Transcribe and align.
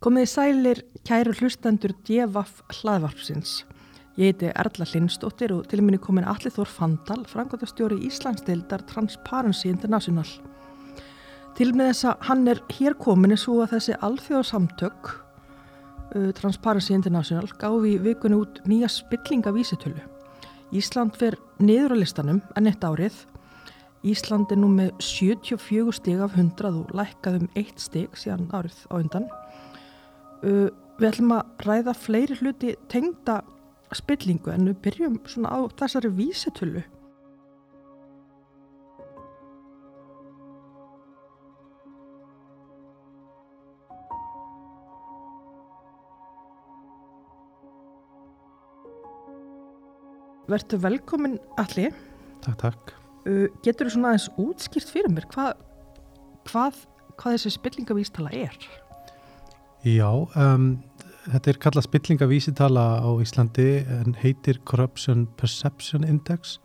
Komiði 0.00 0.28
sælir 0.32 0.78
kæru 1.04 1.34
hlustendur 1.36 1.92
Djevaf 2.08 2.62
hlaðvarpsins. 2.72 3.66
Ég 4.16 4.30
heiti 4.30 4.48
Erla 4.48 4.86
Lindstóttir 4.88 5.52
og 5.52 5.66
til 5.68 5.82
minni 5.84 5.98
komin 6.00 6.24
Allir 6.24 6.54
Þór 6.54 6.70
Fandal, 6.72 7.26
frangotastjóri 7.28 7.98
Íslandsdeildar 8.08 8.86
Transparency 8.88 9.68
International. 9.68 10.30
Til 11.58 11.74
með 11.76 11.90
þess 11.90 12.06
að 12.08 12.24
hann 12.30 12.48
er 12.48 12.62
hér 12.78 12.96
komin 12.96 13.36
er 13.36 13.42
svo 13.42 13.58
að 13.60 13.74
þessi 13.74 13.98
alþjóðsamtök 14.08 15.10
uh, 15.12 16.30
Transparency 16.38 16.96
International 16.96 17.52
gáfi 17.60 17.98
vikunni 18.00 18.40
út 18.40 18.62
nýja 18.64 18.88
spillingavísitölu. 18.88 20.00
Ísland 20.72 21.20
fer 21.20 21.36
niður 21.60 21.92
á 21.92 21.96
listanum 22.00 22.40
enn 22.56 22.72
eitt 22.72 22.88
árið. 22.88 23.20
Ísland 24.00 24.48
er 24.48 24.64
nú 24.64 24.72
með 24.72 24.94
74 25.04 25.92
stig 26.00 26.24
af 26.24 26.40
100 26.40 26.72
og 26.72 26.96
lækkað 26.96 27.42
um 27.42 27.52
eitt 27.52 27.84
stig 27.84 28.16
síðan 28.16 28.48
árið 28.48 28.80
á 28.88 28.96
undan. 28.96 29.28
Uh, 30.40 30.70
við 30.96 31.10
ætlum 31.10 31.34
að 31.36 31.66
ræða 31.66 31.92
fleiri 32.00 32.36
hluti 32.40 32.70
tengda 32.88 33.42
spillingu 33.92 34.52
en 34.54 34.70
við 34.70 34.78
byrjum 34.86 35.18
svona 35.28 35.52
á 35.52 35.58
þessari 35.76 36.08
vísitölu. 36.16 36.80
Verður 50.50 50.80
velkomin 50.88 51.36
allir. 51.60 51.92
Takk, 52.42 52.62
takk. 52.64 52.94
Uh, 53.28 53.50
getur 53.60 53.90
þú 53.90 53.98
svona 53.98 54.14
aðeins 54.14 54.30
útskýrt 54.40 54.88
fyrir 54.88 55.12
mér 55.12 55.28
hvað, 55.34 55.58
hvað, 56.48 56.86
hvað 57.20 57.36
þessi 57.36 57.58
spillingavístala 57.60 58.32
er? 58.32 58.56
Já, 59.80 60.10
um, 60.12 60.74
þetta 61.24 61.48
er 61.48 61.58
kallað 61.62 61.86
spillingavísitala 61.86 62.82
á 63.00 63.08
Íslandi 63.22 63.80
en 63.88 64.12
heitir 64.20 64.58
Corruption 64.68 65.22
Perception 65.40 66.04
Index 66.04 66.58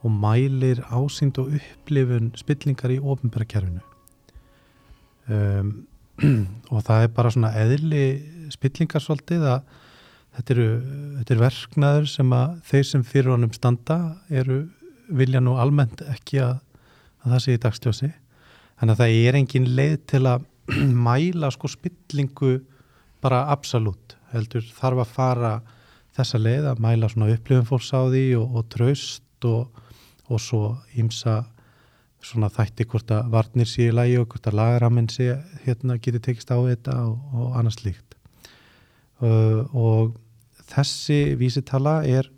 og 0.00 0.14
mælir 0.22 0.80
ásýnd 0.88 1.36
og 1.42 1.50
upplifun 1.58 2.30
spillingar 2.40 2.94
í 2.94 2.96
ofinbæra 2.96 3.44
kerfinu. 3.44 3.84
Um, 5.28 5.84
og 6.72 6.80
það 6.86 7.04
er 7.04 7.12
bara 7.18 7.34
svona 7.34 7.52
eðli 7.60 8.06
spillingarsvaldið 8.56 9.44
að 9.44 9.76
þetta 10.38 10.56
eru, 10.56 10.68
þetta 11.18 11.34
eru 11.34 11.44
verknaður 11.44 12.08
sem 12.14 12.32
að 12.38 12.54
þeir 12.70 12.88
sem 12.88 13.04
fyrir 13.04 13.34
honum 13.34 13.52
standa 13.52 13.98
eru 14.32 14.62
vilja 15.12 15.44
nú 15.44 15.58
almennt 15.60 16.00
ekki 16.08 16.40
að, 16.40 16.56
að 17.20 17.36
það 17.36 17.44
sé 17.44 17.58
í 17.58 17.62
dagsljósi. 17.66 18.10
Þannig 18.80 18.96
að 18.96 19.04
það 19.04 19.18
er 19.28 19.40
engin 19.42 19.70
leið 19.76 19.98
til 20.08 20.24
að 20.24 20.48
mæla 21.08 21.50
sko 21.54 21.70
spillingu 21.70 22.58
bara 23.20 23.44
absolutt. 23.52 24.16
Heldur 24.32 24.64
þarf 24.76 25.04
að 25.04 25.14
fara 25.14 25.52
þessa 26.16 26.40
leið 26.40 26.68
að 26.70 26.82
mæla 26.84 27.10
svona 27.10 27.30
upplifum 27.34 27.68
fólks 27.68 27.92
á 27.94 28.02
því 28.10 28.24
og, 28.40 28.58
og 28.58 28.68
traust 28.72 29.48
og, 29.48 29.82
og 30.30 30.42
svo 30.42 30.62
ímsa 30.98 31.42
svona 32.24 32.50
þætti 32.52 32.86
hvort 32.90 33.12
að 33.16 33.30
varnir 33.32 33.68
sé 33.68 33.88
í 33.88 33.94
lægi 33.94 34.18
og 34.20 34.28
hvort 34.32 34.50
að 34.50 34.58
lagaraminn 34.58 35.08
sé 35.12 35.30
hérna 35.64 35.96
getur 36.02 36.22
tekist 36.24 36.52
á 36.52 36.58
þetta 36.58 36.96
og, 37.06 37.16
og 37.32 37.56
annars 37.60 37.80
líkt. 37.84 38.16
Uh, 39.20 39.64
og 39.76 40.14
þessi 40.70 41.36
vísitala 41.40 42.00
er 42.08 42.28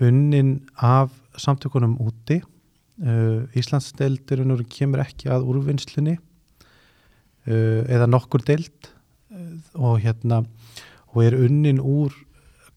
unnin 0.00 0.68
af 0.76 1.12
samtökunum 1.38 1.96
úti 2.00 2.38
uh, 2.40 3.44
Íslandsdeildirinn 3.56 4.64
kemur 4.70 5.02
ekki 5.04 5.30
að 5.32 5.48
úrvinnslunni 5.48 6.18
eða 7.46 8.08
nokkur 8.10 8.44
deild. 8.46 8.90
Uh, 9.28 9.58
og 9.74 10.00
hérna 10.02 10.42
og 11.12 11.24
er 11.24 11.36
unnin 11.38 11.80
úr 11.80 12.12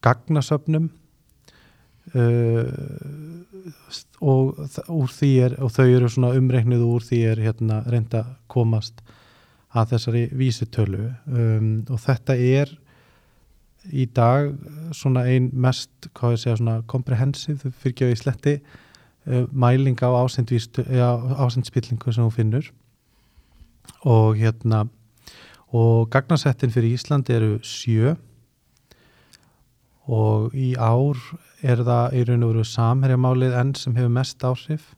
gagnasöfnum. 0.01 0.89
Og, 4.21 4.57
úr 4.89 5.11
er, 5.21 5.55
og 5.61 5.71
þau 5.71 5.85
eru 5.85 6.09
svona 6.09 6.31
umreiknuð 6.35 6.83
úr 6.83 7.05
því 7.05 7.19
er 7.31 7.41
hérna 7.45 7.81
reynda 7.85 8.23
komast 8.51 9.03
að 9.71 9.93
þessari 9.93 10.23
vísitölu. 10.35 11.11
Um, 11.27 11.83
og 11.89 11.99
þetta 12.03 12.35
er 12.35 12.73
í 13.91 14.05
dag 14.05 14.51
svona 14.95 15.25
ein 15.29 15.49
mest, 15.53 16.09
hvað 16.17 16.35
ég 16.35 16.43
segja, 16.43 16.59
svona 16.59 16.81
komprehensiv, 16.91 17.63
fyrir 17.81 17.93
ekki 17.95 18.11
í 18.11 18.19
sletti 18.19 18.55
uh, 18.59 19.45
mæling 19.51 19.97
á 20.03 20.09
ásendspillingu 20.21 22.13
sem 22.13 22.25
hún 22.25 22.35
finnur 22.35 22.71
og 24.07 24.39
hérna 24.39 24.85
og 25.71 26.09
gagnasettin 26.11 26.73
fyrir 26.73 26.97
Ísland 26.97 27.29
eru 27.31 27.59
sjö 27.63 28.15
og 30.11 30.55
í 30.57 30.73
ár 30.75 31.19
er 31.61 31.83
það 31.85 32.17
í 32.17 32.25
raun 32.27 32.45
og 32.45 32.53
veru 32.53 32.65
samherjamálið 32.67 33.57
enn 33.61 33.75
sem 33.77 33.95
hefur 33.95 34.15
mest 34.17 34.43
áhrif 34.43 34.89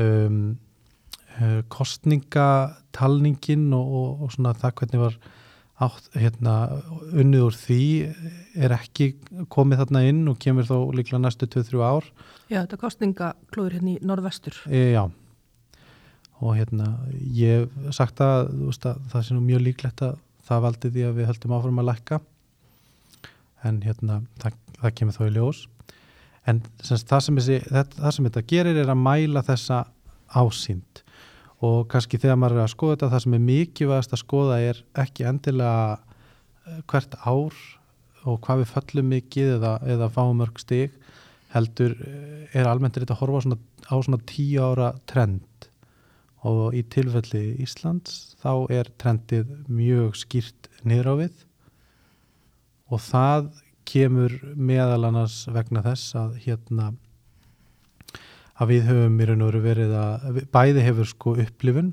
um, 0.00 0.56
uh, 1.38 1.60
kostningatalningin 1.68 3.68
og, 3.76 3.94
og, 4.00 4.24
og 4.24 4.34
svona 4.34 4.56
það 4.58 4.76
hvernig 4.80 5.04
var 5.04 5.20
átt, 5.80 6.10
hérna, 6.18 6.54
unnið 7.16 7.46
úr 7.46 7.56
því 7.56 7.84
er 8.60 8.74
ekki 8.76 9.14
komið 9.52 9.84
þarna 9.84 10.02
inn 10.10 10.26
og 10.28 10.36
kemur 10.42 10.68
þó 10.68 10.76
líklega 10.96 11.22
næstu 11.22 11.48
2-3 11.48 11.80
ár. 11.80 12.10
Já, 12.50 12.60
þetta 12.60 12.76
er 12.76 12.82
kostningaklóður 12.82 13.76
hérna 13.78 13.94
í 13.94 13.96
norðvestur. 14.04 14.58
E, 14.68 14.82
já, 14.92 15.06
og 16.40 16.56
hérna 16.56 16.94
ég 17.36 17.66
hef 17.66 17.94
sagt 17.96 18.20
að, 18.24 18.48
veist, 18.64 18.86
að 18.88 19.00
það 19.12 19.26
sé 19.26 19.36
nú 19.36 19.42
mjög 19.44 19.64
líklegt 19.66 20.04
að 20.04 20.18
það 20.48 20.64
valdi 20.66 20.90
því 20.94 21.04
að 21.06 21.18
við 21.18 21.28
höldum 21.30 21.54
áfram 21.56 21.82
að 21.82 21.88
lækka. 21.90 22.20
En 23.68 23.82
hérna 23.84 24.22
það, 24.40 24.56
það 24.80 24.94
kemur 24.98 25.16
þó 25.16 25.22
í 25.26 25.32
ljós. 25.36 25.60
En 26.48 26.62
semst, 26.80 27.08
það, 27.10 27.24
sem 27.26 27.40
þessi, 27.40 27.58
þetta, 27.68 27.98
það 28.00 28.14
sem 28.16 28.28
þetta 28.30 28.44
gerir 28.54 28.80
er 28.80 28.92
að 28.92 29.02
mæla 29.04 29.44
þessa 29.46 29.82
ásýnd. 30.32 31.02
Og 31.60 31.82
kannski 31.92 32.18
þegar 32.20 32.40
maður 32.40 32.62
er 32.62 32.64
að 32.64 32.72
skoða 32.72 32.96
þetta 32.96 33.10
það 33.12 33.24
sem 33.26 33.36
er 33.36 33.44
mikilvægast 33.50 34.16
að 34.16 34.22
skoða 34.22 34.60
er 34.70 34.80
ekki 35.02 35.26
endilega 35.28 35.98
eh, 35.98 36.80
hvert 36.88 37.18
ár 37.20 37.60
og 38.28 38.40
hvað 38.44 38.62
við 38.62 38.72
föllum 38.74 39.12
mikið 39.12 39.52
eða, 39.58 39.74
eða 39.92 40.08
fáum 40.12 40.40
mörg 40.40 40.60
stig 40.60 40.96
heldur 41.52 41.94
eh, 42.00 42.48
er 42.56 42.68
almennt 42.68 42.96
þetta 42.96 43.16
að 43.16 43.22
horfa 43.24 43.44
svona, 43.44 43.60
á 43.92 43.96
svona 44.00 44.20
tíu 44.28 44.64
ára 44.64 44.94
trend 45.10 45.69
og 46.46 46.76
í 46.76 46.82
tilfelli 46.88 47.56
Íslands 47.60 48.36
þá 48.40 48.52
er 48.72 48.90
trendið 49.00 49.50
mjög 49.68 50.16
skýrt 50.22 50.70
niður 50.88 51.12
á 51.12 51.14
við. 51.24 51.42
Og 52.90 53.02
það 53.04 53.50
kemur 53.90 54.34
meðal 54.56 55.04
annars 55.08 55.42
vegna 55.50 55.82
þess 55.84 56.14
að 56.18 56.38
hérna 56.44 56.92
að 58.60 58.72
við 58.74 58.88
höfum 58.90 59.20
í 59.20 59.26
raun 59.28 59.44
og 59.44 59.50
veru 59.50 59.62
verið 59.64 59.92
að 59.96 60.40
bæði 60.52 60.84
hefur 60.84 61.08
sko 61.08 61.34
upplifun 61.40 61.92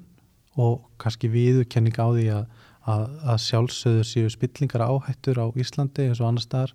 og 0.59 0.87
kannski 1.01 1.29
viðurkenning 1.31 1.95
á 1.95 2.07
því 2.11 2.25
að, 2.35 2.47
að, 2.91 3.03
að 3.33 3.43
sjálfsöður 3.45 4.09
séu 4.09 4.31
spillingar 4.33 4.83
áhættur 4.83 5.39
á 5.39 5.45
Íslandi 5.55 6.07
eins 6.07 6.21
og 6.21 6.31
annar 6.31 6.43
staðar, 6.43 6.73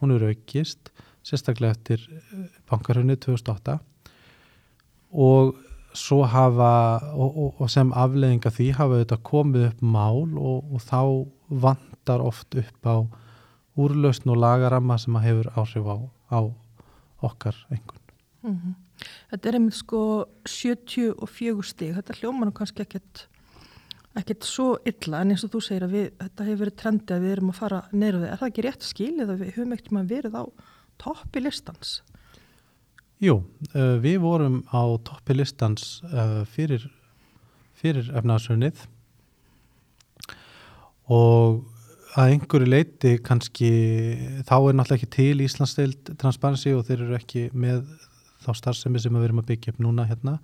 hún 0.00 0.14
eru 0.14 0.30
aukist 0.30 0.92
sérstaklega 1.26 1.74
eftir 1.74 2.06
eh, 2.06 2.48
bankarhönni 2.70 3.18
2008 3.18 3.78
og 5.12 5.56
svo 5.96 6.22
hafa 6.28 6.72
og, 7.14 7.30
og, 7.30 7.60
og 7.60 7.70
sem 7.72 7.92
afleðinga 7.96 8.52
því 8.52 8.70
hafa 8.78 9.02
þetta 9.02 9.20
komið 9.26 9.68
upp 9.70 9.82
mál 9.82 10.24
og, 10.36 10.72
og 10.72 10.82
þá 10.84 11.00
vandar 11.48 12.24
oft 12.24 12.56
upp 12.58 12.88
á 12.88 12.96
úrlausn 13.76 14.32
og 14.32 14.40
lagaramma 14.40 14.96
sem 15.00 15.16
að 15.18 15.26
hefur 15.28 15.52
áhrif 15.56 15.88
á, 15.88 15.96
á 16.32 16.40
okkar 17.26 17.56
einhvern. 17.70 18.04
Mm 18.42 18.56
-hmm. 18.56 18.74
Þetta 19.30 19.48
er 19.48 19.54
einmitt 19.58 19.74
sko 19.76 20.02
74 20.48 21.62
stig, 21.62 21.94
þetta 21.94 22.16
hljóma 22.20 22.46
nú 22.46 22.52
kannski 22.52 22.82
ekkert, 22.82 23.26
ekkert 24.16 24.44
svo 24.44 24.78
illa 24.84 25.20
en 25.20 25.30
eins 25.30 25.44
og 25.44 25.52
þú 25.52 25.60
segir 25.60 25.84
að 25.84 25.94
við, 25.96 26.06
þetta 26.22 26.44
hefur 26.44 26.62
verið 26.64 26.76
trendið 26.76 27.16
að 27.16 27.24
við 27.24 27.32
erum 27.32 27.52
að 27.52 27.60
fara 27.60 27.82
neyru 27.92 28.18
við. 28.22 28.30
Er 28.30 28.40
það 28.40 28.48
ekki 28.48 28.66
rétt 28.66 28.82
skilið 28.82 29.30
að 29.30 29.40
við 29.42 29.54
höfum 29.56 29.72
ekkert 29.72 29.92
maður 29.92 30.12
verið 30.14 30.34
á 30.40 30.44
toppi 30.96 31.40
listans? 31.40 32.02
Jú, 33.16 33.38
uh, 33.72 33.96
við 34.04 34.18
vorum 34.20 34.58
á 34.68 34.84
toppi 35.00 35.32
listans 35.32 36.02
uh, 36.04 36.42
fyrir, 36.52 36.82
fyrir 37.72 38.10
efnaðsrönnið 38.12 38.82
og 41.16 41.62
að 42.16 42.34
einhverju 42.34 42.68
leiti 42.68 43.14
kannski 43.24 43.70
þá 44.44 44.54
er 44.58 44.76
náttúrulega 44.76 44.98
ekki 44.98 45.08
til 45.16 45.44
Íslandsdeild 45.46 46.10
transparency 46.20 46.74
og 46.76 46.84
þeir 46.88 47.06
eru 47.06 47.16
ekki 47.16 47.46
með 47.56 47.86
þá 48.44 48.50
starfsemi 48.60 49.00
sem 49.00 49.16
við 49.16 49.30
erum 49.30 49.40
að 49.40 49.48
byggja 49.48 49.72
upp 49.72 49.80
núna 49.86 50.04
hérna. 50.10 50.34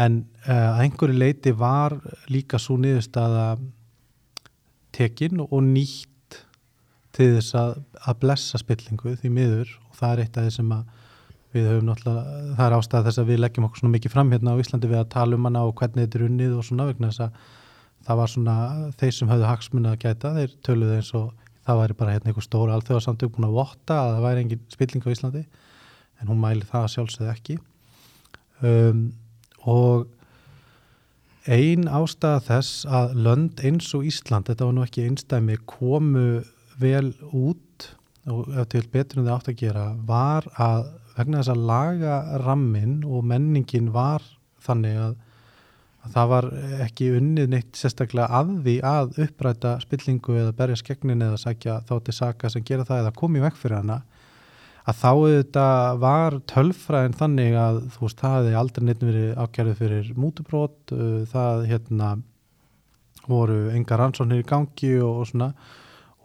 En 0.00 0.22
uh, 0.46 0.70
að 0.70 0.84
einhverju 0.86 1.18
leiti 1.20 1.52
var 1.52 1.98
líka 2.32 2.56
svo 2.56 2.78
niðurstaða 2.80 3.58
tekin 4.96 5.44
og 5.44 5.60
nýtt 5.68 6.40
til 7.12 7.34
þess 7.36 7.52
að, 7.60 7.76
að 8.08 8.18
blessa 8.24 8.62
spillingu 8.64 9.18
því 9.20 9.34
miður 9.36 9.76
og 9.90 10.00
það 10.00 10.14
er 10.14 10.24
eitt 10.24 10.40
af 10.40 10.48
því 10.48 10.56
sem 10.56 10.74
að 10.78 10.97
við 11.54 11.68
höfum 11.70 11.88
náttúrulega, 11.88 12.40
það 12.58 12.64
er 12.66 12.76
ástæða 12.76 13.04
þess 13.06 13.20
að 13.22 13.30
við 13.30 13.40
leggjum 13.42 13.66
okkur 13.68 13.80
svona 13.82 13.94
mikið 13.94 14.14
fram 14.14 14.32
hérna 14.34 14.52
á 14.52 14.60
Íslandi 14.60 14.90
við 14.90 15.00
að 15.00 15.12
tala 15.14 15.38
um 15.38 15.48
hana 15.48 15.62
og 15.64 15.74
hvernig 15.78 16.04
þetta 16.04 16.18
er 16.18 16.26
unnið 16.26 16.56
og 16.58 16.66
svona 16.68 16.88
vegna 16.90 17.10
þess 17.12 17.24
að 17.24 17.38
það 18.08 18.20
var 18.20 18.32
svona 18.32 18.56
þeir 19.00 19.14
sem 19.16 19.32
höfðu 19.32 19.48
hagsmunni 19.48 19.90
að 19.92 20.02
gæta, 20.04 20.34
þeir 20.36 20.52
töluðu 20.66 20.98
eins 20.98 21.14
og 21.16 21.30
það 21.68 21.80
væri 21.82 21.96
bara 21.98 22.14
hérna 22.16 22.30
einhver 22.30 22.46
stóra 22.46 22.76
alþjóðarsamtök 22.76 23.32
búin 23.34 23.48
að 23.48 23.56
votta 23.58 23.96
að 24.02 24.12
það 24.12 24.26
væri 24.26 24.44
engin 24.44 24.62
spilling 24.72 25.08
á 25.08 25.12
Íslandi 25.14 25.42
en 26.18 26.30
hún 26.30 26.40
mæli 26.42 26.68
það 26.68 26.86
sjálfsögð 26.94 27.32
ekki. 27.32 27.58
Um, 28.64 29.02
og 29.68 30.08
ein 31.48 31.88
ástæða 31.88 32.40
þess 32.48 32.86
að 32.88 33.14
lönd 33.24 33.60
eins 33.64 33.88
og 33.96 34.06
Ísland, 34.08 34.48
þetta 34.48 34.68
var 34.68 34.74
nú 34.76 34.84
ekki 34.84 35.06
einstæmi, 35.06 35.58
komu 35.68 36.42
vel 36.80 37.12
út 37.32 37.90
og 38.28 38.48
ef 38.60 38.68
til 38.72 38.84
betur 38.92 39.20
en 39.20 39.28
það 39.28 39.36
átt 39.36 39.52
að 39.52 39.60
gera 39.62 39.84
var 40.08 40.48
að 40.60 40.88
vegna 41.18 41.40
þess 41.40 41.54
að 41.54 41.64
laga 41.70 42.18
rammin 42.44 43.00
og 43.06 43.24
menningin 43.26 43.90
var 43.94 44.24
þannig 44.64 45.00
að, 45.02 45.16
að 46.04 46.14
það 46.14 46.30
var 46.32 46.48
ekki 46.86 47.10
unnið 47.18 47.50
neitt 47.54 47.78
sérstaklega 47.78 48.28
að 48.40 48.54
því 48.66 48.76
að 48.86 49.18
uppræta 49.26 49.74
spillingu 49.82 50.38
eða 50.42 50.54
berja 50.60 50.78
skegnin 50.82 51.26
eða 51.26 51.40
sækja 51.42 51.80
þá 51.88 51.94
til 52.06 52.16
saka 52.16 52.52
sem 52.52 52.64
gera 52.66 52.86
það 52.88 53.04
eða 53.04 53.18
komi 53.18 53.42
vekk 53.44 53.60
fyrir 53.60 53.80
hana 53.82 54.00
að 54.88 54.96
þá 55.02 55.08
auðvitað 55.10 56.00
var 56.00 56.38
tölfræðin 56.48 57.18
þannig 57.18 57.56
að 57.60 57.82
þú 57.92 58.06
veist, 58.06 58.22
það 58.22 58.36
hefði 58.38 58.56
aldrei 58.62 58.86
neitt 58.86 59.04
verið 59.04 59.42
ákjærið 59.42 59.82
fyrir 59.82 60.08
mútubrót, 60.16 60.78
uh, 60.94 61.18
það 61.28 61.66
hérna 61.68 62.12
voru 63.28 63.58
enga 63.76 63.98
rannsóknir 64.00 64.40
í 64.40 64.48
gangi 64.48 64.94
og, 65.02 65.20
og 65.20 65.28
svona 65.28 65.50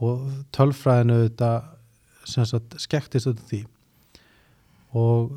og 0.04 0.24
tölfræðin 0.56 1.16
auðvitað 1.18 1.72
sem 2.30 2.48
sagt 2.48 2.78
skektist 2.80 3.28
auðvitað 3.28 3.50
því 3.52 3.62
og 4.94 5.34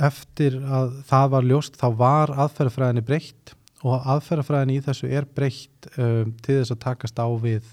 eftir 0.00 0.56
að 0.62 0.94
það 1.08 1.26
var 1.34 1.48
ljóst 1.48 1.76
þá 1.80 1.88
var 1.98 2.32
aðferðafræðinni 2.44 3.04
breytt 3.06 3.54
og 3.82 4.06
aðferðafræðinni 4.14 4.78
í 4.78 4.84
þessu 4.84 5.10
er 5.10 5.26
breytt 5.26 5.88
um, 5.96 6.32
til 6.44 6.60
þess 6.60 6.74
að 6.74 6.82
takast 6.84 7.18
á 7.18 7.26
við 7.42 7.66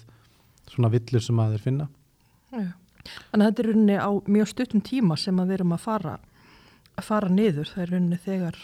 svona 0.70 0.90
villur 0.92 1.24
sem 1.24 1.40
að 1.42 1.56
þeir 1.56 1.64
finna. 1.66 1.86
Já. 2.50 2.68
Þannig 3.30 3.44
að 3.44 3.46
þetta 3.46 3.62
er 3.62 3.68
rauninni 3.70 3.96
á 3.96 4.10
mjög 4.28 4.50
stuttum 4.50 4.82
tíma 4.84 5.16
sem 5.18 5.38
að 5.40 5.50
við 5.50 5.58
erum 5.58 5.74
að 5.76 5.84
fara, 5.86 6.16
að 6.96 7.06
fara 7.06 7.30
niður. 7.32 7.70
Það 7.70 7.82
er 7.84 7.92
rauninni 7.94 8.18
þegar, 8.24 8.58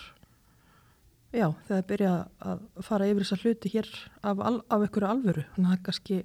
já, 1.32 1.46
þegar 1.68 1.86
byrja 1.92 2.14
að 2.52 2.64
fara 2.88 3.08
yfir 3.10 3.24
þessa 3.24 3.40
hluti 3.42 3.72
hér 3.72 3.92
af, 4.20 4.42
af 4.44 4.76
einhverju 4.76 5.10
alvöru. 5.10 5.46
Þannig 5.54 5.64
að 5.64 5.72
það 5.72 5.78
er 5.78 5.86
kannski 5.88 6.20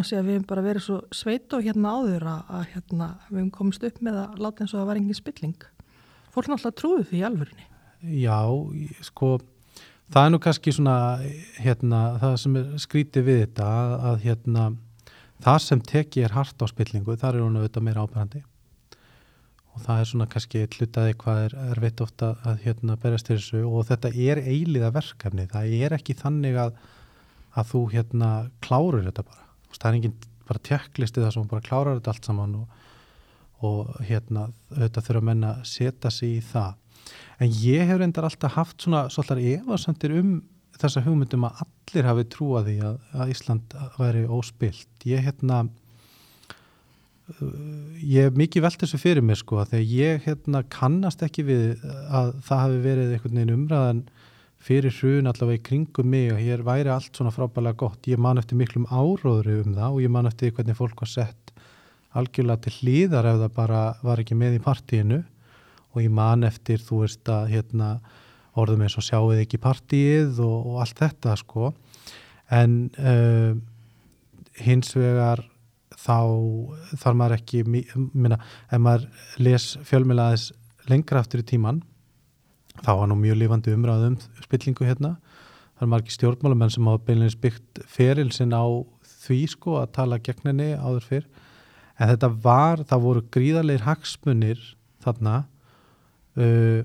að 0.00 0.06
segja 0.08 0.22
að 0.22 0.28
við 0.28 0.36
hefum 0.36 0.46
bara 0.50 0.64
verið 0.66 0.84
svo 0.86 0.98
sveit 1.14 1.56
og 1.56 1.66
hérna 1.66 1.92
áður 1.96 2.28
að, 2.32 2.62
hérna, 2.74 3.10
við 3.30 3.38
hefum 3.40 3.52
komist 3.58 3.86
upp 3.88 4.00
með 4.04 4.20
að 4.22 4.40
láta 4.44 4.64
eins 4.64 4.72
og 4.72 4.78
að 4.78 4.82
það 4.82 4.90
var 4.90 5.00
engin 5.02 5.18
spilling. 5.18 5.68
Fólk 6.34 6.50
náttúrulega 6.52 6.80
trúðu 6.80 7.04
því 7.10 7.20
í 7.20 7.26
alvörunni. 7.30 7.68
Já, 8.20 8.40
sko, 9.08 9.30
það 10.12 10.26
er 10.26 10.34
nú 10.34 10.42
kannski 10.46 10.74
svona, 10.76 10.96
hérna, 11.58 12.02
það 12.22 12.36
sem 12.42 12.58
er 12.60 12.74
skrítið 12.86 13.30
við 13.30 13.40
þetta 13.44 13.70
að, 13.76 13.94
að 14.10 14.26
hérna, 14.26 14.66
það 15.46 15.62
sem 15.66 15.86
teki 15.92 16.26
er 16.26 16.36
hart 16.36 16.60
á 16.62 16.66
spillingu, 16.70 17.16
þar 17.16 17.38
er 17.38 17.46
hún 17.46 17.58
auðvitað 17.60 17.88
meira 17.88 18.04
ábærandi 18.04 18.44
og 19.76 19.82
það 19.84 20.00
er 20.00 20.08
svona 20.08 20.26
kannski 20.32 20.62
hlutaði 20.72 21.16
hvað 21.20 21.42
er, 21.44 21.56
er 21.72 21.80
veit 21.84 22.00
ofta 22.00 22.32
að 22.48 22.62
hérna 22.64 22.96
berjast 23.00 23.28
til 23.28 23.36
þessu 23.36 23.64
og 23.68 23.88
þetta 23.90 24.12
er 24.12 24.40
eiliða 24.40 24.92
verkefni, 24.94 25.48
það 25.52 25.74
er 25.76 25.96
ekki 25.98 26.16
þannig 26.16 26.56
að, 26.62 26.78
að 27.60 27.68
þú 27.72 27.82
hérna 27.92 28.30
klárur 28.64 29.04
þetta 29.04 29.26
bara, 29.26 29.45
það 29.82 29.88
er 29.90 29.98
enginn 30.00 30.18
bara 30.46 30.64
tjekklistið 30.68 31.26
það 31.26 31.32
sem 31.36 31.48
bara 31.50 31.66
klárar 31.68 31.98
þetta 31.98 32.12
allt 32.14 32.28
saman 32.28 32.58
og, 32.60 32.82
og 33.66 33.94
hérna 34.06 34.48
auðvitað 34.74 35.08
þurfa 35.08 35.24
menna 35.30 35.54
að 35.56 35.70
setja 35.70 36.12
sig 36.14 36.36
í 36.36 36.44
það. 36.44 36.76
En 37.42 37.56
ég 37.62 37.88
hef 37.88 38.00
reyndar 38.00 38.26
alltaf 38.26 38.56
haft 38.56 38.82
svona 38.82 39.06
svolítið 39.12 39.60
efasendir 39.60 40.14
um 40.20 40.36
þessa 40.76 41.02
hugmyndum 41.06 41.46
að 41.48 41.64
allir 41.64 42.08
hafi 42.10 42.28
trúað 42.32 42.70
því 42.70 42.76
að, 42.84 42.96
að 43.16 43.32
Ísland 43.32 43.76
væri 43.96 44.24
óspilt 44.28 45.06
ég 45.08 45.24
hérna 45.24 45.64
ég 48.06 48.28
hef 48.28 48.36
mikið 48.38 48.62
velt 48.62 48.82
þessu 48.82 49.00
fyrir 49.02 49.24
mér 49.24 49.38
sko 49.40 49.64
þegar 49.66 49.86
ég 49.90 50.26
hérna 50.28 50.62
kannast 50.70 51.24
ekki 51.26 51.46
við 51.48 51.64
að 52.06 52.36
það 52.46 52.62
hafi 52.62 52.82
verið 52.84 53.14
einhvern 53.16 53.40
veginn 53.40 53.56
umræðan 53.56 54.02
fyrir 54.66 54.94
hrun 54.98 55.30
allavega 55.30 55.60
í 55.60 55.64
kringum 55.68 56.08
mig 56.10 56.32
og 56.34 56.40
hér 56.42 56.64
væri 56.66 56.90
allt 56.90 57.14
svona 57.14 57.30
frábælega 57.34 57.78
gott. 57.78 58.08
Ég 58.10 58.18
man 58.18 58.40
eftir 58.40 58.58
miklum 58.58 58.88
áróðri 58.90 59.60
um 59.62 59.76
það 59.76 59.94
og 59.94 60.02
ég 60.02 60.12
man 60.12 60.26
eftir 60.26 60.54
hvernig 60.56 60.78
fólk 60.78 61.04
var 61.04 61.12
sett 61.12 61.52
algjörlega 62.16 62.64
til 62.64 62.74
hlýðar 62.80 63.28
ef 63.30 63.40
það 63.44 63.56
bara 63.56 63.80
var 64.02 64.22
ekki 64.22 64.38
með 64.38 64.58
í 64.58 64.62
partíinu. 64.64 65.22
Og 65.94 66.02
ég 66.02 66.12
man 66.12 66.44
eftir 66.48 66.82
þú 66.82 67.04
veist 67.04 67.30
að 67.30 67.50
hérna 67.54 67.90
orðum 68.56 68.86
eins 68.86 68.96
og 68.98 69.06
sjáuð 69.06 69.42
ekki 69.44 69.60
partíið 69.62 70.40
og, 70.44 70.56
og 70.72 70.82
allt 70.82 71.02
þetta 71.02 71.36
sko. 71.40 71.72
En 72.50 72.78
uh, 72.98 73.54
hins 74.64 74.94
vegar 74.96 75.44
þá 75.96 76.18
þarf 76.96 77.16
maður 77.16 77.38
ekki 77.38 77.62
minna, 77.66 78.40
ef 78.70 78.82
maður 78.82 79.06
les 79.42 79.74
fjölmjölaðis 79.86 80.50
lengra 80.90 81.22
aftur 81.22 81.42
í 81.42 81.46
tíman 81.54 81.84
þá 82.82 82.92
var 83.00 83.10
nú 83.10 83.16
mjög 83.20 83.40
lifandi 83.40 83.74
umræðum 83.76 84.18
spillingu 84.44 84.86
hérna. 84.86 85.16
Það 85.76 85.86
er 85.86 85.92
margir 85.92 86.16
stjórnmálamenn 86.16 86.72
sem 86.72 86.88
hafa 86.88 87.04
beinleins 87.06 87.36
byggt 87.40 87.82
ferilsinn 87.90 88.54
á 88.56 88.64
því 89.26 89.40
sko 89.52 89.80
að 89.82 89.92
tala 89.98 90.20
gegn 90.22 90.50
henni 90.50 90.70
áður 90.74 91.08
fyrr. 91.10 91.26
En 91.96 92.12
þetta 92.12 92.30
var, 92.44 92.84
það 92.88 93.04
voru 93.06 93.24
gríðarleir 93.32 93.84
hagsmunir 93.86 94.60
þarna 95.04 95.36
uh, 96.36 96.80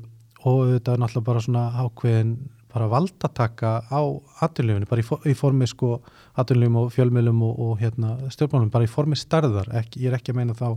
og 0.48 0.60
þetta 0.74 0.96
er 0.96 1.04
náttúrulega 1.04 1.28
bara 1.28 1.46
svona 1.46 1.68
ákveðin 1.84 2.36
bara 2.72 2.88
valdataka 2.88 3.72
á 3.92 4.02
aturlifinu, 4.46 4.88
bara 4.88 5.04
í, 5.04 5.06
for, 5.06 5.24
í 5.28 5.36
formi 5.36 5.68
sko 5.68 5.98
aturlifum 6.40 6.78
og 6.86 6.92
fjölmjölum 6.96 7.42
og, 7.44 7.58
og 7.66 7.82
hérna, 7.82 8.14
stjórnmálum, 8.32 8.72
bara 8.72 8.88
í 8.88 8.92
formi 8.92 9.18
starðar 9.20 9.68
ekki, 9.82 10.06
ég 10.06 10.12
er 10.12 10.20
ekki 10.20 10.32
að 10.32 10.40
meina 10.40 10.56
þá 10.56 10.70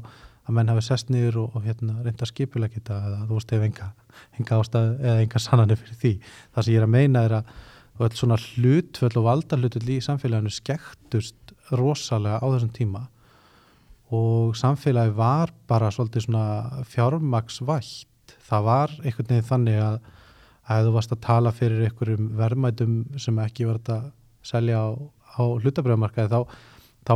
að 0.44 0.56
menn 0.58 0.72
hafi 0.72 0.84
sest 0.84 1.12
niður 1.12 1.38
og, 1.44 1.54
og 1.56 1.64
hérna, 1.64 1.98
reynda 2.04 2.28
skipulega 2.28 2.76
geta 2.76 2.98
eða 3.08 3.20
þú 3.28 3.38
veist 3.38 3.54
ef 3.56 3.64
enga, 3.68 3.90
enga 4.38 4.58
ástæð 4.60 4.90
eða 4.98 5.22
enga 5.24 5.42
sannanir 5.42 5.80
fyrir 5.80 6.00
því. 6.02 6.12
Það 6.54 6.66
sem 6.66 6.74
ég 6.74 6.82
er 6.82 6.86
að 6.88 6.94
meina 6.94 7.24
er 7.24 7.36
að 7.40 7.54
öll 8.04 8.16
svona 8.18 8.38
hlutföll 8.40 9.14
og 9.20 9.26
valdarhlutull 9.28 9.92
í 9.94 10.00
samfélaginu 10.02 10.50
skektust 10.52 11.54
rosalega 11.78 12.40
á 12.42 12.46
þessum 12.46 12.72
tíma 12.74 13.04
og 14.14 14.56
samfélagi 14.58 15.14
var 15.16 15.52
bara 15.70 15.92
svolítið 15.94 16.26
svona 16.26 16.82
fjármaksvætt 16.90 18.34
það 18.48 18.66
var 18.66 18.94
einhvern 19.00 19.30
veginn 19.30 19.48
þannig 19.48 19.80
að 19.80 19.98
að 20.64 20.86
þú 20.86 20.92
varst 20.94 21.12
að 21.12 21.24
tala 21.26 21.52
fyrir 21.52 21.84
einhverjum 21.84 22.28
verðmætum 22.38 22.94
sem 23.20 23.40
ekki 23.42 23.66
verið 23.68 23.90
að 23.98 24.04
selja 24.44 24.80
á, 24.80 24.88
á 25.36 25.42
hlutabröðumarkaði 25.60 26.30
þá, 26.32 26.40
þá 27.04 27.12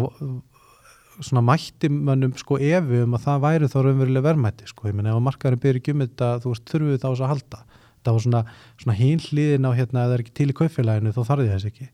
svona 1.24 1.42
mætti 1.44 1.90
mannum 1.92 2.34
sko 2.38 2.58
efu 2.62 3.02
um 3.04 3.16
að 3.16 3.24
það 3.24 3.42
væri 3.44 3.70
þá 3.70 3.78
raunverulega 3.84 4.26
verðmætti 4.28 4.68
sko, 4.70 4.88
ég 4.90 4.96
menna 4.96 5.14
ef 5.14 5.24
markaðurinn 5.26 5.62
byrjir 5.64 5.80
ekki 5.80 5.94
um 5.94 6.04
þetta 6.04 6.28
þú 6.44 6.52
veist 6.52 6.72
þurfuð 6.72 7.00
þá 7.02 7.08
að 7.10 7.30
halda. 7.32 7.62
Það 8.06 8.14
var 8.16 8.24
svona, 8.24 8.42
svona 8.78 8.98
hín 8.98 9.24
hlýðin 9.24 9.68
á 9.68 9.70
hérna 9.74 10.04
ef 10.04 10.08
það 10.08 10.14
er 10.14 10.22
ekki 10.24 10.36
til 10.38 10.48
í 10.48 10.56
kaufélaginu 10.60 11.14
þá 11.16 11.20
þarf 11.28 11.44
ég 11.44 11.52
þess 11.54 11.68
ekki. 11.72 11.88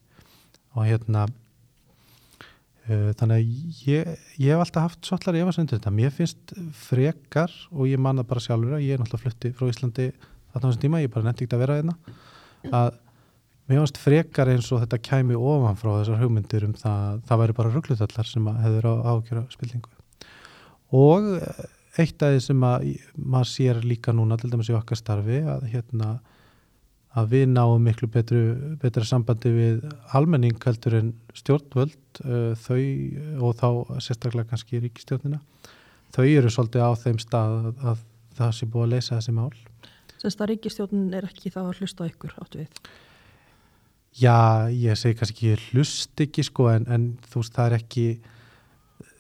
Og 0.75 0.89
hérna 0.89 1.25
uh, 2.91 3.11
þannig 3.19 3.35
að 3.37 3.45
ég, 3.89 4.13
ég 4.43 4.53
hef 4.53 4.65
alltaf 4.67 4.89
haft 4.89 5.09
svolítið 5.09 5.41
efasendur 5.43 5.81
þetta, 5.81 5.95
mér 6.01 6.15
finnst 6.15 6.55
frekar 6.85 7.57
og 7.73 7.89
ég 7.91 8.03
manna 8.03 8.27
bara 8.27 8.45
sjálfur 8.45 8.77
að 8.77 8.85
ég 8.87 8.97
er 8.97 9.03
náttúrulega 9.03 9.25
flutti 9.25 9.55
frá 9.57 9.71
Íslandi 9.71 10.11
þarna 10.55 10.61
á 10.61 10.67
þessum 10.69 10.85
tíma, 10.85 11.03
ég 11.03 11.13
bara 11.15 11.29
nefndi 11.29 11.49
ekki 11.49 11.57
að 11.57 11.65
vera 11.65 11.79
hérna, 11.81 11.97
að 12.71 13.01
mér 13.69 13.81
finnst 13.81 14.01
frekar 14.01 14.51
eins 14.53 14.71
og 14.75 14.83
þetta 14.83 15.01
kæmi 15.09 15.39
ofan 15.39 15.79
frá 15.81 15.93
þessar 15.97 16.21
hugmyndir 16.21 16.67
um 16.69 16.75
það, 16.77 17.23
það 17.29 17.41
væri 17.43 17.57
bara 17.61 17.73
rugglutallar 17.73 18.29
sem 18.29 18.51
hefur 18.65 18.91
á 18.91 18.95
ágjöra 19.15 19.45
spilningu 19.55 19.91
og 20.95 21.31
eitt 21.99 22.23
af 22.23 22.35
því 22.35 22.45
sem 22.45 22.67
að 22.67 22.87
maður 23.17 23.51
sér 23.51 23.83
líka 23.87 24.15
núna 24.15 24.39
til 24.41 24.51
dæmis 24.53 24.71
í 24.71 24.77
okkar 24.77 25.01
starfi 25.01 25.41
að 25.49 25.69
hérna 25.73 26.17
að 27.15 27.31
við 27.31 27.45
náum 27.53 27.85
miklu 27.87 28.09
betru, 28.11 28.41
betra 28.83 29.07
sambandi 29.07 29.53
við 29.55 29.85
almenning 30.19 30.59
heldur 30.65 30.97
en 30.99 31.13
stjórnvöld 31.39 32.23
uh, 32.25 32.53
þau 32.59 32.81
og 33.47 33.55
þá 33.61 33.69
sérstaklega 34.03 34.51
kannski 34.51 34.83
ríkistjórnina 34.83 35.39
þau 36.15 36.25
eru 36.27 36.51
svolítið 36.51 36.83
á 36.83 36.93
þeim 36.99 37.23
stað 37.23 37.55
að, 37.55 37.71
að 37.93 38.05
það 38.35 38.53
sé 38.59 38.69
búið 38.71 38.87
að 38.87 38.95
leysa 38.97 39.17
þessi 39.21 39.37
mál 39.39 39.53
Sennst 40.19 40.41
að 40.41 40.55
ríkistjórn 40.55 41.09
er 41.15 41.27
ekki 41.29 41.53
þá 41.53 41.61
að 41.67 41.83
hlusta 41.83 42.09
ykkur 42.09 42.35
áttu 42.43 42.63
við? 42.65 42.83
Já, 44.15 44.71
ég 44.71 44.95
segi 44.95 45.17
kannski 45.19 45.51
ekki 45.51 45.73
hlust 45.73 46.21
ekki 46.23 46.45
sko 46.47 46.69
en, 46.71 46.85
en 46.87 47.07
þú 47.27 47.41
veist 47.41 47.57
það 47.57 47.67
er 47.67 47.77
ekki 47.81 48.07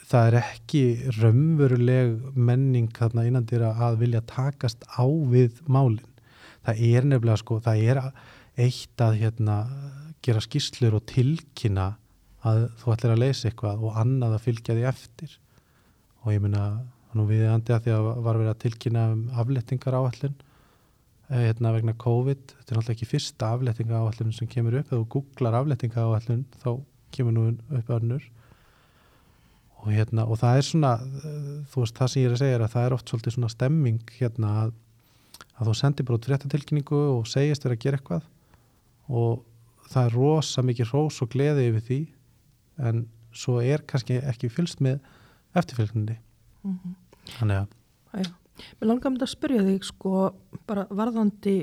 það 0.04 0.28
er 0.28 0.36
ekki 0.38 0.82
raunveruleg 1.16 2.12
menning 2.36 2.92
þarna 2.94 3.24
innandir 3.26 3.64
að 3.66 3.98
vilja 4.04 4.22
takast 4.28 4.84
á 4.86 5.02
við 5.02 5.58
málinn. 5.66 6.12
Það 6.64 6.82
er 6.86 7.08
nefnilega 7.10 7.40
sko, 7.40 7.58
það 7.64 7.82
er 7.90 8.00
eitt 8.64 9.02
að 9.02 9.18
hérna 9.24 9.58
gera 10.24 10.42
skýrslur 10.44 10.96
og 11.00 11.06
tilkynna 11.10 11.90
að 12.44 12.66
þú 12.80 12.94
ætlir 12.94 13.14
að 13.14 13.22
leysa 13.24 13.50
eitthvað 13.50 13.84
og 13.84 13.98
annað 14.00 14.36
að 14.36 14.44
fylgja 14.46 14.76
því 14.76 14.88
eftir 14.92 15.38
og 16.24 16.32
ég 16.32 16.42
minna 16.44 16.64
nú 17.14 17.26
við 17.28 17.46
andi 17.50 17.74
að 17.74 17.86
því 17.86 17.94
að 17.94 18.08
var 18.26 18.38
verið 18.40 18.52
að 18.52 18.62
tilkynna 18.64 19.04
um 19.14 19.22
aflettingar 19.42 19.96
áallin 19.98 20.34
eh, 20.34 20.53
hérna 21.30 21.72
vegna 21.74 21.94
COVID, 21.96 22.42
þetta 22.52 22.72
er 22.72 22.78
náttúrulega 22.78 22.96
ekki 22.96 23.08
fyrsta 23.10 23.50
aflettinga 23.54 24.00
áallun 24.00 24.34
sem 24.36 24.48
kemur 24.50 24.78
upp, 24.80 24.90
ef 24.90 24.98
þú 24.98 25.06
googlar 25.14 25.58
aflettinga 25.60 26.04
áallun 26.04 26.44
þá 26.62 26.70
kemur 27.14 27.36
nú 27.36 27.44
upp 27.78 27.92
önnur. 27.96 28.26
Og 29.84 29.92
hérna 29.92 30.26
og 30.28 30.40
það 30.40 30.58
er 30.58 30.68
svona, 30.68 30.92
eh, 31.00 31.54
þú 31.72 31.84
veist 31.84 31.98
það 31.98 32.10
sem 32.12 32.22
ég 32.22 32.28
er 32.28 32.34
að 32.34 32.42
segja 32.42 32.58
er 32.58 32.66
að 32.66 32.74
það 32.74 32.86
er 32.86 32.96
oft 32.96 33.08
svolítið 33.08 33.36
svona 33.36 33.52
stemming 33.52 34.14
hérna 34.18 34.52
að, 34.64 34.74
að 35.58 35.68
þú 35.68 35.74
sendir 35.80 36.04
bara 36.08 36.18
út 36.18 36.28
fréttatilkynningu 36.28 37.00
og 37.18 37.26
segist 37.28 37.64
þér 37.64 37.76
að 37.76 37.82
gera 37.84 38.00
eitthvað. 38.00 38.28
Og 39.08 39.44
það 39.88 40.06
er 40.06 40.16
rosa 40.16 40.62
mikið 40.64 40.92
rós 40.92 41.22
og 41.22 41.32
gleði 41.32 41.68
yfir 41.70 41.84
því 41.88 42.00
en 42.88 43.08
svo 43.34 43.60
er 43.60 43.84
kannski 43.84 44.20
ekki 44.24 44.48
fylst 44.52 44.80
með 44.80 45.00
eftirfylgninni 45.54 46.18
Mm 46.64 46.78
-hmm. 46.80 46.94
þannig 47.38 47.56
að 47.56 48.32
mér 48.78 48.90
langar 48.90 49.14
mér 49.14 49.26
að 49.26 49.32
spyrja 49.34 49.64
þig 49.66 49.88
sko 49.88 50.12
bara 50.68 50.86
varðandi 50.90 51.56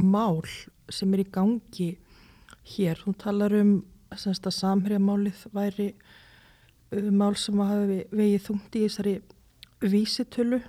mál 0.00 0.42
sem 0.90 1.12
er 1.14 1.22
í 1.22 1.28
gangi 1.32 1.90
hér. 2.74 3.00
Þú 3.04 3.14
talar 3.20 3.54
um 3.60 3.76
semst 4.18 4.46
að 4.46 4.58
samhérjamálið 4.58 5.46
væri 5.54 5.88
uh, 5.94 7.08
mál 7.10 7.34
sem 7.38 7.62
að 7.62 7.72
hafi 7.72 8.02
vegið 8.14 8.44
þungt 8.48 8.76
í 8.78 8.84
þessari 8.86 9.14
vísitölu. 9.84 10.60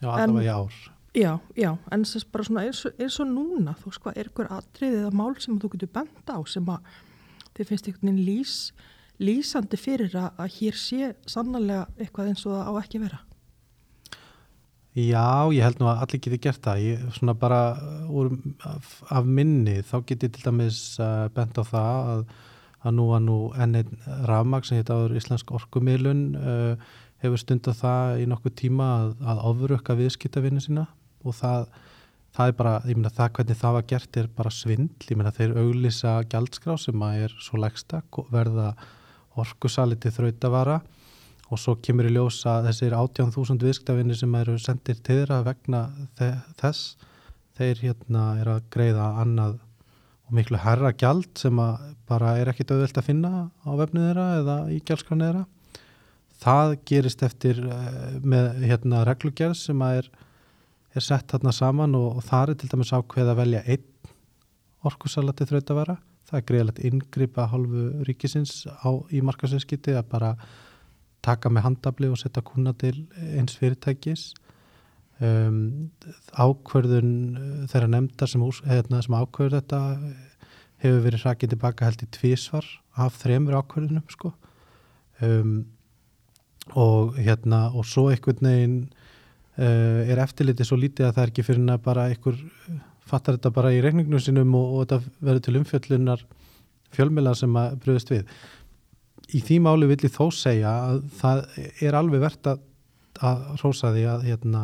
já, 0.00 0.08
allavega 0.10 0.44
í 0.44 0.52
ár 0.52 0.82
Já, 1.14 1.38
já, 1.54 1.76
en 1.94 2.02
semst 2.02 2.26
bara 2.34 2.42
svona 2.42 2.64
eins 2.66 2.80
og, 2.88 2.96
eins 2.98 3.20
og 3.22 3.28
núna, 3.30 3.76
þú 3.78 3.92
hvað, 4.02 4.16
er 4.18 4.28
ykkur 4.32 4.48
atriðið 4.50 5.04
að 5.06 5.18
mál 5.20 5.36
sem 5.38 5.60
þú 5.62 5.68
getur 5.76 5.90
bent 5.94 6.26
á 6.26 6.38
sem 6.50 6.66
að 6.66 6.88
þið 7.54 7.68
finnst 7.68 7.86
einhvern 7.86 8.08
veginn 8.08 8.24
lýs, 8.26 8.54
lýsandi 9.22 9.78
fyrir 9.78 10.16
að, 10.18 10.32
að 10.42 10.56
hér 10.56 10.80
sé 10.82 11.12
sannlega 11.30 11.84
eitthvað 12.00 12.32
eins 12.32 12.42
og 12.48 12.56
það 12.56 12.66
á 12.66 12.72
ekki 12.80 12.98
að 12.98 13.06
vera. 13.06 13.20
Já, 14.94 15.50
ég 15.50 15.64
held 15.66 15.80
nú 15.82 15.88
að 15.90 16.04
allir 16.04 16.20
geti 16.22 16.36
gert 16.38 16.60
það. 16.62 16.80
Ég, 16.86 17.06
svona 17.16 17.32
bara 17.34 17.62
uh, 17.74 18.10
úr, 18.14 18.28
af, 18.62 18.92
af 19.10 19.26
minni 19.26 19.80
þá 19.82 19.96
geti 20.06 20.28
til 20.30 20.44
dæmis 20.44 20.78
uh, 21.02 21.26
bent 21.34 21.58
á 21.58 21.66
það 21.66 22.10
að, 22.12 22.22
að 22.86 22.94
nú 22.94 23.06
var 23.08 23.24
nú 23.24 23.38
enn 23.58 23.80
rafmag 24.30 24.68
sem 24.68 24.78
heit 24.78 24.92
áður 24.94 25.16
Íslensk 25.18 25.50
orkumilun 25.50 26.22
uh, 26.38 26.94
hefur 27.24 27.42
stundað 27.42 27.80
það 27.80 28.22
í 28.22 28.30
nokkuð 28.30 28.56
tíma 28.62 28.88
að, 29.00 29.10
að 29.34 29.42
ofurökka 29.50 29.98
viðskiptavinni 29.98 30.62
sína. 30.62 30.86
Og 31.26 31.34
það, 31.40 31.66
það 32.38 32.52
er 32.52 32.58
bara, 32.62 32.78
ég 32.86 33.00
meina 33.00 33.14
það 33.18 33.36
hvernig 33.40 33.62
það 33.64 33.78
var 33.80 33.90
gert 33.96 34.22
er 34.22 34.32
bara 34.38 34.54
svindl, 34.54 35.08
ég 35.10 35.18
meina 35.18 35.34
þeir 35.34 35.58
auglýsa 35.58 36.20
gjaldskrá 36.30 36.78
sem 36.78 37.02
að 37.02 37.24
er 37.26 37.38
svo 37.42 37.58
lægsta 37.66 38.04
verða 38.30 38.76
orkusali 39.42 39.98
til 39.98 40.14
þrautavara 40.14 40.84
og 41.54 41.60
svo 41.62 41.76
kemur 41.78 42.08
í 42.08 42.14
ljós 42.16 42.40
að 42.50 42.68
þessir 42.68 42.96
18.000 42.98 43.62
viðskiptavinni 43.62 44.16
sem 44.18 44.34
eru 44.40 44.56
sendir 44.58 44.98
til 44.98 45.20
þeirra 45.22 45.44
vegna 45.46 45.86
þe 46.18 46.32
þess 46.58 46.96
þeir 47.54 47.82
hérna 47.84 48.24
er 48.40 48.50
að 48.56 48.66
greiða 48.74 49.12
annað 49.22 49.60
og 50.24 50.36
miklu 50.38 50.58
herra 50.58 50.90
gjald 50.98 51.30
sem 51.38 51.58
að 51.60 51.90
bara 52.08 52.34
er 52.40 52.50
ekkit 52.50 52.72
auðvelt 52.74 52.98
að 53.00 53.08
finna 53.08 53.32
á 53.62 53.70
vefnið 53.78 54.08
þeirra 54.08 54.26
eða 54.40 54.56
í 54.72 54.80
gjaldskráni 54.80 55.28
þeirra. 55.28 55.44
Það 56.44 56.74
gerist 56.90 57.22
eftir 57.24 57.60
eh, 57.62 58.16
með 58.24 58.64
hérna 58.64 59.04
reglugerð 59.06 59.56
sem 59.60 59.84
að 59.84 60.00
er, 60.00 60.08
er 60.96 61.06
sett 61.06 61.30
þarna 61.30 61.54
saman 61.54 61.94
og, 61.98 62.18
og 62.18 62.26
það 62.26 62.54
er 62.54 62.60
til 62.60 62.72
dæmis 62.72 62.92
ákveð 62.96 63.30
að 63.32 63.40
velja 63.42 63.62
einn 63.64 64.12
orkusala 64.84 65.32
til 65.36 65.48
þrautavara. 65.52 65.96
Það 66.28 66.40
er 66.40 66.46
greiðilegt 66.48 66.84
inngripa 66.88 67.46
hálfu 67.52 67.86
ríkisins 68.08 68.64
á, 68.66 68.90
í 69.12 69.20
markasinskiti 69.24 69.94
að 69.96 70.08
bara 70.10 70.34
taka 71.24 71.50
með 71.52 71.68
handabli 71.68 72.10
og 72.12 72.18
setja 72.20 72.42
kuna 72.44 72.74
til 72.78 72.96
eins 73.34 73.56
fyrirtækis. 73.60 74.32
Um, 75.22 75.90
ákverðun 76.34 77.12
uh, 77.38 77.66
þeirra 77.70 77.90
nefnda 77.92 78.26
sem, 78.28 78.42
hérna, 78.66 79.02
sem 79.04 79.14
ákverður 79.14 79.60
þetta 79.60 79.82
uh, 79.94 80.48
hefur 80.82 81.04
verið 81.04 81.22
hrakið 81.22 81.52
tilbaka 81.54 81.86
held 81.86 82.02
í 82.02 82.08
tvísvar 82.16 82.66
af 82.98 83.20
þremur 83.22 83.60
ákverðunum 83.60 84.08
sko. 84.10 84.32
Um, 85.22 85.54
og 86.74 87.18
hérna 87.20 87.68
og 87.76 87.86
svo 87.86 88.08
einhvern 88.10 88.48
veginn 88.48 88.78
uh, 89.58 90.02
er 90.08 90.22
eftirlitið 90.24 90.70
svo 90.70 90.80
lítið 90.80 91.08
að 91.08 91.14
það 91.14 91.22
er 91.24 91.32
ekki 91.32 91.46
fyrir 91.46 91.70
að 91.76 91.84
bara 91.84 92.08
einhver 92.10 92.40
fattar 93.04 93.36
þetta 93.36 93.52
bara 93.54 93.72
í 93.74 93.82
reikningnum 93.84 94.22
sinum 94.22 94.54
og, 94.58 94.66
og 94.74 94.86
þetta 94.88 95.14
verður 95.28 95.44
til 95.46 95.56
umfjöllunar 95.60 96.26
fjölmjöla 96.94 97.34
sem 97.38 97.58
að 97.58 97.78
bröðist 97.84 98.12
við 98.12 98.24
í 99.32 99.40
því 99.44 99.60
máli 99.64 99.88
vill 99.88 100.02
ég 100.04 100.14
þó 100.14 100.28
segja 100.34 100.72
að 100.90 101.02
það 101.18 101.42
er 101.86 101.98
alveg 101.98 102.24
verðt 102.24 102.50
að, 102.52 102.62
að 103.24 103.44
rósa 103.62 103.92
því 103.94 104.04
að, 104.12 104.26
hérna, 104.28 104.62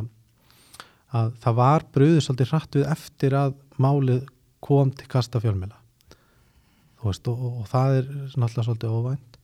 að 1.17 1.33
það 1.43 1.59
var 1.63 1.87
bröðið 1.95 2.25
svolítið 2.27 2.53
hratt 2.53 2.79
við 2.79 2.89
eftir 2.95 3.37
að 3.39 3.57
málið 3.81 4.25
kom 4.61 4.93
til 4.93 5.09
kasta 5.11 5.41
fjölmjöla 5.41 5.79
og, 7.01 7.17
og, 7.33 7.67
það 7.71 7.99
er 8.01 8.09
náttúrulega 8.11 8.67
svolítið 8.67 8.97
óvænt. 8.99 9.39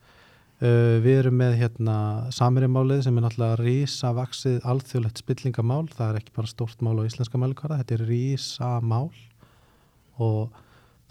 Uh, 0.57 0.97
við 1.05 1.19
erum 1.21 1.35
með 1.37 1.55
hérna, 1.61 1.97
samirimálið 2.33 3.03
sem 3.05 3.17
er 3.17 3.27
náttúrulega 3.27 3.59
rísa 3.61 4.13
vaksið 4.17 4.61
alþjóðlegt 4.73 5.21
spillingamál. 5.21 5.83
Það 5.93 6.11
er 6.11 6.21
ekki 6.21 6.37
bara 6.37 6.53
stórt 6.53 6.85
mál 6.85 6.97
á 7.01 7.09
íslenska 7.09 7.41
mælikvara 7.41 7.81
þetta 7.83 7.97
er 7.99 8.07
rísa 8.09 8.71
mál 8.85 9.11
og 10.17 10.55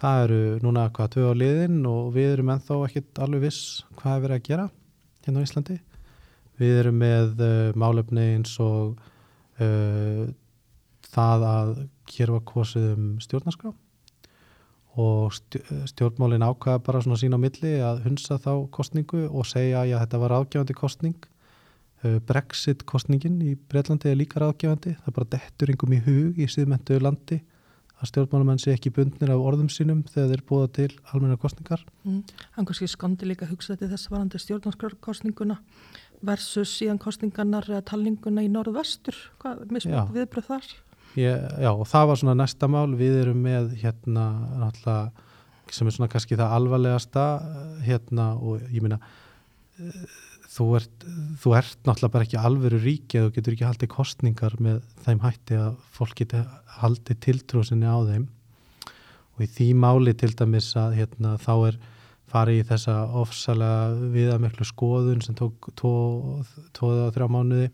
það 0.01 0.21
eru 0.25 0.39
núna 0.63 0.85
hvað 0.95 1.11
tvö 1.15 1.27
á 1.31 1.33
liðin 1.39 1.77
og 1.89 2.13
við 2.15 2.33
erum 2.35 2.51
ennþá 2.53 2.79
ekkit 2.87 3.21
alveg 3.25 3.45
viss 3.47 3.83
hvað 3.99 4.15
er 4.15 4.23
verið 4.25 4.37
að 4.37 4.47
gera 4.49 4.65
hérna 5.25 5.43
á 5.43 5.45
Íslandi. 5.47 5.77
Við 6.59 6.79
erum 6.81 6.99
með 7.01 7.43
uh, 7.43 7.71
málefni 7.75 8.25
eins 8.35 8.53
og 8.63 8.99
uh, 9.59 10.25
það 11.11 11.47
að 11.51 11.73
var 12.31 12.43
kosið 12.47 12.89
um 12.93 13.07
stjórnarskrá 13.23 13.73
og 14.95 15.33
stj- 15.35 15.63
stjórnmálin 15.91 16.45
ákvaða 16.45 16.83
bara 16.85 17.01
svona 17.03 17.19
sín 17.19 17.35
á 17.35 17.39
milli 17.39 17.73
að 17.83 18.05
hunsa 18.05 18.37
þá 18.39 18.67
kostningu 18.71 19.25
og 19.27 19.47
segja 19.49 19.83
að 19.83 20.05
þetta 20.05 20.21
var 20.23 20.37
ráðgefandi 20.37 20.77
kostning 20.77 21.31
Uh, 22.05 22.19
Brexit 22.27 22.83
kostningin 22.85 23.39
í 23.41 23.55
Breitlandi 23.55 24.11
er 24.11 24.17
líka 24.19 24.41
ráðgefandi. 24.41 24.95
Það 25.05 25.15
bara 25.15 25.29
dettur 25.31 25.71
yngum 25.73 25.93
í 25.95 26.01
hug 26.05 26.39
í 26.43 26.47
síðmentu 26.51 26.99
landi 27.01 27.39
að 27.95 28.09
stjórnmálamenn 28.11 28.61
sé 28.61 28.73
ekki 28.75 28.91
bundnir 28.95 29.31
af 29.31 29.43
orðum 29.43 29.69
sínum 29.71 30.03
þegar 30.09 30.33
þeir 30.33 30.43
búa 30.49 30.71
til 30.71 30.89
almenna 31.11 31.37
kostningar 31.39 31.85
Mm. 32.05 32.21
Hann 32.53 32.65
kannski 32.65 32.87
skandi 32.87 33.25
líka 33.25 33.47
að 33.47 33.55
hugsa 33.55 33.75
til 33.79 33.89
þess 33.89 34.11
varandi 34.11 34.37
stjórnarskrárkostninguna 34.37 35.57
versus 36.21 36.69
síðan 36.69 36.99
kostningarnar 37.01 37.65
talninguna 37.81 38.43
í 38.45 38.49
norðvestur. 38.51 39.15
Mismönd 39.71 40.13
viðbröð 40.13 40.51
þar? 40.51 40.67
Ég, 41.15 41.45
já, 41.63 41.71
og 41.71 41.87
það 41.87 42.07
var 42.09 42.19
svona 42.19 42.35
næsta 42.37 42.67
mál 42.67 42.91
við 42.99 43.21
erum 43.23 43.41
með 43.41 43.71
hérna 43.81 44.25
náttúrulega 44.59 45.11
sem 45.73 45.87
er 45.87 45.95
svona 45.95 46.11
kannski 46.11 46.37
það 46.37 46.55
alvarlegasta 46.59 47.25
eh, 47.41 47.85
hérna 47.87 48.27
og 48.37 48.65
ég 48.69 48.83
meina 48.85 48.99
eh, 49.79 50.03
þú 50.55 50.65
ert, 50.79 51.05
þú 51.41 51.53
ert 51.57 51.77
náttúrulega 51.83 52.13
bara 52.13 52.25
ekki 52.27 52.39
alvöru 52.39 52.79
ríki 52.79 53.19
þú 53.19 53.31
getur 53.35 53.55
ekki 53.57 53.67
haldið 53.67 53.89
kostningar 53.91 54.53
með 54.63 54.77
þeim 55.03 55.19
hætti 55.25 55.57
að 55.59 55.75
fólk 55.97 56.15
geti 56.21 56.43
haldið 56.79 57.19
tiltrúsinni 57.25 57.89
á 57.89 57.97
þeim. 58.07 58.27
Og 59.35 59.43
í 59.43 59.49
því 59.51 59.67
máli 59.75 60.13
til 60.15 60.31
dæmis 60.31 60.69
að 60.79 60.95
hérna, 61.01 61.33
þá 61.43 61.51
er 61.73 61.79
farið 62.31 62.61
í 62.61 62.67
þessa 62.69 62.95
ofsalega 63.19 64.09
viðameklu 64.15 64.65
skoðun 64.69 65.21
sem 65.25 65.35
tók 65.35 65.67
tvo 65.75 65.91
eða 66.71 67.11
þrjá 67.15 67.27
mánuði. 67.35 67.67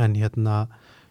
En 0.00 0.16
hérna 0.16 0.62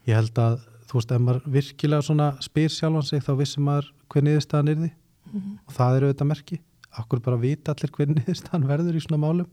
ég 0.09 0.17
held 0.17 0.41
að 0.41 0.57
þú 0.89 0.97
veist, 0.99 1.11
ef 1.15 1.21
maður 1.25 1.45
virkilega 1.55 2.05
svona 2.05 2.31
spyr 2.45 2.73
sjálfan 2.73 3.05
sig 3.07 3.23
þá 3.25 3.31
vissum 3.39 3.65
maður 3.69 3.91
hver 4.13 4.25
niðurstaðan 4.27 4.69
er 4.73 4.81
því 4.81 4.91
Mhm. 5.35 5.53
og 5.67 5.73
það 5.73 5.95
eru 5.97 6.07
auðvitað 6.09 6.27
merki. 6.29 6.57
Okkur 6.99 7.21
bara 7.25 7.37
vita 7.41 7.73
allir 7.73 7.91
hver 7.91 8.07
niðurstaðan 8.13 8.67
verður 8.69 8.95
í 8.95 9.01
svona 9.03 9.17
málum 9.19 9.47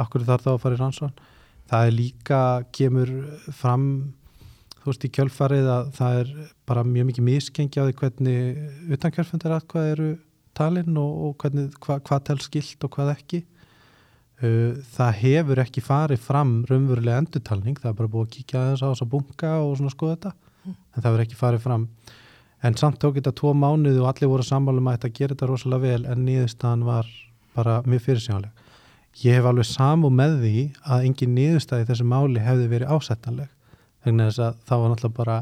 okkur 0.00 0.24
þarf 0.28 0.46
þá 0.46 0.52
að 0.54 0.62
fara 0.64 0.78
í 0.78 0.80
rannsvon 0.80 1.14
það 1.72 1.86
er 1.86 1.94
líka 1.96 2.40
kemur 2.74 3.12
fram 3.56 3.86
þú 4.82 4.90
veist 4.90 5.06
í 5.06 5.12
kjölfarið 5.14 5.70
að 5.70 5.90
það 5.96 6.18
er 6.20 6.30
bara 6.68 6.82
mjög 6.86 7.08
mikið 7.08 7.26
miskengi 7.28 7.80
á 7.80 7.86
því 7.86 7.96
hvernig 8.00 8.94
utankjörfundar 8.96 9.56
að 9.56 9.66
hvað 9.70 9.90
eru 9.92 10.08
talinn 10.58 10.98
og, 11.00 11.12
og 11.26 11.36
hvernig, 11.40 11.70
hva, 11.80 11.98
hvað 12.02 12.24
tel 12.28 12.38
skilt 12.42 12.84
og 12.84 12.92
hvað 12.96 13.12
ekki. 13.14 13.42
Það 14.42 15.12
hefur 15.20 15.60
ekki 15.62 15.84
farið 15.86 16.24
fram 16.24 16.56
raunverulega 16.66 17.22
endurtalning, 17.22 17.76
það 17.78 17.92
er 17.92 17.98
bara 18.00 18.10
búið 18.10 18.26
að 18.26 18.32
kíkja 18.34 18.62
aðeins 18.62 18.82
á 18.82 18.90
þess 18.90 19.04
að 19.04 19.12
bunka 19.12 19.52
og 19.62 19.76
svona 19.78 19.94
skoða 19.94 20.16
þetta 20.16 20.32
en 20.72 20.96
það 20.96 21.08
hefur 21.08 21.24
ekki 21.24 21.38
farið 21.38 21.62
fram. 21.68 21.86
En 22.62 22.78
samt 22.78 22.98
tók 23.02 23.20
þetta 23.20 23.34
tvo 23.38 23.54
mánuði 23.54 24.02
og 24.02 24.10
allir 24.10 24.30
voru 24.30 24.46
sammálum 24.46 24.90
að 24.90 24.98
þetta 24.98 25.14
gera 25.18 25.36
þetta 25.36 25.50
rosalega 25.50 25.86
vel 25.86 26.10
en 26.10 26.26
nýðustan 26.26 26.82
var 26.86 27.08
bara 27.54 27.78
mjög 27.86 28.04
fyrirsjónleg 28.08 28.61
ég 29.20 29.36
hef 29.36 29.48
alveg 29.48 29.68
samu 29.68 30.10
með 30.10 30.38
því 30.42 30.62
að 30.82 31.08
engin 31.08 31.34
nýðustæði 31.36 31.88
þessu 31.90 32.06
máli 32.08 32.42
hefði 32.42 32.68
verið 32.72 32.94
ásettanleg 32.96 33.50
vegna 34.04 34.28
þess 34.30 34.44
að 34.46 34.62
það 34.68 34.82
var 34.82 34.92
náttúrulega 34.92 35.18
bara 35.18 35.40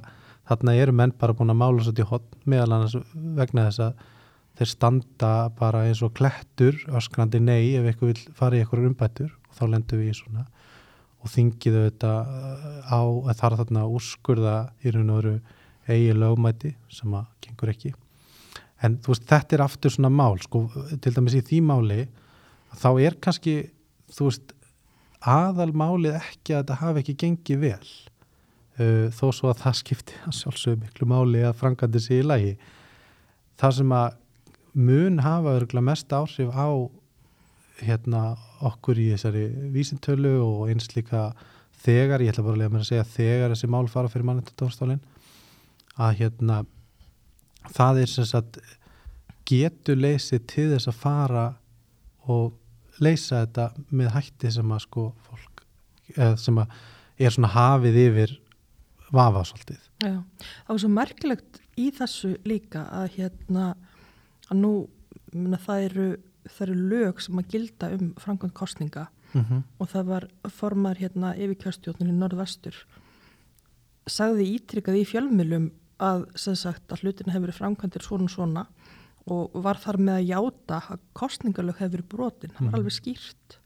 þarna 0.51 0.75
eru 0.83 0.95
menn 0.99 1.13
bara 1.19 1.37
búin 1.37 1.53
að 1.53 1.61
mála 1.63 1.85
svo 1.85 1.95
til 1.95 2.09
hot 2.11 2.27
meðal 2.45 2.73
annars 2.77 2.97
vegna 3.39 3.69
þess 3.69 3.85
að 3.87 4.09
þeir 4.61 4.71
standa 4.75 5.33
bara 5.57 5.87
eins 5.89 6.03
og 6.05 6.13
klettur 6.19 6.77
öskrandi 6.99 7.41
nei 7.41 7.77
ef 7.79 7.87
eitthvað 7.87 8.11
vil 8.11 8.35
fara 8.37 8.59
í 8.59 8.65
eitthvað 8.65 8.91
umbættur 8.91 9.31
og 9.31 9.55
þá 9.57 9.63
lendum 9.73 10.03
við 10.03 10.11
í 10.11 10.19
svona. 10.19 10.45
Og 11.21 11.33
þingiðu 11.33 11.87
þetta 11.87 12.13
á 12.93 13.01
að 13.01 13.33
þar 13.41 13.57
þarna 13.61 13.87
úrskurða 13.89 14.55
í 14.85 14.93
raun 14.93 15.15
og 15.15 15.21
veru 15.21 15.35
eigi 15.91 16.13
lögmæti 16.17 16.75
sem 16.93 17.17
að 17.17 17.27
gengur 17.45 17.73
ekki. 17.73 17.95
En 18.85 18.99
þú 19.01 19.15
veist 19.15 19.27
þetta 19.29 19.57
er 19.57 19.65
aftur 19.65 19.95
svona 19.95 20.13
mál 20.13 20.37
sko 20.45 20.67
til 21.01 21.15
dæmis 21.17 21.37
í 21.37 21.45
því 21.45 21.63
máli 21.71 22.01
þá 22.79 22.91
er 23.01 23.19
kannski 23.23 23.55
veist 24.19 24.55
aðal 25.21 25.71
málið 25.77 26.17
ekki 26.21 26.55
að 26.55 26.63
þetta 26.63 26.79
hafi 26.81 27.03
ekki 27.03 27.17
gengið 27.25 27.61
vel. 27.65 27.91
Uh, 28.81 29.07
þó 29.13 29.27
svo 29.37 29.51
að 29.51 29.61
það 29.65 29.79
skipti 29.83 30.21
að 30.25 30.37
sjálfsögum 30.39 30.85
miklu 30.87 31.09
máli 31.11 31.45
að 31.45 31.59
frangandi 31.61 32.01
sig 32.01 32.23
í 32.23 32.27
lagi. 32.27 32.55
Það 33.61 33.77
sem 33.81 33.93
að 33.93 34.17
mun 34.73 35.21
hafa 35.25 35.57
örgulega 35.59 35.89
mest 35.91 36.13
áhrif 36.15 36.53
á 36.55 36.69
hérna 37.81 38.23
okkur 38.65 38.99
í 39.01 39.11
þessari 39.13 39.47
vísintölu 39.75 40.37
og 40.45 40.69
eins 40.71 40.91
líka 40.95 41.31
þegar, 41.81 42.23
ég 42.23 42.33
ætla 42.33 42.45
bara 42.45 42.69
að 42.69 42.77
að 42.81 42.89
segja 42.89 43.07
þegar 43.09 43.55
þessi 43.55 43.71
mál 43.73 43.87
fara 43.89 44.11
fyrir 44.13 44.29
mannendadómstólinn 44.29 45.01
að 46.01 46.21
hérna 46.21 46.61
það 47.75 48.03
er 48.03 48.13
sem 48.13 48.29
sagt 48.29 48.61
getur 49.49 49.99
leysið 49.99 50.45
til 50.49 50.69
þess 50.75 50.91
að 50.91 51.01
fara 51.01 51.47
og 52.31 52.60
leysa 52.99 53.45
þetta 53.45 53.71
með 53.91 54.13
hætti 54.17 54.53
sem 54.53 54.73
að 54.75 54.83
sko 54.87 55.07
fólk 55.29 55.65
sem 56.41 56.59
að 56.59 56.73
er 57.21 57.35
svona 57.35 57.53
hafið 57.53 57.99
yfir 58.07 58.33
vafa 59.15 59.45
svolítið. 59.45 59.81
Já, 60.01 60.17
það 60.65 60.73
var 60.73 60.81
svo 60.83 60.91
merkilegt 60.95 61.61
í 61.79 61.91
þessu 61.95 62.33
líka 62.49 62.87
að 62.95 63.17
hérna 63.19 63.67
að 64.51 64.63
nú 64.63 64.73
myrna, 65.35 65.61
það, 65.63 65.85
eru, 65.89 66.09
það 66.49 66.63
eru 66.67 66.77
lög 66.93 67.21
sem 67.23 67.41
að 67.43 67.55
gilda 67.55 67.91
um 67.97 68.07
framkvæmt 68.19 68.57
kostninga 68.57 69.07
mm 69.33 69.45
-hmm. 69.45 69.63
og 69.79 69.89
það 69.89 70.05
var 70.05 70.29
formar 70.49 70.97
hérna 70.97 71.35
yfir 71.37 71.59
kjörstjóknir 71.65 72.09
í 72.09 72.17
norðvestur 72.17 72.75
sagði 74.07 74.57
ítrykað 74.57 75.01
í 75.01 75.05
fjölmjölum 75.05 75.71
að, 75.99 76.25
sagt, 76.35 76.93
að 76.93 77.03
hlutin 77.03 77.31
hefur 77.31 77.47
verið 77.47 77.61
framkvæmtir 77.61 78.03
svona 78.03 78.29
svona 78.29 78.67
og 79.31 79.59
var 79.65 79.79
þar 79.79 80.01
með 80.03 80.19
að 80.19 80.31
játa 80.31 80.81
að 80.95 81.03
kostningalög 81.17 81.83
hefur 81.83 82.07
brotin, 82.15 82.55
það 82.55 82.65
var 82.65 82.71
mm. 82.71 82.79
alveg 82.81 82.97
skýrt. 82.97 83.59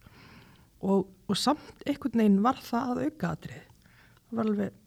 Og, 0.85 1.07
og 1.31 1.39
samt 1.41 1.87
einhvern 1.89 2.21
veginn 2.21 2.43
var 2.45 2.59
það 2.61 2.91
að 2.93 3.07
auka 3.07 3.31
aðrið 3.33 3.63
það 4.35 4.41
var 4.41 4.51
alveg, 4.51 4.81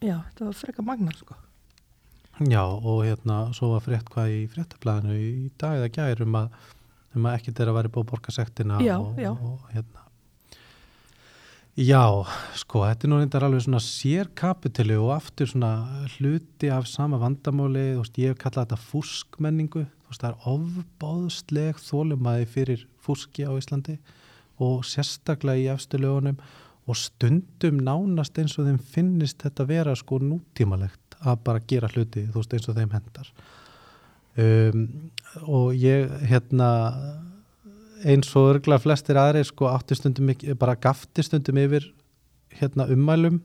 já, 0.00 0.16
þetta 0.30 0.46
var 0.46 0.56
freka 0.60 0.86
magnar 0.86 1.18
sko. 1.18 1.36
Já 2.46 2.62
og 2.64 3.04
hérna 3.06 3.36
svo 3.56 3.72
var 3.72 3.84
frétt 3.84 4.08
hvað 4.12 4.32
í 4.34 4.40
fréttablaðinu 4.52 5.14
í 5.16 5.52
dag 5.60 5.78
eða 5.78 5.92
gærum 5.94 6.34
að, 6.42 6.50
um 7.16 7.28
að 7.28 7.38
ekkert 7.38 7.62
er 7.62 7.70
að 7.70 7.78
vera 7.78 7.92
búið 7.92 8.04
að 8.04 8.10
borga 8.10 8.34
sektina 8.36 8.80
já, 8.84 8.96
og, 8.98 9.20
já. 9.20 9.30
og 9.32 9.70
hérna. 9.72 10.02
Já, 11.76 12.24
sko, 12.56 12.86
þetta 12.88 13.04
er 13.04 13.10
nú 13.12 13.20
reyndar 13.20 13.44
alveg 13.44 13.66
svona 13.66 13.82
sérkapitili 13.84 14.96
og 14.96 15.10
aftur 15.16 15.48
svona 15.50 15.72
hluti 16.14 16.70
af 16.72 16.86
sama 16.88 17.18
vandamáli, 17.20 17.90
veist, 17.98 18.16
ég 18.20 18.32
hef 18.32 18.40
kallað 18.40 18.70
þetta 18.70 18.84
fúskmenningu, 18.84 19.82
þú 20.06 20.12
veist, 20.12 20.22
það 20.22 20.30
er 20.30 20.46
ofbáðsleg 20.52 21.82
þólumæði 21.82 22.46
fyrir 22.52 22.86
fúski 23.02 23.46
á 23.46 23.52
Íslandi 23.58 23.98
og 24.62 24.86
sérstaklega 24.88 25.64
í 25.64 25.68
eftirlögunum 25.74 26.38
og 26.86 26.98
stundum 26.98 27.80
nánast 27.82 28.38
eins 28.38 28.54
og 28.60 28.68
þeim 28.68 28.78
finnist 28.78 29.42
þetta 29.42 29.66
vera 29.66 29.94
sko 29.98 30.20
nútímalegt 30.22 31.18
að 31.26 31.40
bara 31.44 31.62
gera 31.66 31.90
hluti, 31.90 32.28
þú 32.30 32.40
veist, 32.42 32.54
eins 32.54 32.68
og 32.70 32.76
þeim 32.76 32.92
hendar. 32.94 33.30
Um, 34.36 34.82
og 35.48 35.72
ég, 35.74 36.12
hérna 36.28 36.68
eins 38.04 38.30
og 38.36 38.52
örgla 38.52 38.78
flestir 38.78 39.18
aðri 39.18 39.42
sko 39.48 39.70
átti 39.72 39.96
stundum 39.96 40.30
ekki, 40.34 40.54
bara 40.58 40.76
gafti 40.78 41.24
stundum 41.24 41.58
yfir 41.58 41.88
hérna 42.60 42.86
ummælum 42.92 43.40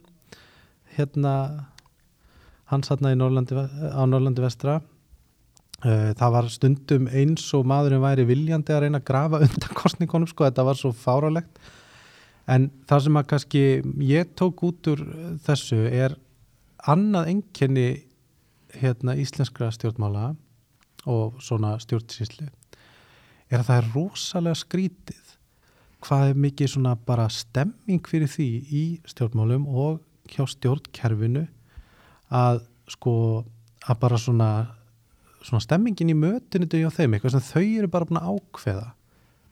hérna 0.98 1.34
hans 2.72 2.92
hérna 2.92 3.14
á 3.16 4.04
Norrlandi 4.06 4.44
vestra 4.44 4.82
það 5.82 6.34
var 6.36 6.50
stundum 6.54 7.08
eins 7.10 7.46
og 7.58 7.66
maðurinn 7.70 8.04
væri 8.04 8.26
viljandi 8.30 8.74
að 8.76 8.84
reyna 8.86 9.02
að 9.02 9.08
grafa 9.08 9.42
undan 9.46 9.78
kostningunum 9.78 10.30
sko, 10.30 10.46
þetta 10.48 10.68
var 10.68 10.80
svo 10.80 10.94
fáralegt 10.94 11.62
en 12.52 12.70
það 12.90 13.04
sem 13.06 13.20
að 13.20 13.28
kannski 13.34 13.64
ég 14.06 14.32
tók 14.38 14.64
út 14.68 14.92
úr 14.92 15.04
þessu 15.46 15.84
er 15.88 16.18
annað 16.90 17.34
enginni 17.36 17.90
hérna 18.78 19.18
íslenskra 19.20 19.70
stjórnmála 19.74 20.32
og 21.10 21.42
svona 21.44 21.76
stjórnsýslu 21.82 22.48
er 23.52 23.60
að 23.60 23.68
það 23.68 23.78
er 23.78 23.90
rosalega 23.96 24.62
skrítið 24.62 25.32
hvað 26.02 26.28
er 26.32 26.44
mikið 26.46 26.72
svona 26.74 26.94
bara 27.06 27.28
stemming 27.30 28.06
fyrir 28.10 28.30
því 28.32 28.50
í 28.74 28.84
stjórnmálum 29.10 29.68
og 29.70 30.00
hjá 30.32 30.46
stjórnkerfinu 30.50 31.46
að 32.32 32.64
sko 32.90 33.16
að 33.90 34.00
bara 34.02 34.20
svona, 34.22 34.50
svona 35.42 35.64
stemmingin 35.64 36.14
í 36.14 36.18
mötinu 36.18 36.70
hjá 36.70 36.90
þeim, 36.94 37.16
eitthvað 37.16 37.36
sem 37.36 37.46
þau 37.48 37.66
eru 37.66 37.92
bara 37.92 38.08
búin 38.08 38.22
að 38.22 38.32
ákveða. 38.36 38.88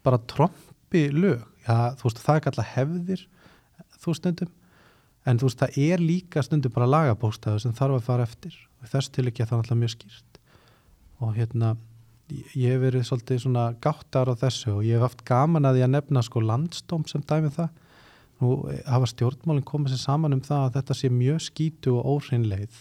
Bara 0.06 0.22
trombi 0.32 1.04
lög, 1.14 1.44
já 1.66 1.76
þú 2.00 2.08
veist 2.08 2.24
það 2.24 2.40
er 2.40 2.50
alltaf 2.52 2.74
hefðir 2.76 3.28
þú 4.00 4.16
stundum. 4.18 4.56
En 5.28 5.40
þú 5.40 5.50
veist 5.50 5.62
það 5.62 5.78
er 5.84 6.04
líka 6.04 6.44
stundum 6.46 6.74
bara 6.74 6.90
lagabóstaðu 6.90 7.64
sem 7.64 7.76
þarf 7.78 8.00
að 8.00 8.08
fara 8.08 8.26
eftir. 8.26 8.56
Og 8.80 8.92
þess 8.94 9.12
til 9.14 9.28
ekki 9.28 9.44
að 9.44 9.52
það 9.52 9.58
er 9.58 9.64
alltaf 9.64 9.82
mjög 9.82 9.94
skýrt. 9.96 10.40
Og 11.20 11.36
hérna 11.36 11.76
ég 12.30 12.76
hef 12.76 12.82
verið 12.84 13.06
svolítið 13.08 13.42
svona 13.44 13.66
gáttar 13.82 14.30
á 14.30 14.34
þessu 14.38 14.78
og 14.78 14.86
ég 14.86 15.00
hef 15.00 15.08
haft 15.08 15.26
gaman 15.28 15.68
að 15.68 15.82
ég 15.82 15.90
að 15.90 15.96
nefna 15.96 16.24
sko 16.26 16.44
landstóm 16.46 17.06
sem 17.10 17.24
dæmi 17.26 17.50
um 17.50 17.56
það. 17.58 17.70
Nú 18.40 18.52
hafa 18.88 19.10
stjórnmálinn 19.12 19.68
komið 19.68 19.96
sér 19.96 20.04
saman 20.06 20.38
um 20.38 20.44
það 20.46 20.66
að 20.68 20.76
þetta 20.78 20.96
sé 20.96 21.12
mjög 21.12 21.42
skítu 21.44 21.96
og 21.98 22.08
óhreinleið. 22.14 22.78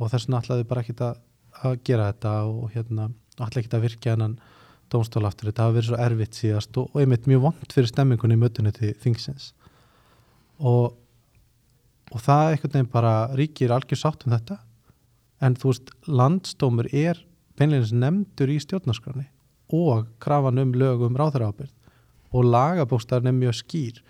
Og 0.00 0.10
þess 0.10 0.26
vegna 0.26 0.40
ætlaði 0.42 0.66
bara 0.70 0.82
ekki 0.82 0.96
að, 0.98 1.20
að 1.62 1.78
gera 1.86 2.10
þetta 2.12 2.34
og 2.48 2.74
hérna 2.74 3.08
ætlaði 3.38 3.64
ekki 3.64 3.76
að 3.76 3.86
virkja 3.86 4.14
hennan 4.14 4.36
dómstól 4.92 5.24
aftur. 5.26 5.50
Þetta 5.50 5.66
hafa 5.68 5.76
verið 5.78 5.90
svo 5.90 6.00
erfitt 6.04 6.38
síðast 6.38 6.80
og, 6.80 6.90
og 6.92 7.00
einmitt 7.02 7.28
mjög 7.30 7.46
vond 7.48 7.72
fyrir 7.74 7.90
stemmingunni 7.90 8.36
í 8.38 8.42
mötunni 8.42 8.74
til 8.74 8.92
þingsins. 9.02 9.52
Og 10.58 10.92
og 12.14 12.22
það 12.22 12.56
ekkert 12.56 12.76
nefn 12.76 12.90
bara 12.92 13.14
ríkir 13.34 13.72
algjör 13.74 14.00
sátt 14.00 14.26
um 14.26 14.34
þetta. 14.34 14.58
En 15.42 15.56
þú 15.58 15.72
veist 15.72 15.94
landstómur 16.06 16.88
er 16.92 17.20
beinleginnins 17.58 17.94
nefndur 17.94 18.52
í 18.54 18.60
stjórnarskrani 18.62 19.26
og 19.74 20.06
krafan 20.22 20.60
um 20.62 20.74
lögum 20.76 21.16
ráðarábyrð 21.18 21.72
og 22.34 22.48
lagabóstarinn 22.50 23.30
er 23.30 23.38
mjög 23.38 23.58
skýr. 23.62 24.00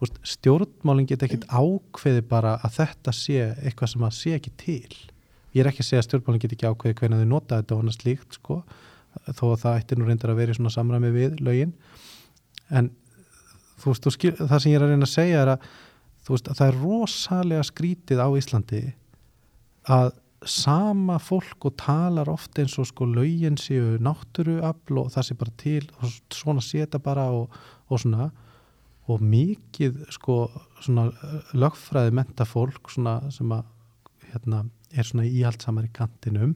Stjórnmálinn 0.00 1.08
get 1.08 1.24
ekki 1.26 1.42
ákveði 1.48 2.22
bara 2.28 2.54
að 2.64 2.78
þetta 2.78 3.12
sé 3.12 3.40
eitthvað 3.60 3.92
sem 3.92 4.06
að 4.06 4.16
sé 4.16 4.36
ekki 4.38 4.52
til 4.60 4.94
ég 5.54 5.62
er 5.62 5.70
ekki 5.70 5.84
að 5.84 5.88
segja 5.88 6.04
að 6.04 6.06
stjórnmálinn 6.08 6.42
get 6.44 6.54
ekki 6.56 6.70
ákveði 6.70 6.98
hvernig 7.00 7.22
þau 7.22 7.30
nota 7.32 7.60
þetta 7.60 7.76
og 7.76 7.84
annars 7.84 8.00
líkt 8.06 8.38
sko. 8.38 8.60
Þó 9.26 9.44
að 9.50 9.60
það 9.64 9.78
ætti 9.80 9.98
nú 9.98 10.06
reyndar 10.06 10.32
að 10.32 10.40
vera 10.40 10.54
í 10.54 10.58
svona 10.58 10.74
samræmi 10.74 11.10
við 11.14 11.38
lögin. 11.42 11.74
En 12.70 12.92
þú 13.80 13.92
veist, 13.92 14.04
þú 14.06 14.14
skil, 14.14 14.34
það 14.38 14.58
sem 14.62 14.72
ég 14.72 14.78
er 14.78 14.86
að 14.86 14.92
reyna 14.94 15.08
að 15.08 15.14
segja 15.14 15.44
er 15.44 15.52
að, 15.56 15.68
veist, 16.28 16.50
að 16.50 16.60
það 16.60 16.66
er 16.68 16.80
rosalega 16.84 17.66
skrítið 17.66 18.22
á 18.22 18.28
Íslandi 18.38 18.82
að 19.90 20.12
sama 20.48 21.18
fólk 21.20 21.66
og 21.68 21.74
talar 21.80 22.30
ofta 22.32 22.62
eins 22.62 22.78
og 22.80 22.88
sko 22.88 23.04
laugin 23.08 23.58
séu 23.60 23.98
náttúruafl 24.00 25.02
og 25.02 25.10
það 25.12 25.26
sé 25.26 25.36
bara 25.36 25.56
til 25.60 25.82
og 26.00 26.14
svona 26.32 26.64
seta 26.64 27.00
bara 27.02 27.26
og, 27.36 27.52
og 27.90 28.00
svona. 28.00 28.30
Og 29.10 29.22
mikið 29.26 30.04
sko 30.14 30.44
svona 30.80 31.08
lögfræði 31.58 32.14
menta 32.14 32.46
fólk 32.46 32.92
svona 32.92 33.18
sem 33.34 33.50
að 33.52 33.66
hérna 34.30 34.62
er 34.90 35.06
svona 35.06 35.26
íhaldsamar 35.28 35.88
í 35.88 35.92
kantinum 35.94 36.54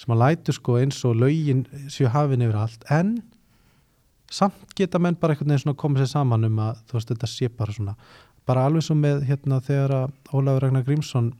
sem 0.00 0.12
að 0.14 0.20
lætu 0.22 0.54
sko 0.54 0.78
eins 0.80 0.98
og 1.06 1.16
laugin 1.20 1.64
séu 1.92 2.10
hafin 2.12 2.42
yfir 2.44 2.58
allt 2.58 2.84
en 2.92 3.16
samt 4.34 4.74
geta 4.76 4.98
menn 4.98 5.16
bara 5.20 5.34
einhvern 5.34 5.52
veginn 5.52 5.64
svona 5.64 5.80
komið 5.80 6.04
sér 6.04 6.12
saman 6.16 6.48
um 6.48 6.62
að 6.64 6.80
þú 6.88 6.98
veist 6.98 7.12
þetta 7.12 7.30
sé 7.30 7.48
bara 7.48 7.74
svona. 7.76 7.96
Bara 8.44 8.66
alveg 8.68 8.84
svo 8.84 8.96
með 8.98 9.22
hérna 9.28 9.60
þegar 9.64 9.94
að 9.96 10.34
Ólafur 10.34 10.66
Ragnar 10.66 10.84
Grímsson 10.84 11.30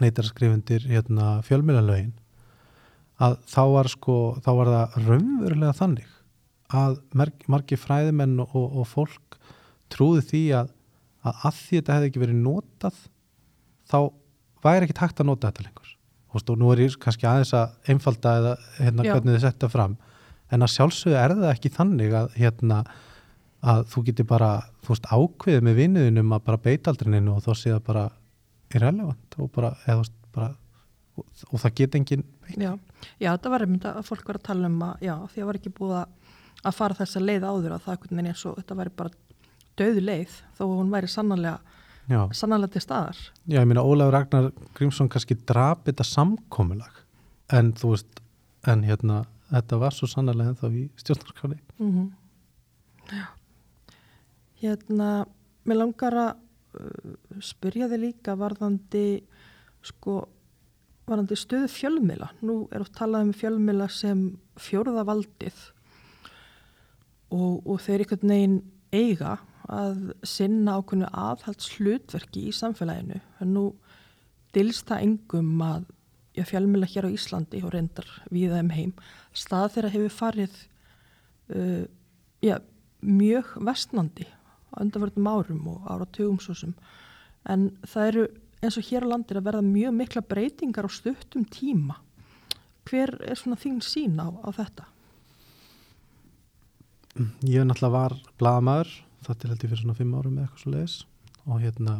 neytarskrifundir 0.00 0.86
hérna, 0.88 1.40
fjölmjölanlögin 1.46 2.12
að 3.22 3.38
þá 3.50 3.62
var 3.74 3.90
sko 3.92 4.16
þá 4.44 4.50
var 4.58 4.70
það 4.72 4.98
raunverulega 5.06 5.78
þannig 5.78 6.14
að 6.72 7.00
margi 7.52 7.76
fræðimenn 7.76 8.38
og, 8.40 8.54
og 8.56 8.86
fólk 8.88 9.36
trúði 9.92 10.24
því 10.30 10.42
að, 10.62 10.70
að 11.28 11.44
að 11.48 11.58
því 11.58 11.80
þetta 11.80 11.96
hefði 11.96 12.10
ekki 12.10 12.22
verið 12.22 12.40
notað 12.46 13.02
þá 13.92 13.98
væri 14.64 14.88
ekki 14.88 14.98
takt 14.98 15.20
að 15.22 15.30
nota 15.30 15.50
þetta 15.50 15.66
lengur? 15.68 15.92
Og 16.32 16.52
nú 16.56 16.72
er 16.72 16.84
ég 16.86 16.96
kannski 17.00 17.28
aðeins 17.28 17.52
að 17.56 17.92
einfalda 17.92 18.34
eða 18.40 18.52
hérna 18.78 19.06
hvernig 19.06 19.36
þið 19.36 19.44
setja 19.44 19.68
fram. 19.72 19.98
En 20.52 20.64
að 20.64 20.72
sjálfsögðu 20.72 21.18
er 21.20 21.34
það 21.36 21.50
ekki 21.52 21.72
þannig 21.76 22.16
að 22.16 22.38
hérna 22.38 22.78
að 23.62 23.84
þú 23.92 24.02
getur 24.08 24.26
bara, 24.32 24.50
þú 24.82 24.94
veist, 24.94 25.06
ákveðið 25.12 25.66
með 25.66 25.78
vinniðinum 25.78 26.34
að 26.34 26.44
bara 26.48 26.62
beita 26.64 26.90
aldrininu 26.92 27.36
og 27.36 27.44
þá 27.44 27.52
sé 27.54 27.70
það 27.70 27.84
bara 27.86 28.04
irrelevant 28.72 29.36
og 29.38 29.50
bara, 29.54 29.70
eða 29.86 30.08
bara 30.34 30.48
og, 31.18 31.26
og 31.50 31.60
það 31.60 31.74
get 31.80 31.98
engin 31.98 32.24
já, 32.56 32.72
já, 33.20 33.28
þetta 33.28 33.52
var 33.52 33.66
einmitt 33.66 33.86
að 33.88 34.00
fólk 34.08 34.24
var 34.28 34.40
að 34.40 34.46
tala 34.48 34.70
um 34.70 34.80
að 34.86 35.04
já, 35.06 35.14
því 35.32 35.42
að 35.42 35.50
var 35.50 35.60
ekki 35.60 35.74
búið 35.76 35.98
að 36.62 36.78
fara 36.78 36.98
þess 36.98 37.18
að 37.18 37.28
leið 37.28 37.46
áður 37.48 37.76
að 37.76 37.86
það 37.86 38.08
er 38.08 38.30
eins 38.32 38.44
og 38.48 38.58
þetta 38.60 38.78
væri 38.80 38.94
bara 39.02 39.38
döðu 39.80 40.04
leið 40.04 40.36
þó 40.58 40.64
hún 40.70 40.92
væri 40.92 41.10
sannarlega 41.10 41.78
Já, 42.10 42.26
sannlega 42.34 42.72
til 42.74 42.82
staðar. 42.82 43.18
já 43.46 43.60
ég 43.60 43.68
meina 43.68 43.84
Ólafur 43.86 44.12
Ragnar 44.12 44.50
Grímsson 44.74 45.08
kannski 45.08 45.36
drap 45.46 45.84
þetta 45.86 46.04
samkomulag 46.04 47.04
en 47.52 47.72
þú 47.78 47.94
veist, 47.94 48.20
en 48.66 48.82
hérna 48.82 49.24
þetta 49.52 49.78
var 49.78 49.94
svo 49.94 50.08
sannlega 50.10 50.52
ennþá 50.52 50.72
í 50.72 50.88
stjórnarskráni 50.96 51.60
Mm 51.78 52.10
Já. 53.10 53.26
Hérna, 54.62 55.26
mér 55.66 55.80
langar 55.80 56.14
að 56.14 56.36
uh, 56.78 57.14
spyrja 57.42 57.88
þig 57.90 57.98
líka 57.98 58.36
varðandi, 58.38 59.24
sko, 59.82 60.28
varðandi 61.10 61.36
stöðu 61.36 61.68
fjölmila. 61.68 62.30
Nú 62.46 62.68
er 62.70 62.84
oft 62.84 62.94
talað 62.94 63.26
um 63.26 63.32
fjölmila 63.34 63.88
sem 63.90 64.22
fjórða 64.54 65.02
valdið 65.08 65.58
og, 67.34 67.58
og 67.66 67.82
þeir 67.82 68.04
einhvern 68.04 68.34
veginn 68.36 68.56
eiga 68.94 69.34
að 69.72 70.12
sinna 70.26 70.76
ákveðnu 70.78 71.08
aðhalds 71.08 71.70
hlutverki 71.76 72.48
í 72.50 72.54
samfélaginu. 72.56 73.20
Nú 73.48 73.70
dilst 74.52 74.88
það 74.90 75.06
engum 75.06 75.64
að 75.64 75.86
já, 76.36 76.44
fjölmila 76.48 76.88
hér 76.88 77.08
á 77.08 77.14
Íslandi 77.14 77.62
og 77.64 77.72
reyndar 77.74 78.08
við 78.32 78.54
þeim 78.56 78.70
heim. 78.76 78.92
Stað 79.32 79.72
þeirra 79.76 79.92
hefur 79.94 80.14
farið 80.18 80.58
uh, 81.56 81.84
já, 82.44 82.56
mjög 83.00 83.56
vestnandi 83.64 84.28
á 84.72 84.76
undanverðum 84.84 85.28
árum 85.28 85.68
og 85.74 85.90
áratugum 85.90 86.40
svo 86.40 86.56
sem. 86.56 86.74
En 87.48 87.70
það 87.88 88.08
eru 88.12 88.26
eins 88.62 88.78
og 88.78 88.88
hér 88.88 89.08
á 89.08 89.12
landir 89.12 89.40
að 89.40 89.48
verða 89.48 89.66
mjög 89.66 89.94
mikla 89.98 90.24
breytingar 90.24 90.88
á 90.88 90.90
stuttum 90.92 91.46
tíma. 91.50 91.98
Hver 92.88 93.14
er 93.24 93.38
svona 93.38 93.58
þín 93.60 93.80
sín 93.84 94.18
á, 94.20 94.28
á 94.28 94.48
þetta? 94.52 94.88
Ég 97.44 97.66
náttúrulega 97.66 97.92
var 97.92 98.14
blaðamaður 98.40 98.92
þetta 99.26 99.46
er 99.46 99.52
held 99.52 99.64
ég 99.64 99.72
fyrir 99.72 99.82
svona 99.82 99.98
fimm 99.98 100.16
árum 100.16 100.38
eða 100.38 100.48
eitthvað 100.48 100.64
svo 100.64 100.74
leiðis 100.74 100.96
og 101.42 101.62
hérna 101.62 101.94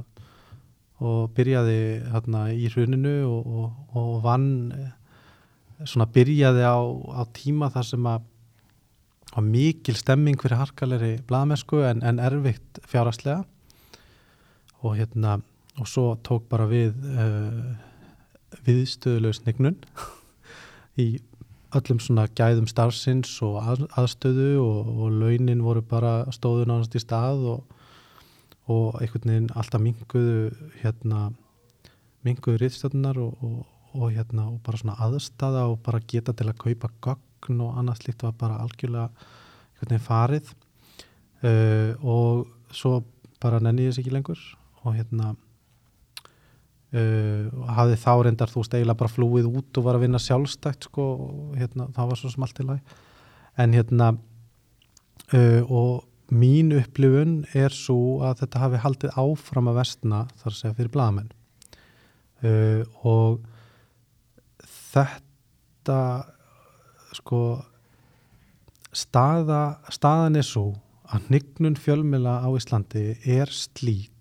og 1.03 1.31
byrjaði 1.37 1.79
hérna 2.13 2.43
í 2.55 2.69
hruninu 2.71 3.15
og, 3.27 3.55
og, 3.63 3.97
og 3.99 4.13
vann 4.23 4.51
eh, 4.77 4.93
svona 5.83 6.07
byrjaði 6.15 6.63
á, 6.63 6.79
á 7.19 7.23
tíma 7.35 7.73
þar 7.75 7.89
sem 7.89 8.07
að 8.07 8.29
var 9.33 9.45
mikil 9.47 9.97
stemming 9.97 10.37
fyrir 10.41 10.61
harkalegri 10.61 11.15
blaðamennsku 11.29 11.81
en, 11.89 12.03
en 12.05 12.21
erfitt 12.21 12.81
fjáraslega 12.89 13.43
og 14.83 14.99
hérna 14.99 15.39
og 15.81 15.89
svo 15.89 16.13
tók 16.21 16.45
bara 16.51 16.67
við 16.69 16.93
uh, 17.17 17.73
viðstöðulegur 18.67 19.39
snignun 19.39 19.79
í 21.05 21.17
öllum 21.77 22.01
svona 22.03 22.27
gæðum 22.37 22.67
starfsins 22.71 23.33
og 23.45 23.59
að, 23.63 23.85
aðstöðu 23.99 24.49
og, 24.63 24.91
og 24.93 25.19
launin 25.23 25.63
voru 25.65 25.83
bara 25.83 26.15
stóðu 26.35 26.67
nánast 26.69 26.97
í 26.97 27.03
stað 27.03 27.45
og, 27.55 27.79
og 28.71 28.99
einhvern 29.01 29.33
veginn 29.33 29.53
alltaf 29.59 29.83
minguðu 29.83 30.51
hérna 30.83 31.31
minguðu 32.27 32.63
riðstöðunar 32.63 33.21
og, 33.23 33.63
og 33.93 34.11
hérna 34.15 34.49
bara 34.65 34.81
svona 34.81 34.99
aðstada 35.03 35.67
og 35.71 35.81
bara 35.85 36.03
geta 36.09 36.35
til 36.37 36.49
að 36.51 36.61
kaupa 36.63 36.93
gögn 37.03 37.63
og 37.65 37.79
annað 37.81 38.03
slíkt 38.03 38.27
var 38.27 38.37
bara 38.39 38.61
algjörlega 38.63 39.09
einhvern 39.11 39.89
veginn 39.89 40.07
farið. 40.07 40.53
Uh, 41.43 41.99
og 42.07 42.53
svo 42.71 43.01
bara 43.43 43.59
nenni 43.59 43.89
ég 43.89 43.91
þess 43.91 44.05
ekki 44.05 44.15
lengur 44.15 44.43
og 44.85 44.95
hérna 44.95 45.33
Uh, 46.93 47.49
hafði 47.73 47.95
þá 48.03 48.11
reyndar 48.27 48.51
þú 48.53 48.61
veist 48.61 48.75
eiginlega 48.77 49.01
bara 49.01 49.13
flúið 49.15 49.47
út 49.49 49.79
og 49.81 49.85
var 49.87 49.97
að 49.97 50.03
vinna 50.05 50.19
sjálfstætt 50.21 50.91
sko 50.91 51.07
og 51.25 51.55
hérna 51.57 51.87
það 51.97 52.11
var 52.11 52.21
svo 52.21 52.33
smalt 52.35 52.61
í 52.61 52.67
lagi. 52.69 52.99
En 53.57 53.73
hérna 53.73 54.09
uh, 54.13 55.63
og 55.73 56.03
mín 56.33 56.75
upplifun 56.77 57.39
er 57.57 57.73
svo 57.73 58.21
að 58.25 58.43
þetta 58.43 58.63
hafi 58.67 58.83
haldið 58.85 59.17
áfram 59.25 59.73
að 59.73 59.81
vestna 59.81 60.21
þar 60.43 60.53
að 60.53 60.59
segja 60.59 60.77
fyrir 60.77 60.93
blagamenn 60.93 61.33
uh, 62.45 62.85
og 63.09 63.41
þetta 64.93 65.99
sko 67.17 67.43
staða, 68.93 69.63
staðan 69.93 70.41
er 70.41 70.47
svo 70.47 70.67
að 71.13 71.29
hnygnun 71.29 71.77
fjölmila 71.81 72.41
á 72.45 72.49
Íslandi 72.57 73.13
er 73.29 73.53
slík 73.53 74.12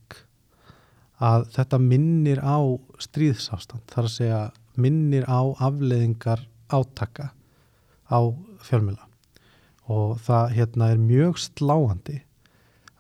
að 1.22 1.46
þetta 1.56 1.78
minnir 1.82 2.40
á 2.42 2.58
stríðsástand, 3.02 3.86
þar 3.92 4.06
að 4.08 4.16
segja 4.16 4.42
minnir 4.82 5.26
á 5.30 5.42
afleðingar 5.62 6.42
átaka 6.72 7.32
á 8.10 8.20
fjölmjöla 8.66 9.06
og 9.92 10.22
það 10.24 10.54
hérna 10.56 10.92
er 10.94 11.00
mjög 11.02 11.40
sláandi 11.42 12.22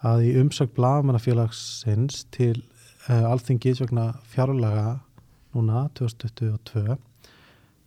að 0.05 0.25
í 0.27 0.29
umsökk 0.41 0.71
blagamannafélagsins 0.77 2.15
til 2.33 2.57
uh, 3.07 3.31
alþingis 3.31 3.81
vegna 3.83 4.05
fjárlaga 4.33 4.87
núna 5.55 5.79
2022 5.97 6.97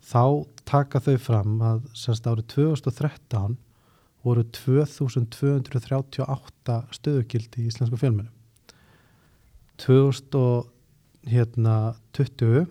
þá 0.05 0.25
taka 0.65 0.99
þau 1.03 1.17
fram 1.21 1.61
að 1.65 1.79
semst 1.97 2.27
árið 2.29 2.45
2013 2.55 3.57
voru 4.25 4.43
2238 4.57 6.77
stöðugildi 6.97 7.57
í 7.61 7.67
íslensku 7.69 7.97
fjölmjölum 8.01 8.34
2020 9.81 12.65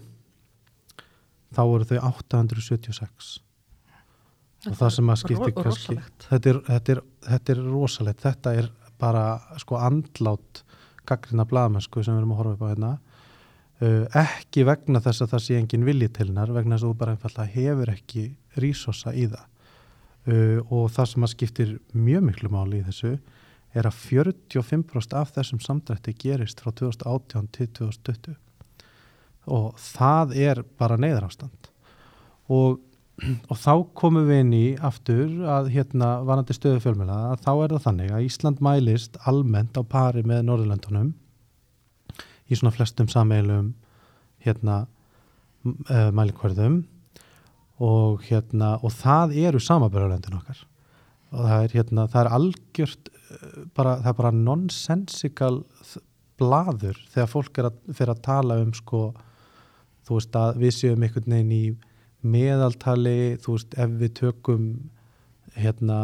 þá 1.54 1.62
voru 1.62 1.84
þau 1.88 1.98
876 2.10 3.44
og 4.70 4.76
það 4.78 4.92
sem 4.96 5.12
að 5.12 5.20
skipti 5.20 5.54
kannski 5.56 5.96
þetta 6.24 6.50
er, 6.50 6.60
þetta, 6.68 6.94
er, 6.94 7.00
þetta 7.28 7.54
er 7.54 7.62
rosalegt. 7.68 8.24
Þetta 8.24 8.54
er 8.60 8.70
bara 9.00 9.24
sko 9.60 9.80
andlát 9.82 10.62
gaggrina 11.08 11.46
blaðmennsku 11.48 12.04
sem 12.04 12.14
við 12.14 12.22
erum 12.22 12.34
að 12.34 12.40
horfa 12.40 12.54
upp 12.54 12.64
á 12.64 12.70
hérna. 12.70 12.92
Uh, 13.82 14.04
ekki 14.16 14.64
vegna 14.64 15.02
þess 15.02 15.24
að 15.24 15.34
það 15.34 15.44
sé 15.44 15.58
engin 15.58 15.86
vilji 15.86 16.08
til 16.14 16.28
hennar 16.30 16.52
vegna 16.54 16.76
þess 16.76 16.86
að 16.86 16.92
þú 16.92 16.98
bara 17.00 17.16
einfallega 17.16 17.54
hefur 17.56 17.92
ekki 17.92 18.24
rísosa 18.62 19.12
í 19.12 19.26
það. 19.32 19.48
Uh, 20.24 20.58
og 20.72 20.86
það 20.94 21.10
sem 21.10 21.26
að 21.26 21.34
skiptir 21.34 21.74
mjög 21.92 22.28
miklu 22.30 22.52
máli 22.54 22.80
í 22.80 22.86
þessu 22.86 23.16
er 23.74 23.88
að 23.88 23.98
45% 23.98 25.16
af 25.18 25.34
þessum 25.34 25.60
samdrætti 25.62 26.14
gerist 26.18 26.62
frá 26.62 26.72
2018 26.72 27.50
til 27.54 27.70
2020 27.80 28.36
og 29.50 29.74
það 29.80 30.34
er 30.40 30.62
bara 30.80 30.96
neyðarástand. 31.00 31.70
Og, 32.52 32.80
og 33.50 33.58
þá 33.60 33.72
komum 33.96 34.28
við 34.28 34.42
inn 34.44 34.54
í 34.56 34.64
aftur 34.78 35.44
að 35.50 35.70
hérna 35.74 36.16
vanandi 36.26 36.56
stöðu 36.56 36.82
fjölmjöla 36.84 37.18
að 37.32 37.44
þá 37.44 37.52
er 37.54 37.74
það 37.74 37.84
þannig 37.88 38.14
að 38.14 38.26
Ísland 38.28 38.64
mælist 38.64 39.20
almennt 39.28 39.78
á 39.78 39.82
pari 39.84 40.24
með 40.26 40.46
Norðurlöndunum 40.48 41.12
í 42.48 42.58
svona 42.58 42.74
flestum 42.74 43.08
sameilum 43.08 43.72
hérna 44.44 44.84
uh, 45.64 46.10
mælikvarðum 46.12 46.82
og 47.82 48.22
hérna 48.28 48.76
og 48.84 48.92
það 48.94 49.34
eru 49.48 49.60
samabörjulöndin 49.62 50.36
okkar 50.38 50.60
og 51.34 51.44
það 51.50 51.66
er 51.66 51.76
hérna, 51.78 52.06
það 52.10 52.20
er 52.22 52.32
algjört 52.38 53.12
eh, 53.12 53.60
bara, 53.76 53.96
það 54.02 54.10
er 54.10 54.18
bara 54.20 54.34
nonsensical 54.38 55.54
blaður 56.40 56.98
þegar 57.12 57.30
fólk 57.30 57.60
er 57.60 57.68
að 57.70 57.80
fyrir 57.94 58.14
að 58.14 58.24
tala 58.24 58.58
um 58.62 58.72
sko, 58.74 59.04
þú 60.06 60.18
veist 60.18 60.38
að 60.38 60.60
við 60.62 60.74
séum 60.78 61.06
einhvern 61.06 61.36
veginn 61.36 61.54
í 61.54 61.64
meðaltali, 62.24 63.36
þú 63.42 63.56
veist 63.56 63.78
ef 63.78 63.96
við 64.00 64.14
tökum 64.20 64.68
hérna 65.54 65.98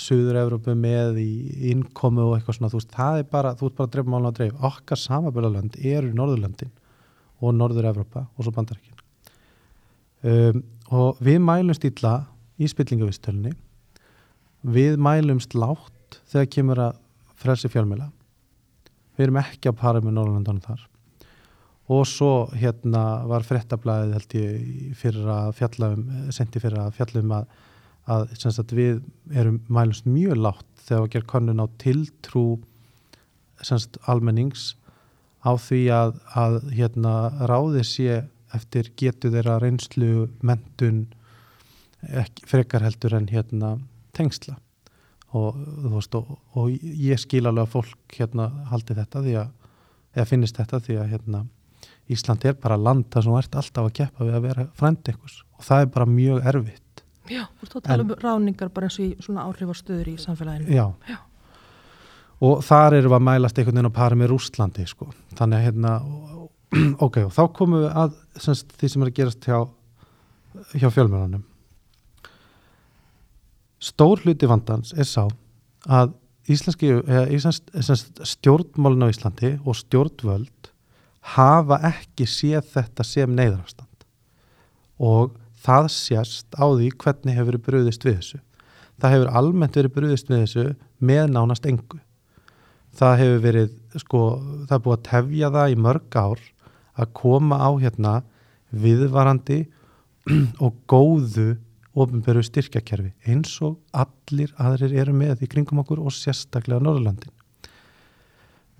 Suður-Európu 0.00 0.74
með 0.76 1.20
í 1.22 1.30
innkomu 1.72 2.26
og 2.26 2.36
eitthvað 2.36 2.58
svona, 2.58 2.72
þú 2.72 2.80
veist, 2.80 2.92
það 2.92 3.20
er 3.22 3.28
bara 3.32 3.54
þú 3.56 3.68
veist 3.68 3.78
bara 3.78 3.88
að 3.88 3.94
drefa 3.94 4.12
málun 4.12 4.28
á 4.28 4.36
dreif, 4.36 4.56
okkar 4.68 5.00
samabölalönd 5.00 5.78
eru 5.80 6.12
Norðurlöndin 6.12 6.72
og 7.42 7.56
Norður-Európa 7.56 8.26
og 8.26 8.44
svo 8.44 8.52
bandarækinn 8.54 8.98
um, 10.28 10.62
og 10.92 11.22
við 11.24 11.40
mælumst 11.42 11.86
illa 11.88 12.18
í 12.60 12.68
spillingavistölunni 12.68 13.54
við 14.62 14.98
mælumst 15.02 15.54
látt 15.58 16.20
þegar 16.30 16.50
kemur 16.56 16.82
að 16.88 16.98
frelsi 17.42 17.70
fjölmjöla 17.72 18.10
við 19.16 19.26
erum 19.26 19.40
ekki 19.42 19.70
að 19.70 19.78
para 19.80 20.02
með 20.02 20.16
Norrlandunum 20.16 20.64
þar. 20.64 20.82
Og 21.92 22.04
svo 22.08 22.32
hérna 22.56 23.02
var 23.28 23.44
frettablaðið 23.44 24.14
held 24.16 24.36
ég 24.38 24.98
fyrir 24.98 25.30
að 25.34 25.48
fjalla 25.58 25.92
um, 25.96 26.04
sendi 26.32 26.62
fyrir 26.62 26.80
að 26.80 26.94
fjalla 26.96 27.22
um 27.22 27.34
að, 27.36 27.48
að 28.14 28.28
sagt, 28.40 28.74
við 28.76 29.02
erum 29.34 29.58
mælumst 29.68 30.06
mjög 30.08 30.38
látt 30.46 30.84
þegar 30.86 31.02
við 31.04 31.14
gerum 31.16 31.32
konun 31.34 31.64
á 31.64 31.66
tiltrú 31.82 32.46
sagt, 33.62 33.98
almennings 34.10 34.72
á 35.42 35.52
því 35.58 35.82
að, 35.94 36.14
að 36.38 36.58
hérna 36.72 37.16
ráðið 37.50 37.88
sé 37.90 38.20
eftir 38.54 38.92
getu 39.00 39.30
þeirra 39.32 39.58
reynslu, 39.62 40.28
mentun 40.44 41.06
frekar 42.48 42.84
heldur 42.84 43.14
en 43.16 43.28
hérna 43.30 43.76
tengsla 44.16 44.56
og, 45.32 45.56
veist, 45.88 46.14
og, 46.18 46.36
og 46.58 46.70
ég 46.72 47.20
skil 47.20 47.46
alveg 47.48 47.64
að 47.64 47.72
fólk 47.72 48.16
hérna 48.18 48.50
haldi 48.70 48.96
þetta 48.98 49.24
því 49.24 49.34
að, 49.40 49.50
eða 50.16 50.28
finnist 50.28 50.60
þetta 50.60 50.80
því 50.84 51.00
að 51.00 51.12
hérna 51.16 51.44
Ísland 52.12 52.44
er 52.44 52.56
bara 52.58 52.76
land 52.76 53.06
þar 53.12 53.24
sem 53.24 53.36
ert 53.38 53.56
alltaf 53.56 53.88
að 53.88 53.94
keppa 53.96 54.26
við 54.26 54.36
að 54.36 54.46
vera 54.46 54.64
frænd 54.78 55.08
einhvers 55.08 55.42
og 55.56 55.66
það 55.66 55.84
er 55.84 55.92
bara 55.96 56.08
mjög 56.10 56.48
erfitt 56.52 57.04
Já, 57.30 57.44
þú 57.46 57.66
ert 57.66 57.76
að 57.76 57.84
tala 57.86 58.04
um 58.04 58.16
ráningar 58.18 58.72
bara 58.74 58.88
eins 58.88 58.98
og 58.98 59.04
í 59.06 59.10
svona 59.22 59.44
áhrifastöður 59.46 60.08
í 60.10 60.16
samfélaginu. 60.18 60.74
Já. 60.74 60.88
Já. 61.06 61.18
og 62.42 62.64
þar 62.66 62.96
eru 62.98 63.12
við 63.12 63.18
að 63.20 63.26
mælast 63.28 63.60
einhvern 63.60 63.78
veginn 63.78 63.92
á 63.94 63.98
pari 64.00 64.18
með 64.18 64.32
Rústlandi 64.32 64.86
sko. 64.90 65.12
þannig 65.38 65.60
að 65.60 65.66
hérna 65.68 65.94
ok, 67.06 67.20
og 67.28 67.32
þá 67.36 67.42
komum 67.54 67.84
við 67.84 67.96
að 68.02 68.18
semst, 68.42 68.74
því 68.80 68.90
sem 68.90 69.04
er 69.04 69.12
að 69.12 69.16
gerast 69.20 69.48
hjá, 69.48 69.58
hjá 70.74 70.88
fjölmjörnunum 70.90 71.46
stór 73.82 74.22
hluti 74.22 74.48
vandans 74.48 74.92
er 74.94 75.08
sá 75.08 75.26
að 75.90 76.14
íslenski, 76.50 76.94
stjórnmálin 78.26 79.06
á 79.06 79.12
Íslandi 79.12 79.56
og 79.62 79.78
stjórnvöld 79.78 80.70
hafa 81.34 81.78
ekki 81.92 82.26
séð 82.26 82.66
þetta 82.74 83.06
sem 83.06 83.34
neyðarafstand 83.34 84.06
og 85.02 85.36
það 85.62 85.90
sést 85.94 86.58
á 86.58 86.66
því 86.66 86.88
hvernig 86.98 87.36
hefur 87.36 87.52
verið 87.52 87.66
bröðist 87.66 88.06
við 88.06 88.16
þessu. 88.18 88.40
Það 88.98 89.14
hefur 89.14 89.36
almennt 89.40 89.78
verið 89.78 89.94
bröðist 89.96 90.30
við 90.30 90.42
þessu 90.44 90.64
með 91.02 91.22
nánast 91.34 91.66
engu. 91.66 92.00
Það 92.98 93.14
hefur 93.22 93.42
verið, 93.46 93.70
sko, 94.02 94.22
það 94.68 94.76
er 94.76 94.82
búið 94.84 94.96
að 94.98 95.04
tefja 95.08 95.52
það 95.56 95.74
í 95.74 95.78
mörg 95.86 96.18
ár 96.18 96.42
að 96.92 97.12
koma 97.16 97.58
á 97.58 97.70
hérna 97.80 98.14
viðvarandi 98.70 99.60
og 100.64 100.74
góðu 100.90 101.48
ofinberu 101.92 102.42
styrkjakerfi 102.44 103.12
eins 103.28 103.54
og 103.64 103.78
allir 103.92 104.52
aðrir 104.60 104.94
eru 105.02 105.14
með 105.16 105.44
í 105.44 105.50
kringum 105.52 105.82
okkur 105.82 106.00
og 106.00 106.14
sérstaklega 106.16 106.80
Norðurlandin. 106.82 107.32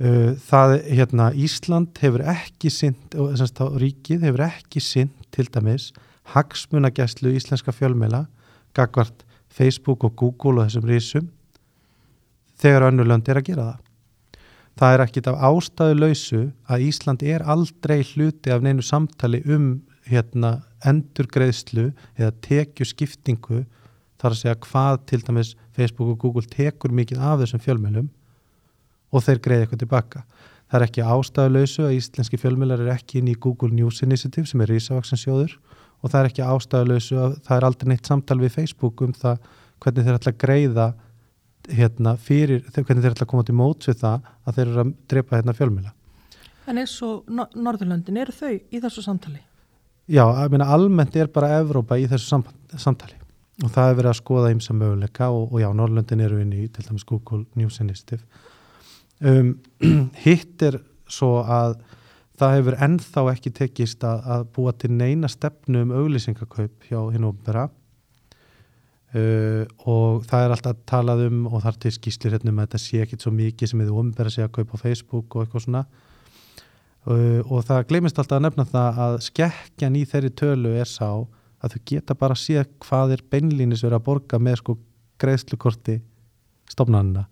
Uh, 0.02 0.32
það, 0.40 0.78
hérna, 0.88 1.28
Ísland 1.36 1.98
hefur 2.02 2.24
ekki 2.32 2.72
sint, 2.72 3.12
og 3.14 3.34
þess 3.36 3.60
að 3.60 3.76
ríkið 3.82 4.24
hefur 4.26 4.46
ekki 4.48 4.80
sint 4.82 5.28
til 5.34 5.46
dæmis 5.52 5.92
hagsmunagæslu 6.32 7.34
íslenska 7.36 7.74
fjölmeila 7.76 8.26
gagvart 8.74 9.24
Facebook 9.52 10.04
og 10.04 10.16
Google 10.16 10.62
og 10.62 10.68
þessum 10.70 10.88
rísum 10.88 11.30
þegar 12.62 12.88
önnulönd 12.88 13.28
er 13.28 13.40
að 13.40 13.48
gera 13.50 13.68
það. 13.68 13.80
Það 14.80 14.94
er 14.94 15.02
ekkit 15.04 15.28
af 15.28 15.40
ástæðu 15.50 15.96
lausu 15.98 16.42
að 16.72 16.84
Ísland 16.88 17.24
er 17.28 17.44
aldrei 17.44 18.00
hluti 18.14 18.52
af 18.54 18.62
neinu 18.64 18.84
samtali 18.86 19.42
um 19.44 19.66
hérna 20.08 20.56
endurgreðslu 20.88 21.90
eða 22.18 22.32
tekju 22.44 22.86
skiptingu 22.88 23.62
þar 24.22 24.34
að 24.34 24.40
segja 24.40 24.58
hvað 24.66 24.98
til 25.10 25.20
dæmis 25.26 25.54
Facebook 25.74 26.14
og 26.14 26.18
Google 26.22 26.48
tekur 26.50 26.94
mikið 26.94 27.22
af 27.22 27.40
þessum 27.42 27.62
fjölmjölum 27.62 28.10
og 29.12 29.24
þeir 29.26 29.42
greiði 29.44 29.66
eitthvað 29.66 29.82
tilbaka. 29.84 30.24
Það 30.70 30.78
er 30.78 30.86
ekki 30.86 31.06
ástæðuleysu 31.14 31.84
að 31.84 31.96
íslenski 31.98 32.40
fjölmjölar 32.40 32.80
er 32.80 32.94
ekki 32.94 33.20
inn 33.20 33.28
í 33.28 33.36
Google 33.36 33.74
News 33.76 34.00
Initiative 34.06 34.48
sem 34.48 34.62
er 34.64 34.70
rísavaksinsjóður 34.72 35.56
og 36.00 36.10
það 36.10 36.18
er 36.20 36.30
ekki 36.30 36.46
ástæðuleysu 36.46 37.18
að 37.20 37.34
það 37.46 37.56
er 37.58 37.66
aldrei 37.68 37.90
neitt 37.92 38.08
samtal 38.08 38.38
við 38.40 38.54
Facebook 38.56 39.02
um 39.04 39.12
það 39.16 39.50
hvernig 39.82 40.06
þeir 40.06 40.18
ætla 40.18 40.32
að 40.32 40.40
greiða 40.40 40.86
hérna 41.68 42.16
fyrir, 42.18 42.64
hvernig 42.72 43.04
þeir 43.04 43.14
ætla 43.14 43.26
að 43.26 43.32
koma 43.34 43.46
til 43.46 43.58
móts 43.58 43.90
við 43.90 44.00
það 44.02 44.30
að 44.46 44.56
þeir 44.56 44.66
eru 44.66 44.82
að 44.82 44.94
drepa 45.12 45.38
hérna 45.38 45.56
fjölmjöla. 45.58 45.94
En 46.70 46.78
eins 46.78 46.94
og 47.02 47.28
Norðurlöndin, 47.28 48.18
eru 48.22 48.34
þau 48.34 48.52
í 48.54 48.80
þessu 48.82 49.02
samtali? 49.04 49.42
Já, 50.10 50.24
minna 50.50 50.66
almennt 50.74 51.16
er 51.16 51.28
bara 51.30 51.60
Evrópa 51.60 51.98
í 52.00 52.08
þessu 52.10 52.26
sam 52.26 52.46
samtali. 52.74 53.18
Og 53.62 53.70
það 53.70 53.90
er 53.90 53.98
verið 53.98 54.10
að 54.10 54.18
skoða 54.18 54.52
ímsa 54.54 54.74
möguleika 54.74 55.28
og, 55.30 55.52
og 55.52 55.60
já, 55.60 55.68
Norrlöndin 55.76 56.22
eru 56.24 56.40
inn 56.42 56.54
í 56.56 56.66
til 56.72 56.86
dæmis 56.86 57.04
Google 57.06 57.44
News 57.54 57.78
Initiative. 57.84 58.24
Um, 59.20 59.54
hitt 60.24 60.62
er 60.66 60.80
svo 61.06 61.42
að 61.44 61.76
það 62.40 62.56
hefur 62.56 62.78
ennþá 62.86 63.24
ekki 63.34 63.52
tekist 63.54 64.02
að, 64.06 64.24
að 64.34 64.48
búa 64.56 64.72
til 64.74 64.90
neina 64.96 65.30
stefnu 65.30 65.84
um 65.84 65.94
auglýsingakaup 66.00 66.88
hjá 66.88 66.98
hinn 67.14 67.28
og 67.28 67.38
vera 67.46 67.68
uh, 69.14 69.64
og 69.86 70.24
það 70.28 70.46
er 70.46 70.54
alltaf 70.56 70.80
talað 70.88 71.26
um 71.28 71.44
og 71.50 71.62
þar 71.66 71.78
til 71.84 71.92
skýslir 71.94 72.34
hérna 72.36 72.52
um 72.52 72.62
að 72.62 72.70
þetta 72.70 72.82
sé 72.86 73.02
ekkit 73.04 73.26
svo 73.26 73.34
mikið 73.36 73.70
sem 73.70 73.84
hefur 73.84 74.00
ombera 74.02 74.32
sig 74.32 74.46
að 74.46 74.54
kaupa 74.58 74.80
á 74.80 74.82
Facebook 74.82 75.36
og 75.36 75.44
eitthvað 75.44 75.66
svona 75.66 75.84
og 77.06 77.64
það 77.66 77.86
glemist 77.90 78.18
alltaf 78.20 78.38
að 78.38 78.44
nefna 78.46 78.66
það 78.70 79.00
að 79.06 79.16
skekkjan 79.26 79.98
í 79.98 80.04
þeirri 80.08 80.32
tölu 80.38 80.74
er 80.78 80.90
sá 80.90 81.08
að 81.62 81.74
þau 81.74 81.80
geta 81.90 82.18
bara 82.18 82.36
að 82.36 82.42
sé 82.42 82.66
hvað 82.82 83.16
er 83.16 83.24
beinlýnis 83.30 83.82
verið 83.82 83.98
að 83.98 84.06
borga 84.06 84.38
með 84.42 84.60
sko 84.60 84.76
greiðslukorti 85.22 85.98
stofnanina 86.70 87.26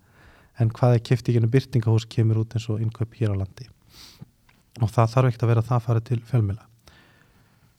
en 0.61 0.73
hvað 0.75 0.97
er 0.97 1.05
keftíkinu 1.07 1.51
byrtingahús 1.51 2.09
kemur 2.11 2.43
út 2.43 2.57
eins 2.57 2.67
og 2.71 2.83
innkaup 2.83 3.15
hér 3.17 3.33
á 3.33 3.41
landi. 3.41 3.69
Og 4.83 4.91
það 4.91 5.15
þarf 5.15 5.31
ekkert 5.31 5.47
að 5.47 5.53
vera 5.55 5.69
það 5.71 5.87
farið 5.87 6.11
til 6.11 6.21
fjölmila 6.31 6.67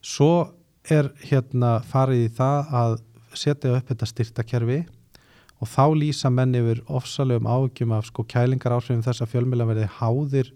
svo 0.01 0.51
er 0.89 1.11
hérna 1.21 1.79
farið 1.85 2.25
í 2.25 2.31
það 2.33 2.73
að 2.81 2.95
setja 3.37 3.75
upp 3.77 3.91
þetta 3.91 4.09
styrtakerfi 4.09 4.79
og 5.61 5.69
þá 5.69 5.83
lýsa 5.93 6.31
menn 6.33 6.57
yfir 6.57 6.81
ofsalegum 6.89 7.47
ágjum 7.47 7.93
af 7.95 8.07
sko 8.09 8.25
kælingar 8.25 8.73
áhrifum 8.75 9.03
þess 9.05 9.21
að 9.21 9.35
fjölmila 9.35 9.67
verði 9.69 9.87
háðir 9.99 10.49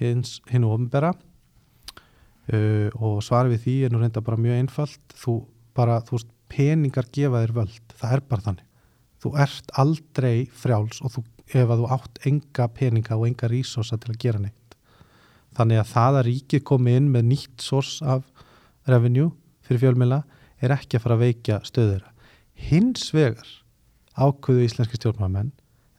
hinn 0.00 0.66
og 0.66 0.76
ofnbera 0.76 1.12
uh, 1.14 2.88
og 2.98 3.20
svarið 3.24 3.54
við 3.54 3.64
því 3.64 3.76
er 3.86 3.94
nú 3.94 4.02
reynda 4.02 4.24
bara 4.24 4.40
mjög 4.40 4.62
einfalt. 4.62 5.16
Þú 5.16 5.36
bara, 5.76 6.00
þú 6.06 6.16
veist, 6.16 6.30
peningar 6.50 7.06
gefa 7.14 7.44
þér 7.44 7.56
völd, 7.60 7.94
það 8.00 8.16
er 8.16 8.24
bara 8.32 8.46
þannig. 8.48 8.66
Þú 9.20 9.34
ert 9.44 9.74
aldrei 9.78 10.36
frjáls 10.62 11.02
og 11.04 11.14
þú, 11.14 11.24
ef 11.52 11.68
að 11.70 11.82
þú 11.82 11.90
átt 11.96 12.22
enga 12.30 12.68
peninga 12.74 13.18
og 13.18 13.28
enga 13.28 13.50
resursa 13.52 14.00
til 14.00 14.14
að 14.14 14.22
gera 14.24 14.42
neitt. 14.42 14.76
Þannig 15.58 15.82
að 15.82 15.90
það 15.92 16.18
að 16.18 16.26
ríkið 16.30 16.64
komi 16.70 16.96
inn 16.96 17.10
með 17.12 17.28
nýtt 17.30 17.64
sors 17.64 17.98
af 18.02 18.24
revenue 18.88 19.30
fyrir 19.66 19.84
fjölmjöla 19.84 20.22
er 20.60 20.74
ekki 20.74 20.98
að 20.98 21.04
fara 21.04 21.16
að 21.18 21.24
veikja 21.26 21.60
stöður 21.66 22.06
hins 22.68 23.08
vegar 23.14 23.48
ákvöðu 24.18 24.66
íslenski 24.66 24.98
stjórnmæðamenn 24.98 25.52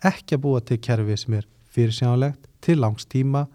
ekki 0.06 0.38
að 0.38 0.44
búa 0.46 0.62
til 0.66 0.78
kerfi 0.84 1.18
sem 1.18 1.38
er 1.40 1.48
fyrirsjánlegt 1.74 2.50
til 2.62 2.78
langs 2.82 3.08
tíma 3.10 3.48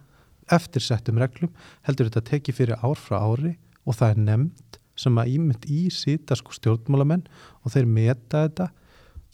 eftir 0.52 0.84
settum 0.84 1.18
reglum 1.20 1.52
heldur 1.86 2.10
þetta 2.10 2.24
tekið 2.30 2.58
fyrir 2.60 2.82
ár 2.82 3.00
frá 3.00 3.18
ári 3.20 3.56
og 3.86 3.96
það 3.98 4.12
er 4.12 4.24
nefnd 4.30 4.80
sem 4.96 5.18
að 5.20 5.32
ímynd 5.36 5.66
í 5.68 5.86
síta 5.92 6.36
sko 6.38 6.54
stjórnmálamenn 6.56 7.26
og 7.62 7.72
þeir 7.74 7.88
meta 7.90 8.46
þetta 8.46 8.70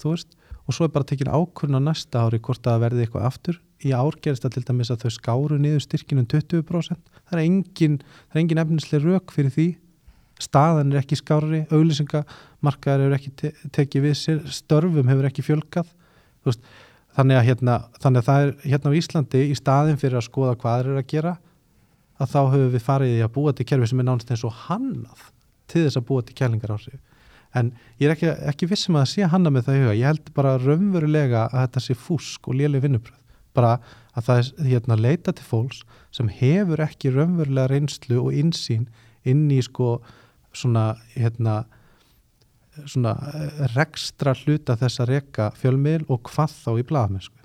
veist 0.02 0.34
og 0.62 0.74
svo 0.76 0.86
er 0.86 0.92
bara 0.94 1.06
tekin 1.06 1.30
ákurna 1.30 1.80
næsta 1.82 2.22
ári 2.22 2.40
hvort 2.42 2.66
að 2.70 2.84
verði 2.84 3.04
eitthvað 3.04 3.26
aftur. 3.26 3.56
Í 3.82 3.90
ár 3.90 4.14
gerist 4.22 4.44
það 4.44 4.54
til 4.56 4.64
dæmis 4.68 4.92
að 4.94 5.04
þau 5.04 5.14
skáru 5.16 5.58
niður 5.58 5.82
styrkinum 5.82 6.28
20% 6.30 7.00
það 7.02 7.34
er 7.34 7.42
engin, 7.42 7.96
það 8.30 8.42
engin 8.42 8.62
efnislega 8.62 9.08
rauk 9.16 9.34
fyrir 9.34 9.54
því. 9.56 9.66
Staðan 10.42 10.92
er 10.94 11.02
ekki 11.02 11.18
skári 11.18 11.64
auðlýsingamarkaðar 11.70 13.08
er 13.08 13.16
ekki 13.18 13.34
te 13.38 13.52
tekið 13.74 14.06
við 14.06 14.16
sér 14.18 14.40
störfum 14.54 15.10
hefur 15.10 15.28
ekki 15.28 15.44
fjölkað 15.46 15.90
þú 15.90 16.50
veist 16.50 16.72
þannig 17.16 17.38
að, 17.38 17.46
hérna, 17.48 17.78
þannig 18.02 18.22
að 18.22 18.28
það 18.28 18.42
er 18.42 18.52
hérna 18.72 18.92
á 18.92 18.98
Íslandi 18.98 19.44
í 19.48 19.56
staðin 19.58 20.00
fyrir 20.00 20.18
að 20.20 20.28
skoða 20.28 20.58
hvað 20.62 20.82
er 20.82 21.00
að 21.00 21.08
gera 21.12 21.36
að 22.22 22.32
þá 22.32 22.40
höfum 22.40 22.72
við 22.72 22.84
farið 22.86 23.14
í 23.16 23.22
að 23.24 23.32
búa 23.36 23.54
til 23.56 23.66
kerfi 23.68 23.88
sem 23.90 24.02
er 24.02 24.08
nánast 24.08 24.30
eins 24.32 24.44
og 24.48 24.60
hannað 24.66 25.24
til 25.72 25.84
þess 25.86 26.00
að 26.00 26.06
búa 26.08 26.26
til 26.26 26.36
kælingar 26.38 26.74
áhrif 26.76 27.00
en 27.58 27.72
ég 28.00 28.06
er 28.08 28.14
ekki, 28.14 28.30
ekki 28.48 28.68
vissum 28.70 28.96
að 28.96 29.10
sé 29.12 29.28
hanna 29.28 29.52
með 29.52 29.66
það 29.66 29.76
í 29.76 29.82
huga, 29.82 29.96
ég 29.98 30.08
held 30.08 30.30
bara 30.36 30.54
raunverulega 30.62 31.48
að 31.50 31.66
þetta 31.66 31.84
sé 31.84 31.96
fúsk 31.98 32.48
og 32.48 32.56
léli 32.60 32.80
vinnubröð 32.80 33.20
bara 33.56 33.76
að 34.16 34.28
það 34.28 34.40
er 34.40 34.70
hérna 34.70 34.98
leita 35.00 35.34
til 35.36 35.44
fólks 35.44 35.82
sem 36.14 36.30
hefur 36.32 36.80
ekki 36.84 37.12
raunverulega 37.12 37.68
reynslu 37.72 38.20
og 38.22 38.36
insýn 38.36 38.86
inn 39.28 39.44
í 39.52 39.60
sko 39.64 39.98
svona 40.56 40.94
hérna 41.14 41.62
svona 42.86 43.14
eh, 43.32 43.62
rekstra 43.74 44.34
hluta 44.42 44.76
þess 44.80 45.02
að 45.02 45.12
reyka 45.12 45.50
fjölmiðl 45.58 46.06
og 46.12 46.22
hvað 46.30 46.56
þá 46.56 46.70
í 46.78 46.86
bladamennsku. 46.88 47.38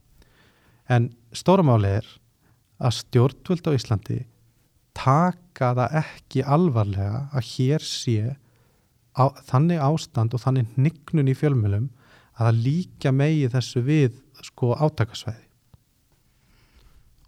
En 0.88 1.12
stóramáli 1.36 1.98
er 2.00 2.10
að 2.78 3.00
stjórnvöld 3.02 3.68
á 3.68 3.72
Íslandi 3.76 4.20
taka 4.98 5.74
það 5.78 5.98
ekki 6.02 6.44
alvarlega 6.46 7.26
að 7.36 7.50
hér 7.52 7.86
sé 7.86 8.36
á, 9.18 9.26
þannig 9.50 9.82
ástand 9.84 10.34
og 10.34 10.42
þannig 10.42 10.78
nignun 10.78 11.30
í 11.30 11.36
fjölmiðlum 11.38 11.90
að 12.38 12.48
það 12.48 12.64
líka 12.68 13.14
megi 13.14 13.50
þessu 13.54 13.84
við 13.86 14.18
sko 14.46 14.74
átakasvæði. 14.78 15.44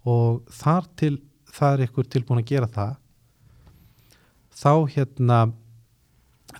Og 0.08 0.40
þar 0.54 0.86
til 0.96 1.16
það 1.50 1.74
er 1.74 1.86
ykkur 1.86 2.08
tilbúin 2.08 2.40
að 2.42 2.50
gera 2.50 2.70
það 2.70 2.96
þá 4.60 4.72
hérna 4.94 5.38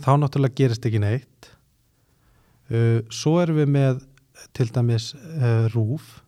þá 0.01 0.13
náttúrulega 0.19 0.59
gerist 0.59 0.87
ekki 0.87 1.03
neitt 1.03 1.30
svo 3.11 3.33
erum 3.43 3.57
við 3.59 3.71
með 3.75 4.03
til 4.57 4.69
dæmis 4.73 5.13
uh, 5.15 5.69
rúf 5.75 6.21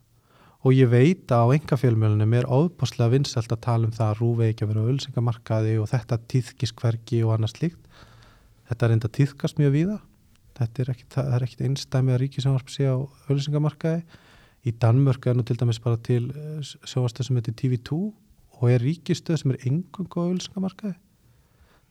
og 0.63 0.75
ég 0.75 0.87
veit 0.91 1.31
að 1.33 1.49
á 1.51 1.53
enga 1.57 1.77
fjölmjölunum 1.79 2.35
er 2.37 2.47
óbúslega 2.47 3.11
vinsalt 3.11 3.51
að 3.51 3.63
tala 3.65 3.89
um 3.89 3.95
það 3.95 4.09
að 4.09 4.19
rúf 4.21 4.41
ekki 4.45 4.65
að 4.65 4.71
vera 4.71 4.87
ölsingamarkaði 4.93 5.75
og 5.81 5.89
þetta 5.91 6.19
týðkiskverki 6.31 7.21
og 7.27 7.35
annars 7.35 7.57
líkt 7.59 7.81
þetta 8.69 8.87
er 8.87 8.95
enda 8.95 9.11
týðkast 9.11 9.59
mjög 9.59 9.73
víða. 9.75 9.99
Þetta 10.53 10.83
er 10.83 10.91
ekkit, 10.93 11.15
er 11.19 11.43
ekkit 11.43 11.63
einstæmi 11.67 12.13
að 12.13 12.19
ríkisávarp 12.21 12.69
sé 12.71 12.85
á 12.85 12.95
ölsingamarkaði 13.33 14.03
í 14.63 14.73
Danmörku 14.79 15.31
er 15.31 15.37
nú 15.37 15.43
til 15.47 15.57
dæmis 15.59 15.81
bara 15.83 15.99
til 15.99 16.27
uh, 16.31 16.59
sjóastöð 16.61 17.27
sem 17.27 17.39
heitir 17.39 17.57
TV2 17.59 17.97
og 18.61 18.67
er 18.69 18.83
ríkistöð 18.85 19.41
sem 19.41 19.55
er 19.55 19.65
engung 19.67 20.13
á 20.13 20.21
ölsingamarkaði 20.29 20.93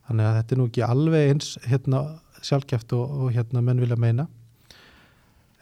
þannig 0.07 0.29
að 0.29 0.37
þetta 0.39 0.55
er 0.55 0.59
nú 0.59 0.69
ekki 0.71 0.85
alveg 0.87 1.33
eins 1.33 1.51
hérna, 1.67 1.99
sjálfgeft 2.41 2.95
og, 2.97 3.11
og 3.27 3.35
hérna 3.35 3.61
menn 3.61 3.83
vilja 3.83 3.99
meina 3.99 4.25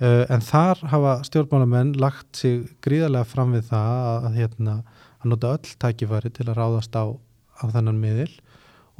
en 0.01 0.41
þar 0.41 0.83
hafa 0.91 1.15
stjórnmálamenn 1.27 1.95
lagt 2.01 2.41
sig 2.41 2.63
gríðarlega 2.81 3.27
fram 3.29 3.55
við 3.55 3.67
það 3.69 3.89
að, 3.95 4.27
að, 4.27 4.37
hérna, 4.39 4.75
að 5.21 5.33
nota 5.33 5.55
öll 5.55 5.73
tækifæri 5.83 6.31
til 6.33 6.47
að 6.49 6.57
ráðast 6.57 6.95
á, 6.97 7.05
á 7.61 7.63
þennan 7.69 8.01
miðil 8.01 8.31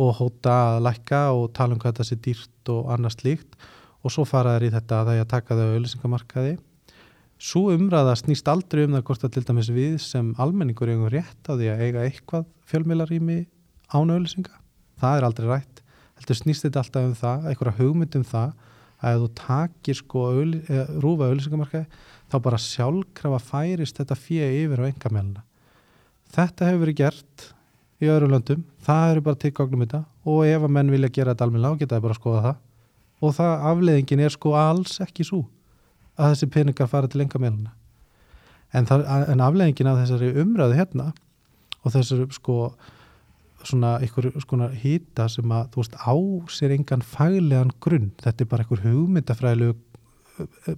og 0.02 0.18
hóta 0.20 0.58
að 0.76 0.82
lækka 0.88 1.22
og 1.36 1.48
tala 1.58 1.76
um 1.76 1.82
hvað 1.82 1.96
þetta 1.96 2.10
sé 2.10 2.20
dýrt 2.22 2.74
og 2.74 2.92
annars 2.94 3.22
líkt 3.26 3.58
og 4.02 4.14
svo 4.14 4.26
fara 4.26 4.58
þær 4.58 4.68
í 4.68 4.74
þetta 4.76 5.00
að 5.00 5.10
það 5.10 5.18
er 5.18 5.26
að 5.26 5.34
taka 5.34 5.58
þau 5.58 5.66
auðlýsingamarkaði 5.72 6.58
Svo 7.42 7.72
umræða 7.74 8.14
snýst 8.20 8.50
aldrei 8.52 8.84
um 8.86 8.92
það 8.94 9.06
hvort 9.08 9.24
að 9.26 9.32
til 9.34 9.42
dæmis 9.48 9.70
við 9.74 9.94
sem 10.04 10.28
almenningur 10.44 10.92
eigum 10.92 11.08
rétt 11.10 11.48
á 11.50 11.58
því 11.58 11.70
að 11.72 11.80
eiga 11.88 12.04
eitthvað 12.06 12.44
fjölmiðlarými 12.70 13.38
án 13.98 14.12
auðlýsinga. 14.14 14.54
Það 15.02 15.16
er 15.18 15.26
aldrei 15.26 15.48
rætt. 15.50 15.82
Heldur 16.20 16.38
snýst 16.38 16.68
þetta 16.68 16.84
alltaf 16.84 17.08
um 17.08 17.16
það, 17.18 17.48
eitthvað 17.50 17.80
hugmynd 17.80 18.18
um 18.20 18.28
það 18.30 18.52
að 19.02 19.24
þú 19.24 19.30
takir 19.40 19.98
sko 19.98 20.26
rúfa 21.02 21.30
auðlýsingamarkaði 21.30 21.86
þá 22.32 22.38
bara 22.46 22.62
sjálfkrafa 22.62 23.40
færist 23.44 23.98
þetta 24.00 24.18
fyrir 24.18 24.60
yfir 24.66 24.84
á 24.84 24.90
engamæluna. 24.92 25.44
Þetta 26.32 26.70
hefur 26.70 26.84
verið 26.86 27.00
gert 27.02 27.48
í 28.02 28.10
öðru 28.10 28.32
löndum, 28.32 28.64
það 28.82 29.16
eru 29.16 29.24
bara 29.26 29.42
tilgáknum 29.42 29.84
þetta 29.84 30.04
og 30.26 30.46
ef 30.48 30.64
að 30.64 30.74
menn 30.78 30.94
vilja 30.94 31.12
gera 31.14 31.34
þetta 31.34 31.48
almenna 31.48 31.74
á 31.74 31.80
geta 31.80 31.98
það 31.98 32.06
bara 32.06 32.16
að 32.16 32.22
skoða 32.22 32.46
það 32.46 32.62
og 33.22 33.36
það 33.38 33.68
afleðingin 33.72 34.24
er 34.26 34.34
sko 34.34 34.56
alls 34.58 34.96
ekki 35.04 35.26
svo 35.28 35.44
að 36.18 36.34
þessi 36.34 36.50
peningar 36.56 36.90
fara 36.90 37.10
til 37.12 37.22
enga 37.24 37.42
meiluna 37.42 37.76
en, 38.72 38.88
en 38.88 39.44
afleggingin 39.44 39.92
af 39.92 40.02
þessari 40.02 40.32
umræðu 40.42 40.78
hérna 40.80 41.12
og 41.82 41.94
þessari 41.94 42.28
sko 42.36 42.58
svona 43.70 43.94
ykkur 44.06 44.32
sko 44.42 44.58
hýta 44.82 45.28
sem 45.30 45.52
að 45.54 45.72
þú 45.74 45.84
veist 45.84 45.96
á 46.02 46.14
sér 46.58 46.76
engan 46.76 47.06
faglegan 47.06 47.74
grunn, 47.84 48.12
þetta 48.22 48.44
er 48.44 48.52
bara 48.52 48.66
ykkur 48.66 48.84
hugmyndafræðilegu 48.86 49.76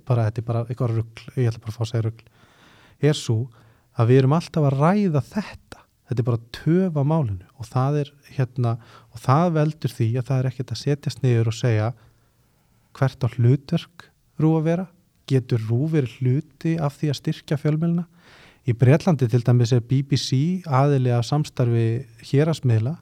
bara 0.07 0.27
þetta 0.27 0.41
er 0.41 0.47
bara 0.47 0.63
ykkur 0.73 0.95
ruggl, 0.97 1.27
ég 1.37 1.49
ætla 1.49 1.63
bara 1.63 1.73
að 1.73 1.77
fá 1.77 1.83
að 1.85 1.91
segja 1.91 2.05
ruggl 2.07 2.31
er 3.03 3.17
svo 3.17 3.37
að 3.97 4.09
við 4.09 4.21
erum 4.21 4.35
alltaf 4.37 4.67
að 4.67 4.79
ræða 4.79 5.21
þetta. 5.27 5.81
Þetta 6.03 6.21
er 6.21 6.27
bara 6.27 6.39
að 6.39 6.49
töfa 6.57 7.03
málinu 7.07 7.51
og 7.57 7.67
það 7.69 7.99
er 8.01 8.09
hérna 8.35 8.73
og 9.13 9.21
það 9.23 9.45
veldur 9.57 9.93
því 9.93 10.07
að 10.19 10.27
það 10.29 10.41
er 10.41 10.49
ekkert 10.49 10.73
að 10.73 10.81
setjast 10.81 11.23
niður 11.23 11.49
og 11.49 11.57
segja 11.57 11.91
hvert 12.97 13.23
á 13.23 13.27
hlutverk 13.37 14.07
rú 14.41 14.51
að 14.57 14.67
vera. 14.67 14.87
Getur 15.29 15.63
rúfir 15.69 16.09
hluti 16.17 16.75
af 16.75 16.97
því 16.99 17.13
að 17.13 17.19
styrkja 17.21 17.59
fjölmjöluna. 17.61 18.05
Í 18.63 18.71
Breitlandi 18.80 19.28
til 19.28 19.43
dæmis 19.43 19.73
er 19.76 19.84
BBC 19.84 20.63
aðilega 20.63 21.19
samstarfi 21.28 22.06
hérasmiðla 22.30 22.93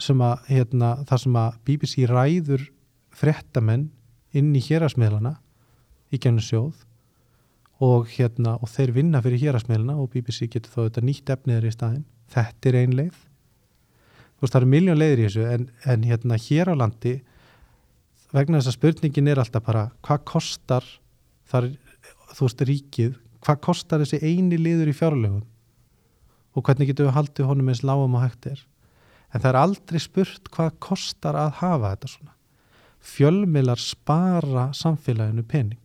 sem 0.00 0.20
að, 0.24 0.46
hérna, 0.48 0.92
það 1.08 1.22
sem 1.22 1.36
að 1.40 1.58
BBC 1.68 2.06
ræður 2.08 2.64
frettamenn 3.16 3.90
inn 4.36 4.54
í 4.56 4.62
hérasmiðlana 4.64 5.34
í 6.08 6.20
gennum 6.20 6.44
sjóð 6.44 6.86
og, 7.84 8.08
hérna, 8.08 8.56
og 8.56 8.72
þeir 8.72 8.94
vinna 8.96 9.20
fyrir 9.24 9.42
hérasmiðlana 9.44 9.98
og 10.00 10.08
BBC 10.14 10.48
getur 10.48 10.72
þó 10.72 10.80
þetta 10.86 11.04
nýtt 11.04 11.32
efniður 11.36 11.68
í 11.68 11.74
staðin. 11.74 12.04
Þetta 12.32 12.70
er 12.70 12.78
ein 12.80 12.96
leið. 12.96 13.18
Þú 14.36 14.44
veist 14.44 14.56
það 14.56 14.60
eru 14.62 14.72
miljón 14.72 15.00
leiðir 15.00 15.20
í 15.20 15.26
þessu 15.28 15.46
en, 15.52 15.68
en 15.84 16.08
hérna 16.08 16.40
hér 16.46 16.72
á 16.72 16.74
landi 16.80 17.14
vegna 18.32 18.60
þess 18.60 18.72
að 18.72 18.78
spurningin 18.78 19.30
er 19.32 19.40
alltaf 19.40 19.68
bara 19.68 19.86
hvað 20.04 20.24
kostar 20.32 20.88
þar, 21.48 21.70
þú 22.32 22.48
veist, 22.48 22.66
ríkið 22.72 23.14
hvað 23.46 23.60
kostar 23.64 24.02
þessi 24.02 24.20
eini 24.22 24.58
liður 24.58 24.90
í 24.90 24.96
fjárlögum? 24.96 25.44
Og 26.56 26.64
hvernig 26.66 26.90
getur 26.90 27.08
við 27.08 27.16
haldið 27.16 27.50
honum 27.50 27.70
eins 27.70 27.84
lágum 27.86 28.16
og 28.18 28.24
hægt 28.24 28.48
er? 28.50 28.62
En 29.32 29.42
það 29.42 29.50
er 29.52 29.60
aldrei 29.60 30.00
spurt 30.02 30.50
hvað 30.54 30.78
kostar 30.82 31.38
að 31.38 31.58
hafa 31.60 31.92
þetta 31.94 32.12
svona. 32.12 32.32
Fjölmilar 33.06 33.80
spara 33.80 34.70
samfélaginu 34.74 35.44
pening. 35.46 35.82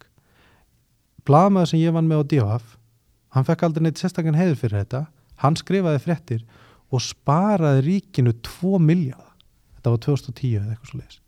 Blamaður 1.27 1.73
sem 1.73 1.83
ég 1.83 1.93
vann 1.93 2.09
með 2.09 2.23
á 2.23 2.29
DFF 2.31 2.77
hann 3.31 3.47
fekk 3.47 3.67
aldrei 3.67 3.85
neitt 3.85 4.01
sérstaklega 4.01 4.41
heiður 4.41 4.57
fyrir 4.59 4.81
þetta. 4.81 5.05
Hann 5.43 5.57
skrifaði 5.59 6.01
fréttir 6.03 6.41
og 6.91 7.03
sparaði 7.03 7.85
ríkinu 7.85 8.33
2 8.43 8.79
miljard 8.83 9.31
þetta 9.77 9.93
var 9.93 10.01
2010 10.05 10.57
eða 10.59 10.73
eitthvað 10.73 10.91
svo 10.91 10.99
leiðis 11.01 11.19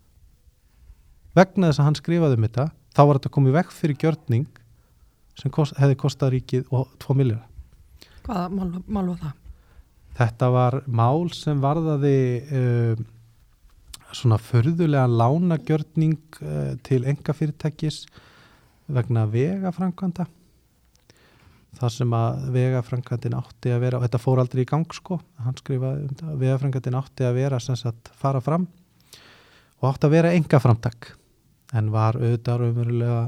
vegna 1.34 1.70
þess 1.70 1.82
að 1.82 1.88
hann 1.88 1.98
skrifaði 1.98 2.38
um 2.38 2.46
þetta 2.48 2.66
þá 2.94 3.02
var 3.02 3.20
þetta 3.20 3.34
komið 3.38 3.58
vekk 3.58 3.74
fyrir 3.74 4.00
gjörning 4.04 4.60
sem 5.40 5.54
kost, 5.54 5.76
hefði 5.80 5.98
kostað 6.00 6.36
ríkið 6.36 6.70
og 6.76 6.92
2 7.04 7.16
miljóra. 7.18 7.48
Hvaða 8.24 8.44
mál, 8.54 8.68
mál 8.88 9.08
var 9.12 9.18
það? 9.24 9.40
Þetta 10.14 10.50
var 10.54 10.78
mál 10.86 11.32
sem 11.34 11.64
varðaði 11.64 12.20
uh, 12.44 13.02
svona 14.14 14.38
förðulega 14.42 15.08
lánagjörning 15.10 16.20
uh, 16.44 16.76
til 16.86 17.02
enga 17.10 17.34
fyrirtækis 17.36 18.04
vegna 18.94 19.26
vegafrankvanda. 19.32 20.28
Það 21.74 21.94
sem 21.96 22.14
að 22.14 22.46
vegafrankvandin 22.54 23.36
átti 23.40 23.74
að 23.74 23.84
vera, 23.88 23.98
og 23.98 24.06
þetta 24.06 24.22
fór 24.22 24.44
aldrei 24.44 24.62
í 24.62 24.70
gang 24.70 24.94
sko, 24.94 25.18
hann 25.42 25.58
skrifaði 25.58 26.06
um 26.06 26.12
þetta, 26.14 26.38
vegafrankvandin 26.44 27.00
átti 27.00 27.26
að 27.26 27.40
vera 27.40 27.60
sem 27.64 27.80
sagt 27.80 28.14
fara 28.20 28.44
fram 28.44 28.70
og 29.82 29.90
átti 29.90 30.08
að 30.08 30.14
vera 30.14 30.34
enga 30.38 30.60
framtak 30.62 31.10
en 31.74 31.90
var 31.92 32.20
auðvitað 32.20 32.62
raunverulega 32.62 33.22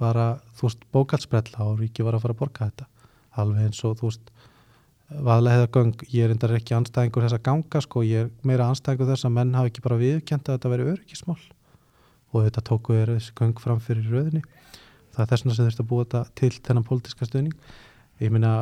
bara, 0.00 0.26
þú 0.56 0.68
veist, 0.68 0.86
bókalsprella 0.94 1.66
og 1.66 1.80
ríki 1.82 2.06
var 2.06 2.16
að 2.16 2.24
fara 2.24 2.36
að 2.36 2.40
borga 2.40 2.68
þetta. 2.70 2.86
Alveg 3.40 3.68
eins 3.68 3.82
og, 3.86 3.98
þú 4.00 4.08
veist 4.08 4.32
vaðlega 5.10 5.58
hefða 5.58 5.70
göng, 5.76 6.04
ég 6.14 6.24
er 6.24 6.34
endar 6.34 6.54
ekki 6.56 6.76
anstæðingur 6.76 7.26
þess 7.26 7.36
að 7.36 7.46
ganga, 7.48 7.82
sko, 7.84 8.04
ég 8.06 8.26
er 8.26 8.30
meira 8.46 8.68
anstæðingur 8.70 9.10
þess 9.10 9.26
að 9.26 9.34
menn 9.36 9.56
hafi 9.58 9.72
ekki 9.72 9.84
bara 9.84 10.00
viðkjent 10.00 10.48
að 10.48 10.58
þetta 10.58 10.72
veri 10.74 10.88
öryggismál. 10.94 11.38
Og 12.30 12.46
þetta 12.46 12.64
tóku 12.68 12.94
er 12.94 13.14
þessi 13.16 13.34
göng 13.40 13.62
fram 13.62 13.80
fyrir 13.82 14.06
rauðinni 14.10 14.44
það 15.10 15.24
er 15.24 15.30
þessuna 15.32 15.56
sem 15.56 15.66
þurft 15.66 15.82
að 15.82 15.88
búa 15.90 16.04
þetta 16.04 16.20
til 16.38 16.52
þennan 16.60 16.86
pólitíska 16.86 17.26
stöðning 17.26 17.56
ég 18.22 18.30
minna, 18.30 18.52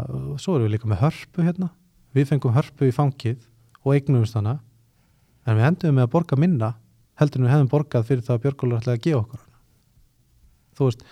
svo 0.40 0.54
erum 0.56 0.64
við 0.68 0.76
líka 0.76 0.88
með 0.88 1.02
hörpu 1.02 1.44
hérna. 1.44 1.68
Við 2.16 2.30
fengum 2.30 2.54
hörpu 2.54 2.88
í 2.88 2.94
fangið 2.94 3.42
og 3.82 3.92
eignumst 3.96 4.38
hana. 4.38 4.58
En 5.44 5.58
við 5.58 5.68
endum 5.68 5.98
með 5.98 6.06
að 6.06 6.14
borga 6.14 6.38
minna 6.40 6.72
heldur 7.18 7.42
en 7.42 7.48
við 7.48 7.54
hefum 7.56 7.70
borgað 7.72 8.08
fyrir 8.08 8.24
það 8.24 8.38
að 8.38 8.44
Björgólur 8.46 8.80
ætlaði 8.80 8.98
að 8.98 9.04
gefa 9.04 9.22
okkur 9.24 9.44
þú 10.78 10.88
veist 10.88 11.02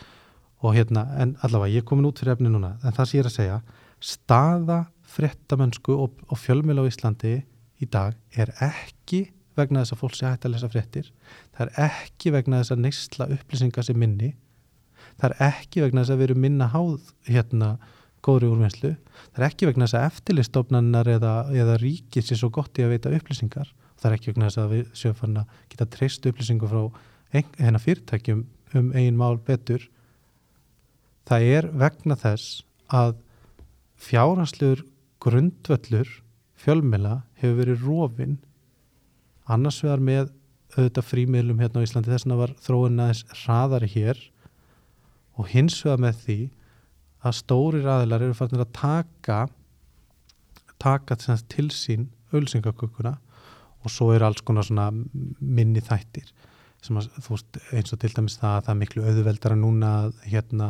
og 0.67 0.75
hérna, 0.75 1.07
en 1.23 1.37
allavega 1.47 1.77
ég 1.77 1.85
er 1.85 1.87
komin 1.87 2.09
út 2.09 2.19
fyrir 2.21 2.35
efni 2.35 2.51
núna 2.51 2.75
en 2.83 2.95
það 2.97 3.09
sem 3.09 3.19
ég 3.19 3.23
er 3.23 3.31
að 3.31 3.37
segja 3.37 3.59
staða 4.03 4.79
frettamennsku 5.17 5.95
og, 5.95 6.17
og 6.27 6.41
fjölmjöl 6.41 6.83
á 6.83 6.89
Íslandi 6.91 7.35
í 7.83 7.89
dag 7.93 8.17
er 8.35 8.53
ekki 8.65 9.27
vegna 9.57 9.83
þess 9.83 9.95
að 9.95 10.01
fólk 10.03 10.17
sé 10.17 10.29
hægt 10.29 10.47
að 10.49 10.57
lesa 10.57 10.71
frettir 10.73 11.13
það 11.57 11.63
er 11.67 11.87
ekki 11.87 12.33
vegna 12.35 12.61
þess 12.61 12.75
að 12.75 12.83
neysla 12.85 13.29
upplýsingar 13.37 13.87
sem 13.87 14.01
minni 14.01 14.33
það 15.21 15.29
er 15.29 15.37
ekki 15.51 15.85
vegna 15.85 16.03
þess 16.03 16.15
að 16.15 16.21
við 16.21 16.29
erum 16.29 16.43
minna 16.45 16.71
háð 16.73 17.13
hérna 17.31 17.71
góðri 18.27 18.51
úrvinnslu 18.51 18.93
það 18.93 19.41
er 19.41 19.49
ekki 19.49 19.71
vegna 19.71 19.87
þess 19.87 19.99
að 20.01 20.09
eftirlistofnanar 20.11 21.11
eða, 21.15 21.35
eða 21.55 21.79
ríkis 21.83 22.33
er 22.33 22.41
svo 22.41 22.51
gott 22.53 22.81
í 22.81 22.85
að 22.85 22.97
veita 22.97 23.13
upplýsingar 23.17 23.73
það 23.97 24.11
er 24.11 24.19
ekki 24.19 24.33
vegna 24.33 24.51
þess 24.51 24.63
að 24.63 24.73
við 24.75 24.89
séum 24.99 25.19
fann 25.21 25.41
að 25.41 25.61
geta 25.73 25.89
treyst 25.97 26.29
upplýsingu 26.29 26.71
frá 26.71 26.83
hennar 27.37 27.83
fyrirtækjum 27.83 28.45
um 28.77 28.91
einn 28.99 29.19
mál 29.19 29.39
betur 29.47 29.85
það 31.27 31.49
er 31.57 31.69
vegna 31.83 32.17
þess 32.21 32.63
að 32.93 33.17
fjárhanslegur 34.07 34.85
grundvöllur 35.23 36.11
fjölmela 36.57 37.21
hefur 37.41 37.61
verið 37.61 37.87
rófin 37.87 38.39
annars 39.51 39.83
vegar 39.85 40.03
með 40.03 40.33
auðvitað 40.77 41.09
frímiðlum 41.11 41.61
hérna 41.63 41.83
á 41.83 41.87
Íslandi 41.87 42.13
þess 42.13 42.29
að 42.29 42.41
var 42.43 42.55
þróun 42.63 43.03
aðeins 43.03 43.23
raðari 43.47 43.89
hér. 43.93 44.19
Og 45.37 45.49
hins 45.53 45.79
vegar 45.85 46.03
með 46.03 46.19
því 46.25 46.39
að 47.27 47.39
stóri 47.41 47.83
raðilar 47.85 48.25
eru 48.27 48.37
farin 48.37 48.63
að 48.63 48.75
taka 48.77 49.39
taka 50.83 51.17
til 51.17 51.71
sín 51.73 52.11
ölsingakökuna 52.37 53.17
og 53.83 53.93
svo 53.93 54.11
er 54.15 54.25
alls 54.27 54.43
konar 54.45 54.67
svona 54.67 54.91
minni 54.93 55.83
þættir 55.85 56.29
að, 56.87 57.09
veist, 57.27 57.59
eins 57.75 57.95
og 57.95 58.01
til 58.03 58.13
dæmis 58.15 58.37
það 58.39 58.53
að 58.53 58.65
það 58.67 58.73
er 58.73 58.81
miklu 58.83 59.07
auðveldara 59.07 59.57
núna 59.59 59.93
að, 60.05 60.13
hérna, 60.31 60.69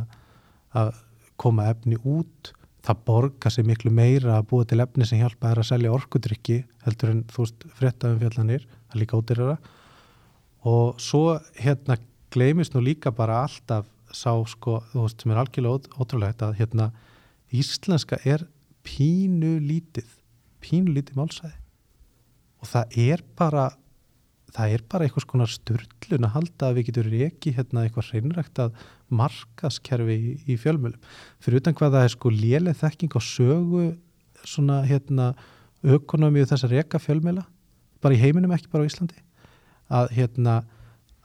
að 0.76 0.94
koma 1.40 1.68
efni 1.72 1.98
út 2.04 2.52
það 2.86 3.02
borga 3.08 3.50
sig 3.50 3.66
miklu 3.66 3.90
meira 3.90 4.36
að 4.38 4.46
búa 4.50 4.66
til 4.68 4.80
efni 4.84 5.06
sem 5.08 5.20
hjálpa 5.20 5.50
þær 5.50 5.62
að 5.62 5.68
selja 5.70 5.94
orkudrykki 5.96 6.60
heldur 6.84 7.12
en 7.12 7.24
þú 7.32 7.42
veist, 7.42 7.66
frettaðum 7.78 8.20
fjallanir 8.22 8.66
það 8.68 8.94
er 8.94 9.02
líka 9.02 9.20
ódyrra 9.20 9.56
og 10.66 11.00
svo 11.02 11.24
hérna 11.58 11.98
gleimist 12.34 12.76
nú 12.76 12.82
líka 12.84 13.12
bara 13.14 13.42
alltaf 13.46 13.88
sá 14.14 14.32
sko, 14.48 14.80
þú 14.92 15.06
veist, 15.06 15.22
sem 15.22 15.32
er 15.32 15.40
algjörlega 15.42 15.98
ótrúlegt 16.00 16.44
að 16.46 16.58
hérna 16.60 16.90
íslenska 17.54 18.20
er 18.24 18.46
pínu 18.86 19.56
lítið 19.66 20.08
pínu 20.62 20.94
lítið 20.94 21.18
málsæði 21.18 21.56
og 22.62 22.70
það 22.70 22.96
er 23.10 23.24
bara 23.38 23.66
það 24.56 24.74
er 24.76 24.84
bara 24.90 25.06
eitthvað 25.06 25.26
svona 25.26 25.48
störtlun 25.50 26.26
að 26.26 26.34
halda 26.36 26.68
að 26.68 26.78
við 26.78 26.88
getum 26.88 27.10
reiki 27.12 27.52
hérna 27.56 27.84
eitthvað 27.84 28.10
hreinrægt 28.12 28.62
að 28.62 28.78
markaskerfi 29.20 30.16
í, 30.16 30.32
í 30.48 30.56
fjölmjölum 30.60 31.12
fyrir 31.44 31.60
utan 31.60 31.76
hvað 31.76 31.96
það 31.96 32.06
er 32.06 32.14
sko 32.14 32.32
léleg 32.32 32.78
þekking 32.80 33.18
og 33.18 33.26
sögu 33.26 33.84
svona 34.46 34.80
hérna 34.86 35.34
ökonomíu 35.86 36.46
þess 36.48 36.66
að 36.66 36.78
reka 36.78 37.00
fjölmjöla 37.02 37.44
bara 38.02 38.16
í 38.16 38.20
heiminum 38.22 38.54
ekki 38.56 38.72
bara 38.72 38.86
á 38.86 38.88
Íslandi 38.88 39.20
að 39.92 40.10
hérna 40.16 40.58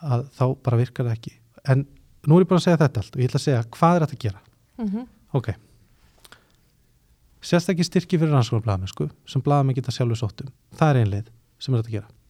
að 0.02 0.28
þá 0.38 0.46
bara 0.66 0.80
virkar 0.82 1.08
það 1.08 1.18
ekki. 1.18 1.34
En 1.70 1.84
nú 2.28 2.38
er 2.38 2.44
ég 2.44 2.50
bara 2.50 2.62
að 2.62 2.68
segja 2.68 2.80
þetta 2.82 3.02
allt 3.02 3.16
og 3.16 3.22
ég 3.22 3.30
ætla 3.30 3.42
að 3.42 3.46
segja 3.48 3.66
hvað 3.78 3.96
er 3.96 4.06
þetta 4.06 4.18
að 4.18 4.24
gera. 4.26 4.42
Mm 4.78 4.88
-hmm. 4.88 5.08
ok. 5.38 5.50
Sérstakki 7.42 7.84
styrki 7.84 8.20
fyrir 8.22 8.34
rannsóknarblæðamennsku 8.36 9.10
sem 9.26 9.42
blæðamenn 9.42 9.76
geta 9.76 9.92
sjálfur 9.92 10.20
sóttum 10.20 10.52
það 10.78 10.90
er 10.90 11.00
einleið 11.02 11.32
sem 11.60 11.74
er 11.74 11.82
þetta 11.82 11.90
að 11.90 11.96
gera 11.98 12.20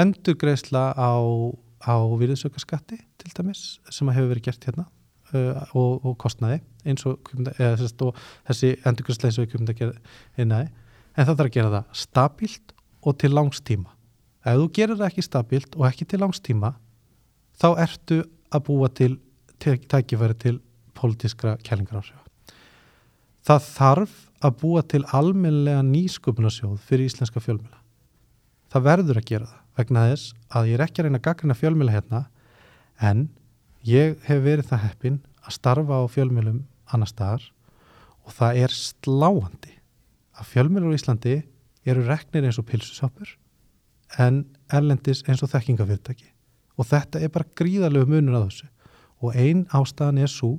endurgreisla 0.00 0.92
á, 0.96 1.12
á 1.84 1.94
virðisaukaskatti 2.18 2.98
til 3.20 3.32
dæmis 3.36 3.80
sem 3.90 4.10
hefur 4.12 4.30
verið 4.32 4.46
gert 4.48 4.68
hérna 4.68 4.86
uh, 5.34 5.64
og, 5.76 6.04
og 6.06 6.16
kostnaði 6.22 6.60
eins 6.88 7.04
og, 7.08 7.32
eða, 7.58 7.74
sérst, 7.80 8.04
og 8.04 8.16
þessi 8.48 8.74
endurgreisla 8.88 9.30
eins 9.30 9.40
og 9.40 9.48
við 9.48 9.74
að 9.74 9.82
gera 9.82 10.16
einnaði 10.36 10.70
en 11.12 11.26
það 11.26 11.34
þarf 11.34 11.50
að 11.50 11.56
gera 11.58 11.74
það 11.76 12.00
stabílt 12.04 12.74
og 13.02 13.18
til 13.20 13.32
langstíma 13.34 13.92
ef 14.42 14.58
þú 14.58 14.70
gerir 14.78 14.98
það 14.98 15.10
ekki 15.10 15.26
stabílt 15.28 15.78
og 15.78 15.86
ekki 15.90 16.08
til 16.08 16.22
langstíma 16.24 16.74
þá 17.60 17.68
ertu 17.84 18.22
að 18.52 18.66
búa 18.68 18.90
til 18.90 19.14
tæ- 19.62 19.86
tækifæri 19.88 20.38
til 20.40 20.58
pólitískra 20.98 21.58
kælingaráhrifa 21.66 22.22
það 23.46 23.68
þarf 23.74 24.18
að 24.42 24.58
búa 24.62 24.82
til 24.86 25.04
almennlega 25.14 25.82
nýsköpunarsjóð 25.86 26.80
fyrir 26.82 27.06
íslenska 27.10 27.42
fjölmjöla. 27.42 27.78
Það 28.72 28.86
verður 28.88 29.20
að 29.20 29.28
gera 29.28 29.50
það 29.50 29.58
vegna 29.76 30.06
þess 30.08 30.34
að 30.52 30.68
ég 30.68 30.78
er 30.78 30.84
ekki 30.86 31.00
að 31.00 31.06
reyna 31.06 31.18
að 31.20 31.26
gaggrina 31.26 31.56
fjölmjöla 31.56 31.94
hérna 31.96 32.20
en 33.00 33.22
ég 33.88 34.16
hef 34.26 34.42
verið 34.44 34.68
það 34.70 34.84
heppin 34.86 35.20
að 35.42 35.56
starfa 35.58 36.00
á 36.00 36.04
fjölmjölum 36.12 36.62
annar 36.92 37.10
staðar 37.10 37.46
og 38.22 38.36
það 38.36 38.60
er 38.62 38.76
sláandi 38.76 39.76
að 40.38 40.50
fjölmjölur 40.52 40.92
á 40.92 40.96
Íslandi 40.96 41.36
eru 41.88 42.04
reknir 42.06 42.46
eins 42.46 42.60
og 42.60 42.68
pilsusápur 42.68 43.36
en 44.22 44.42
erlendis 44.72 45.22
eins 45.28 45.42
og 45.44 45.50
þekkingafyrirtæki. 45.52 46.28
Og 46.76 46.88
þetta 46.88 47.20
er 47.20 47.32
bara 47.32 47.48
gríðarlegu 47.58 48.08
munur 48.08 48.38
að 48.38 48.46
þessu. 48.48 48.68
Og 49.22 49.36
ein 49.38 49.64
ástæðan 49.72 50.20
er 50.22 50.30
svo 50.30 50.52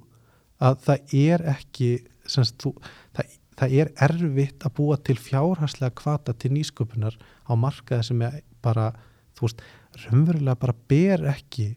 að 0.64 0.80
það 0.86 1.16
er 1.20 1.46
ekki 1.54 1.90
semst, 2.30 2.58
þú, 2.62 2.74
það, 3.16 3.34
það 3.60 3.76
er 3.82 3.92
erfitt 4.08 4.66
að 4.66 4.76
búa 4.80 4.98
til 4.98 5.18
fjárhagslega 5.20 5.94
kvata 5.98 6.34
til 6.38 6.54
nýsköpunar 6.56 7.18
á 7.20 7.54
markaði 7.60 8.10
sem 8.10 8.22
er 8.26 8.42
bara, 8.64 8.92
þú 9.38 9.48
veist, 9.48 9.64
raunverulega 10.06 10.62
bara 10.62 10.78
ber 10.90 11.26
ekki 11.34 11.74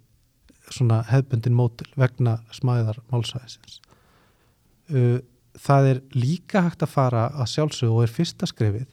svona 0.73 1.03
hefbundin 1.11 1.57
mótil 1.57 1.89
vegna 1.99 2.39
smæðar 2.55 3.01
málsæðisins. 3.13 3.81
Það 5.57 5.91
er 5.91 6.03
líka 6.15 6.63
hægt 6.67 6.85
að 6.85 6.95
fara 6.95 7.27
að 7.35 7.53
sjálfsögðu 7.55 7.97
og 7.97 8.07
er 8.07 8.15
fyrsta 8.15 8.49
skrefið 8.51 8.89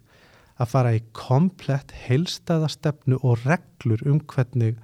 að 0.61 0.69
fara 0.69 0.93
í 0.95 1.01
komplett 1.17 1.93
heilstæða 2.05 2.69
stefnu 2.71 3.17
og 3.25 3.41
reglur 3.47 4.03
um 4.07 4.19
hvernig, 4.29 4.77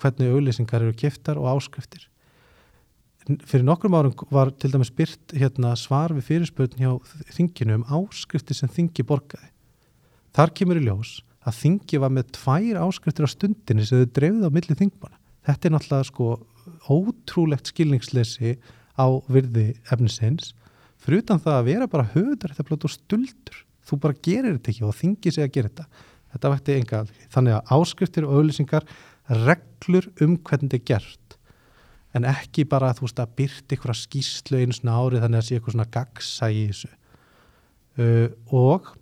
hvernig 0.00 0.32
auðlýsingar 0.32 0.86
eru 0.86 0.96
giftar 0.98 1.40
og 1.40 1.50
áskriftir 1.52 2.08
fyrir 3.46 3.64
nokkrum 3.66 3.94
árum 3.96 4.14
var 4.34 4.50
til 4.60 4.72
dæmis 4.72 4.92
byrt 4.94 5.34
hérna, 5.36 5.74
svar 5.78 6.14
við 6.16 6.28
fyrirspöldin 6.28 6.82
hjá 6.82 6.92
þinginu 7.36 7.80
um 7.80 7.84
áskrifti 8.00 8.56
sem 8.56 8.70
þingi 8.72 9.04
borgaði. 9.06 9.50
Þar 10.36 10.54
kemur 10.58 10.80
í 10.80 10.86
ljós 10.86 11.18
að 11.46 11.58
þingi 11.58 12.00
var 12.02 12.14
með 12.14 12.30
tvær 12.38 12.80
áskriftir 12.84 13.26
á 13.26 13.34
stundinni 13.34 13.86
sem 13.86 14.02
þau 14.02 14.14
dreifði 14.18 14.48
á 14.48 14.54
milli 14.56 14.78
þingmanna. 14.78 15.18
Þetta 15.46 15.68
er 15.68 15.74
náttúrulega 15.74 16.08
sko 16.08 16.28
ótrúlegt 16.92 17.72
skilningsleysi 17.72 18.56
á 18.94 19.06
virði 19.32 19.72
efnisins 19.90 20.52
fyrir 21.02 21.24
utan 21.24 21.42
það 21.42 21.58
að 21.58 21.68
vera 21.68 21.90
bara 21.90 22.10
höfðar 22.12 22.52
þetta 22.52 22.66
blótt 22.68 22.86
og 22.86 22.94
stuldur. 22.94 23.62
Þú 23.82 23.98
bara 24.04 24.20
gerir 24.22 24.56
þetta 24.56 24.70
ekki 24.70 24.84
og 24.86 24.94
þingi 24.94 25.32
sig 25.34 25.44
að 25.44 25.54
gera 25.56 25.72
þetta. 25.72 25.86
Þetta 26.32 26.52
vætti 26.52 26.76
enga. 26.78 27.00
Þannig 27.34 27.56
að 27.56 27.72
áskriftir 27.76 28.26
og 28.28 28.36
auðlýsingar 28.38 28.86
reglur 29.42 30.08
um 30.22 30.36
hvernig 30.38 30.70
þetta 30.70 30.78
er 30.78 30.86
gert 30.92 31.21
en 32.16 32.26
ekki 32.28 32.64
bara 32.68 32.92
þú 32.96 33.06
veist 33.06 33.22
að 33.22 33.36
byrta 33.40 33.76
ykkur 33.76 33.92
að 33.94 34.00
skýslu 34.02 34.60
einu 34.60 34.76
svona 34.76 34.98
árið 35.00 35.24
þannig 35.24 35.42
að 35.42 35.46
sé 35.48 35.56
eitthvað 35.58 35.76
svona 35.76 35.88
gagsa 35.96 36.50
í 36.52 36.66
þessu 36.70 36.90
uh, 36.92 38.28
og 38.52 38.92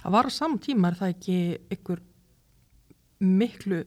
Það 0.00 0.14
var 0.14 0.28
á 0.28 0.30
saman 0.32 0.60
tíma, 0.64 0.88
er 0.88 0.96
það 0.96 1.10
ekki 1.12 1.38
ykkur 1.76 1.98
miklu 3.20 3.82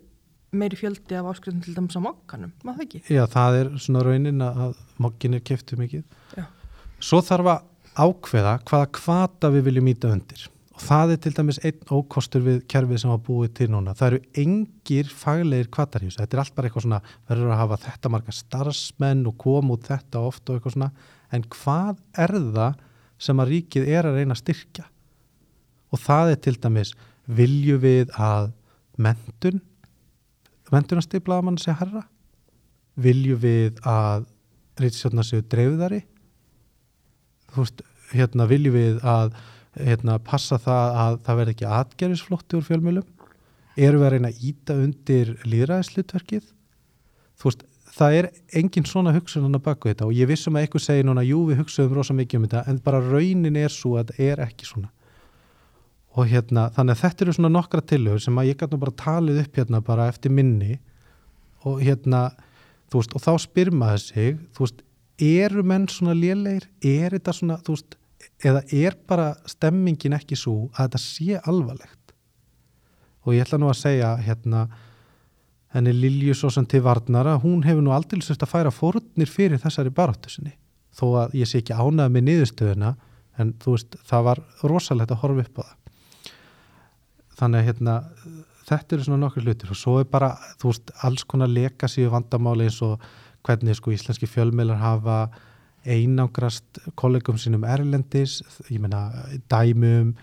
meiri 0.53 0.77
fjöldi 0.77 1.17
af 1.17 1.31
áskriftum 1.31 1.63
til 1.65 1.73
dæmis 1.73 1.97
á 1.97 2.01
mokkanum, 2.05 2.51
maður 2.61 2.83
það 2.83 2.83
ekki? 2.85 2.99
já, 3.15 3.23
það 3.33 3.55
er 3.59 3.69
svona 3.81 4.03
raunin 4.05 4.43
að 4.45 4.75
mokkin 5.01 5.37
er 5.39 5.41
keftu 5.41 5.79
mikið 5.79 6.03
Já. 6.37 6.45
svo 7.01 7.21
þarf 7.25 7.49
að 7.55 7.63
ákveða 8.05 8.53
hvaða 8.69 8.89
kvata 8.99 9.49
við 9.53 9.65
viljum 9.69 9.89
íta 9.89 10.11
undir 10.13 10.45
það 10.83 11.13
er 11.13 11.19
til 11.23 11.33
dæmis 11.37 11.59
einn 11.63 11.91
ókostur 11.95 12.43
við 12.43 12.61
kerfið 12.71 13.01
sem 13.01 13.11
var 13.13 13.21
búið 13.23 13.53
til 13.59 13.69
núna. 13.71 13.95
Það 13.97 14.09
eru 14.09 14.19
engir 14.43 15.11
faglegir 15.11 15.69
kvatar 15.73 16.03
í 16.03 16.09
þessu. 16.09 16.21
Þetta 16.21 16.37
er 16.37 16.41
allt 16.43 16.55
bara 16.57 16.69
eitthvað 16.69 16.85
svona, 16.87 17.01
verður 17.29 17.53
að 17.53 17.61
hafa 17.61 17.79
þetta 17.85 18.11
marga 18.13 18.35
starfsmenn 18.37 19.27
og 19.29 19.37
koma 19.41 19.77
út 19.77 19.89
þetta 19.89 20.23
oft 20.27 20.49
og 20.49 20.57
eitthvað 20.57 20.75
svona, 20.77 20.89
en 21.33 21.45
hvað 21.55 22.01
er 22.25 22.35
það 22.37 22.81
sem 23.23 23.43
að 23.43 23.53
ríkið 23.53 23.91
er 23.93 24.09
að 24.09 24.19
reyna 24.19 24.35
að 24.35 24.41
styrkja? 24.41 24.87
Og 25.93 26.01
það 26.01 26.33
er 26.33 26.41
til 26.43 26.55
dæmis 26.65 26.95
vilju 27.39 27.77
við 27.83 28.11
að 28.19 28.51
mentun 28.99 29.61
mentunastipla 30.73 31.37
mann 31.45 31.59
sé 31.61 31.75
herra 31.77 32.01
vilju 32.99 33.37
við 33.41 33.79
að 33.87 34.25
reytisjóðna 34.81 35.25
séu 35.25 35.43
dreifðari? 35.45 36.01
Þú 37.53 37.61
veist, 37.61 37.83
hérna 38.13 38.47
vilju 38.49 38.73
við 38.73 39.03
að 39.05 39.35
hérna, 39.79 40.19
passa 40.21 40.59
það 40.61 40.97
að 41.03 41.19
það 41.25 41.39
verði 41.39 41.55
ekki 41.55 41.69
atgerðisflótti 41.79 42.57
úr 42.59 42.65
fjölmjölum 42.67 43.29
eru 43.73 43.99
við 43.99 44.07
að 44.07 44.11
reyna 44.13 44.29
að 44.29 44.43
íta 44.49 44.75
undir 44.77 45.31
líðræðislutverkið 45.49 46.49
þú 47.39 47.49
veist, 47.49 47.63
það 47.93 48.17
er 48.17 48.27
engin 48.59 48.87
svona 48.89 49.13
hugsun 49.13 49.49
að 49.49 49.63
baka 49.65 49.91
þetta 49.91 50.07
og 50.07 50.15
ég 50.17 50.29
vissum 50.29 50.57
að 50.57 50.65
eitthvað 50.65 50.85
segir 50.87 51.07
núna, 51.07 51.25
jú 51.25 51.43
við 51.49 51.61
hugsaðum 51.61 51.97
rosa 51.97 52.15
mikið 52.17 52.39
um 52.39 52.47
þetta 52.47 52.63
en 52.71 52.79
bara 52.85 53.01
raunin 53.03 53.59
er 53.59 53.73
svo 53.73 53.97
að 53.99 54.13
það 54.13 54.23
er 54.29 54.43
ekki 54.47 54.69
svona. 54.69 54.89
Og 56.13 56.29
hérna, 56.29 56.67
þannig 56.75 56.93
að 56.93 57.03
þetta 57.03 57.25
eru 57.25 57.35
svona 57.37 57.53
nokkra 57.53 57.81
tilhör 57.89 58.21
sem 58.21 58.37
að 58.37 58.49
ég 58.51 58.65
nú 58.69 58.79
bara 58.81 58.97
talið 59.01 59.39
upp 59.43 59.55
hérna 59.57 59.81
bara 59.81 60.07
eftir 60.11 60.33
minni 60.33 60.77
og 61.65 61.81
hérna, 61.81 62.27
þú 62.91 63.01
veist, 63.01 63.15
og 63.17 63.23
þá 63.23 63.31
spyr 63.41 63.71
maður 63.73 64.03
sig, 64.03 64.39
þú 64.53 64.65
veist, 64.65 64.83
eru 65.23 65.63
menn 65.65 65.87
svona 65.89 66.13
lélegir, 66.17 66.67
er 66.83 67.15
þetta 67.15 67.33
svona, 67.33 67.57
þú 67.65 67.77
veist, 67.77 67.97
eða 68.43 68.63
er 68.75 68.97
bara 69.07 69.33
stemmingin 69.49 70.15
ekki 70.17 70.37
svo 70.39 70.69
að 70.73 70.87
þetta 70.87 71.01
sé 71.01 71.39
alvarlegt? 71.39 72.13
Og 73.23 73.37
ég 73.37 73.45
ætla 73.45 73.59
nú 73.61 73.69
að 73.71 73.79
segja 73.79 74.15
hérna 74.19 74.65
henni 75.73 75.93
Lilju 75.95 76.35
svo 76.37 76.51
sem 76.53 76.65
til 76.69 76.83
varnara 76.85 77.37
hún 77.41 77.63
hefur 77.65 77.85
nú 77.85 77.93
aldrei 77.95 78.21
sérst 78.21 78.43
að 78.45 78.51
færa 78.51 78.73
fórnir 78.73 79.29
fyrir 79.29 79.61
þessari 79.61 79.93
baráttu 79.95 80.29
sinni. 80.29 80.53
Þó 80.93 81.05
að 81.23 81.37
ég 81.39 81.49
sé 81.49 81.63
ekki 81.63 81.73
ánað 81.73 82.11
með 82.13 82.27
niðurstöðuna 82.27 82.93
en 83.41 83.53
þú 83.61 83.73
veist, 83.73 83.95
það 84.05 84.27
var 84.27 84.41
rosalegt 84.69 85.13
að 85.13 85.23
horfa 85.23 85.45
upp 85.47 85.57
á 85.57 85.63
það. 85.63 85.77
Þannig 87.39 87.59
að 87.59 87.67
hérna 87.69 87.95
þetta 88.67 88.95
eru 88.95 89.07
svona 89.07 89.21
nokkur 89.23 89.47
hlutir. 89.47 89.71
Og 89.73 89.79
svo 89.79 89.95
er 90.01 90.09
bara 90.11 90.35
þú 90.61 90.69
veist, 90.69 90.93
alls 91.07 91.25
konar 91.25 91.49
leka 91.49 91.89
síðu 91.89 92.13
vandamáli 92.13 92.67
eins 92.69 92.79
og 92.85 93.01
hvernig 93.43 93.79
sko 93.79 93.93
íslenski 93.95 94.29
fjölmeilar 94.29 94.79
hafa 94.79 95.17
einangrast 95.83 96.79
kollegum 96.99 97.39
sínum 97.41 97.65
erlendis 97.67 98.41
ég 98.71 98.79
meina 98.83 99.07
dæmum 99.51 100.13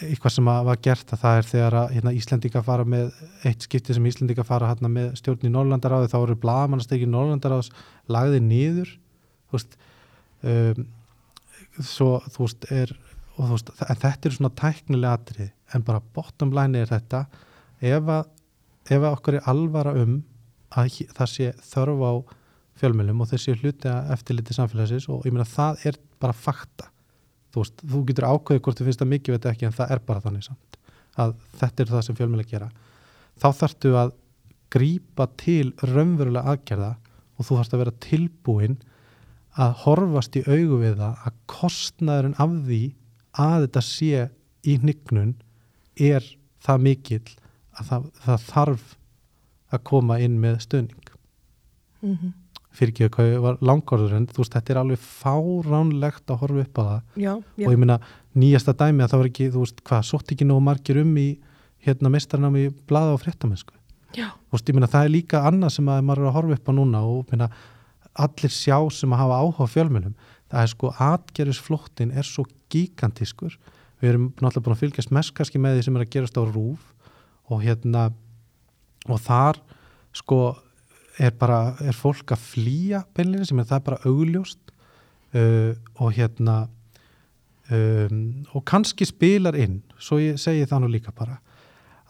eitthvað 0.00 0.34
sem 0.36 0.48
var 0.48 0.80
gert 0.82 1.12
að 1.12 1.22
það 1.22 1.38
er 1.38 1.48
þegar 1.48 1.76
að 1.80 1.94
hérna, 1.96 2.12
Íslendinga 2.16 2.62
fara 2.64 2.84
með 2.88 3.12
eitt 3.48 3.66
skipti 3.66 3.94
sem 3.96 4.06
Íslendinga 4.08 4.44
fara 4.46 4.70
hérna, 4.70 4.90
með 4.92 5.12
stjórn 5.20 5.46
í 5.48 5.52
Norrlandaráði 5.52 6.10
þá 6.12 6.18
eru 6.22 6.36
blagamannastekki 6.42 7.08
í 7.08 7.12
Norrlandaráðs 7.12 7.70
lagði 8.12 8.42
niður 8.46 8.92
þú 9.50 9.58
veist 9.58 9.78
um, 10.48 10.84
svo 11.78 12.10
þú 12.28 12.46
veist 12.46 12.68
er 12.72 12.94
og 13.36 13.48
þú 13.48 13.56
veist, 13.56 13.72
en 13.88 14.02
þetta 14.04 14.28
er 14.28 14.36
svona 14.36 14.54
tæknilega 14.60 15.16
atrið 15.18 15.50
en 15.74 15.86
bara 15.86 16.04
bottom 16.14 16.52
line 16.56 16.82
er 16.82 16.92
þetta 16.92 17.24
ef 17.82 18.12
að, 18.16 18.30
ef 18.88 18.98
að 19.00 19.10
okkur 19.10 19.38
er 19.38 19.50
alvara 19.52 19.96
um 19.98 20.20
að 20.72 21.02
það 21.16 21.32
sé 21.32 21.52
þörf 21.72 22.06
á 22.06 22.12
fjölmjölum 22.80 23.20
og 23.22 23.30
þessi 23.30 23.54
hluti 23.58 23.90
að 23.90 24.12
eftirliti 24.16 24.56
samfélagsins 24.56 25.08
og 25.12 25.26
ég 25.26 25.34
meina 25.34 25.48
það 25.48 25.86
er 25.90 25.98
bara 26.22 26.36
fakta. 26.36 26.88
Þú 27.52 27.64
veist, 27.64 27.82
þú 27.84 28.04
getur 28.08 28.28
ákveðið 28.30 28.62
hvort 28.64 28.80
þú 28.80 28.86
finnst 28.88 29.02
það 29.02 29.12
mikið 29.12 29.36
veit 29.36 29.48
ekki 29.50 29.68
en 29.68 29.76
það 29.76 29.94
er 29.94 30.02
bara 30.08 30.24
þannig 30.24 30.46
samt 30.46 30.78
að 31.20 31.34
þetta 31.60 31.82
er 31.84 31.90
það 31.92 32.04
sem 32.06 32.16
fjölmjöla 32.16 32.48
gera. 32.48 32.70
Þá 33.36 33.48
þarftu 33.58 33.92
að 34.00 34.14
grípa 34.72 35.26
til 35.40 35.74
raunverulega 35.82 36.54
aðgerða 36.54 36.94
og 37.36 37.46
þú 37.46 37.58
þarfst 37.58 37.76
að 37.76 37.82
vera 37.82 37.94
tilbúin 38.06 38.78
að 39.60 39.74
horfast 39.82 40.38
í 40.40 40.44
augu 40.46 40.80
við 40.80 40.96
það 41.02 41.26
að 41.28 41.38
kostnaðurinn 41.52 42.38
af 42.40 42.56
því 42.64 42.82
að 43.42 43.58
þetta 43.66 43.84
sé 43.84 44.24
í 44.64 44.78
hnignun 44.80 45.34
er 46.00 46.24
það 46.64 46.84
mikill 46.86 47.28
að 47.76 47.88
það, 47.90 48.10
það 48.24 48.46
þarf 48.48 48.90
að 49.72 49.84
koma 49.88 50.20
inn 50.24 50.40
með 50.40 50.60
stöðning 50.64 51.02
Mm 52.02 52.16
-hmm. 52.16 52.32
Fyrir 52.72 52.92
ekki 52.94 53.04
að 53.06 53.12
hvað 53.16 53.32
var 53.44 53.58
langorður 53.68 54.14
en 54.16 54.26
þú 54.30 54.40
veist 54.42 54.54
þetta 54.56 54.72
er 54.74 54.80
alveg 54.82 55.02
fáránlegt 55.04 56.32
að 56.32 56.40
horfa 56.42 56.64
upp 56.66 56.80
á 56.80 56.82
það 56.82 57.22
Já, 57.22 57.32
já. 57.60 57.66
og 57.66 57.72
ég 57.74 57.80
meina 57.82 57.98
nýjasta 58.42 58.74
dæmi 58.80 59.04
að 59.04 59.12
það 59.12 59.22
var 59.22 59.30
ekki 59.32 59.48
þú 59.52 59.64
veist 59.66 59.82
hvað, 59.88 60.06
sótt 60.08 60.32
ekki 60.32 60.48
nógu 60.48 60.64
margir 60.64 61.00
um 61.02 61.12
í 61.20 61.26
hérna 61.84 62.12
mestarnám 62.14 62.56
í 62.60 62.64
blaða 62.88 63.16
og 63.16 63.22
fréttamennsku 63.24 63.76
Já. 64.12 64.28
Þú 64.28 64.56
veist, 64.56 64.68
ég 64.68 64.76
meina 64.76 64.90
það 64.92 65.06
er 65.06 65.12
líka 65.14 65.38
annað 65.48 65.70
sem 65.78 65.86
að 65.88 66.02
maður 66.04 66.22
er 66.24 66.28
að 66.30 66.34
horfa 66.36 66.56
upp 66.58 66.66
á 66.68 66.72
núna 66.76 67.00
og 67.08 67.30
meina, 67.32 67.46
allir 68.24 68.52
sjá 68.52 68.76
sem 68.92 69.12
að 69.14 69.22
hafa 69.22 69.38
áhuga 69.40 69.64
á 69.64 69.72
fjölmjölum 69.72 70.16
það 70.52 70.64
er 70.66 70.72
sko 70.74 70.90
atgerðisflóttin 71.06 72.12
er 72.12 72.28
svo 72.28 72.44
gigantískur 72.72 73.54
við 74.02 74.10
erum 74.10 74.26
náttúrulega 74.36 74.64
búin 74.66 74.76
að 74.76 74.82
fylgjast 74.82 75.14
mest 75.16 75.32
kannski 75.36 75.60
með 75.62 75.78
því 75.78 75.86
sem 75.86 75.96
er 75.96 76.04
að 76.04 76.12
gerast 76.12 76.36
á 76.36 76.42
rúf 76.44 76.82
og 77.52 77.62
hérna 77.64 78.02
og 79.08 79.20
þar 79.24 79.60
sko 80.16 80.38
er 81.20 81.34
bara, 81.36 81.74
er 81.84 81.96
fólk 81.96 82.32
að 82.34 82.44
flýja 82.52 83.02
beinlega 83.16 83.48
sem 83.48 83.60
er 83.60 83.68
það 83.68 83.84
bara 83.88 84.00
augljóst. 84.08 84.60
Uh, 85.32 85.72
og 85.96 86.12
hérna 86.12 86.66
um, 87.72 88.44
og 88.52 88.64
kannski 88.68 89.06
spilar 89.08 89.56
inn 89.58 89.80
svo 89.96 90.18
ég 90.20 90.40
segi 90.40 90.66
það 90.68 90.84
nú 90.84 90.92
líka 90.92 91.14
bara 91.16 91.38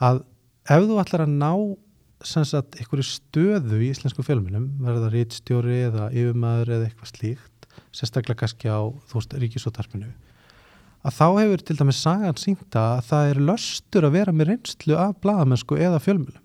að 0.03 0.23
ef 0.67 0.87
þú 0.89 0.99
ætlar 1.03 1.25
að 1.27 1.37
ná 1.37 1.53
sem 2.27 2.45
sagt 2.47 2.79
einhverju 2.79 3.07
stöðu 3.07 3.81
í 3.83 3.91
íslensku 3.91 4.23
fjölmjölum, 4.27 4.69
verða 4.83 5.11
rítstjóri 5.11 5.81
eða 5.89 6.11
yfirmaður 6.11 6.77
eða 6.77 6.89
eitthvað 6.89 7.11
slíkt 7.11 7.67
sérstaklega 7.95 8.45
kannski 8.45 8.71
á, 8.71 8.83
þú 9.11 9.19
veist, 9.19 9.35
ríkisótarpinu 9.43 10.13
að 11.03 11.17
þá 11.17 11.27
hefur 11.41 11.65
til 11.67 11.79
dæmis 11.81 12.03
sagan 12.03 12.39
sínta 12.39 12.85
að 12.99 13.09
það 13.09 13.31
er 13.33 13.43
löstur 13.51 14.07
að 14.07 14.17
vera 14.19 14.35
með 14.37 14.53
reynslu 14.53 14.99
af 14.99 15.17
bladamennsku 15.25 15.79
eða 15.79 16.03
fjölmjölum 16.03 16.42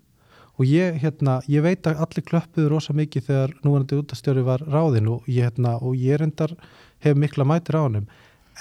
og 0.58 0.66
ég, 0.66 0.98
hérna, 1.02 1.38
ég 1.50 1.62
veit 1.62 1.86
að 1.86 2.02
allir 2.04 2.26
klöppuður 2.26 2.74
rosa 2.74 2.96
mikið 2.96 3.28
þegar 3.28 3.54
núvarandi 3.62 4.00
útastjóri 4.00 4.42
var 4.46 4.64
ráðin 4.66 5.10
og 5.12 5.28
ég, 5.30 5.46
hérna, 5.46 5.76
og 5.78 5.94
ég 5.98 6.18
reyndar 6.18 6.56
hef 7.04 7.18
mikla 7.18 7.46
mætir 7.46 7.78
á 7.78 7.82
hann 7.86 8.08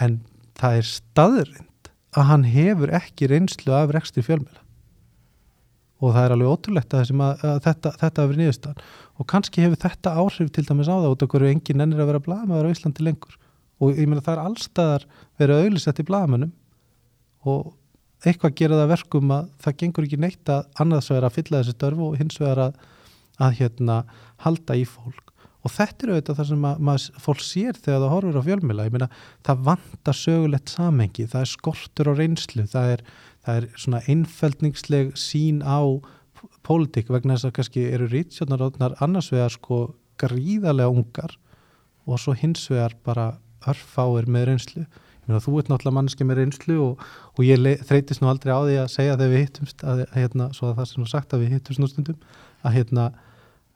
en 0.03 0.21
það 0.59 0.79
er 0.81 0.91
staðrind 0.91 1.91
að 2.17 2.29
hann 2.31 2.47
hefur 2.49 2.93
ekki 2.97 3.29
reynslu 3.31 3.73
af 3.73 3.93
rekstri 3.95 4.25
fjölmjöla 4.25 4.63
og 5.97 6.13
það 6.13 6.23
er 6.23 6.33
alveg 6.35 6.53
ótrúlegt 6.53 6.93
að, 6.93 7.11
að, 7.17 7.43
að 7.49 7.59
þetta, 7.65 7.91
þetta 8.03 8.25
hefur 8.25 8.39
nýðustan 8.41 8.81
og 9.17 9.27
kannski 9.31 9.63
hefur 9.65 9.81
þetta 9.81 10.13
áhrif 10.21 10.51
til 10.53 10.65
dæmis 10.67 10.89
á 10.89 10.95
það 10.95 11.11
út 11.15 11.25
okkur 11.25 11.47
engin 11.49 11.83
ennir 11.83 12.03
að 12.03 12.11
vera 12.11 12.23
blagamæður 12.27 12.69
á 12.69 12.73
Íslandi 12.73 13.05
lengur. 13.05 13.37
Og 13.81 13.97
ég 13.97 14.09
meina 14.09 14.23
það 14.25 14.35
er 14.35 14.43
allstaðar 14.43 15.05
verið 15.41 15.63
auðlisett 15.63 16.01
í 16.01 16.05
blagamönnum 16.05 16.53
og 17.49 17.73
eitthvað 18.25 18.57
gera 18.57 18.81
það 18.81 18.91
verkum 18.95 19.31
að 19.35 19.53
það 19.63 19.77
gengur 19.83 20.07
ekki 20.07 20.21
neitt 20.23 20.49
að 20.49 20.83
annars 20.83 21.11
vegar 21.11 21.29
að 21.29 21.37
fylla 21.37 21.61
þessi 21.61 21.77
störf 21.77 22.03
og 22.07 22.17
hins 22.17 22.41
vegar 22.41 22.63
að, 22.67 22.83
að 23.37 23.57
hérna, 23.61 24.01
halda 24.45 24.77
í 24.77 24.85
fólk 24.89 25.23
og 25.65 25.73
þetta 25.73 26.05
er 26.05 26.11
auðvitað 26.13 26.37
það 26.37 26.47
sem 26.47 26.65
að, 26.69 26.83
maður, 26.87 27.05
fólk 27.19 27.41
sér 27.43 27.77
þegar 27.77 28.03
það 28.03 28.11
horfur 28.13 28.37
á 28.39 28.47
fjölmjöla, 28.47 28.83
ég 28.87 28.93
meina 28.93 29.07
það 29.43 29.63
vantar 29.67 30.15
sögulegt 30.15 30.71
samengi, 30.71 31.25
það 31.27 31.43
er 31.43 31.49
skortur 31.51 32.09
á 32.09 32.13
reynslu, 32.15 32.65
það 32.71 32.91
er 32.93 33.03
það 33.47 33.61
er 33.61 33.67
svona 33.79 34.03
einfældningsleg 34.11 35.13
sín 35.19 35.61
á 35.63 35.79
pólitík 36.67 37.09
vegna 37.13 37.37
þess 37.37 37.47
að 37.47 37.55
kannski 37.57 37.83
eru 37.95 38.09
rítstjónaróðnar 38.11 38.97
annars 39.03 39.31
vegar 39.31 39.53
sko 39.53 39.79
gríðarlega 40.19 40.91
ungar 40.91 41.37
og 42.07 42.19
svo 42.19 42.35
hins 42.35 42.65
vegar 42.71 42.97
bara 43.07 43.27
örfáir 43.67 44.27
með 44.27 44.49
reynslu. 44.51 44.83
Þú 45.27 45.59
ert 45.59 45.69
náttúrulega 45.71 45.95
manneski 45.97 46.27
með 46.27 46.41
reynslu 46.41 46.75
og, 46.83 47.05
og 47.35 47.45
ég 47.45 47.63
þreytist 47.87 48.23
nú 48.23 48.29
aldrei 48.31 48.53
á 48.55 48.61
því 48.63 48.75
að 48.81 48.91
segja 48.93 49.15
þegar 49.17 49.33
við 49.33 49.41
hittumst 49.43 49.83
að, 49.83 50.03
að 50.07 50.19
hérna, 50.21 50.49
svo 50.55 50.69
að 50.69 50.77
það 50.77 50.89
sem 50.91 51.03
þú 51.03 51.09
sagt 51.11 51.33
að 51.33 51.43
við 51.43 51.55
hittumst 51.55 51.91
stundum 51.91 52.21
að 52.63 52.77
hérna 52.77 53.07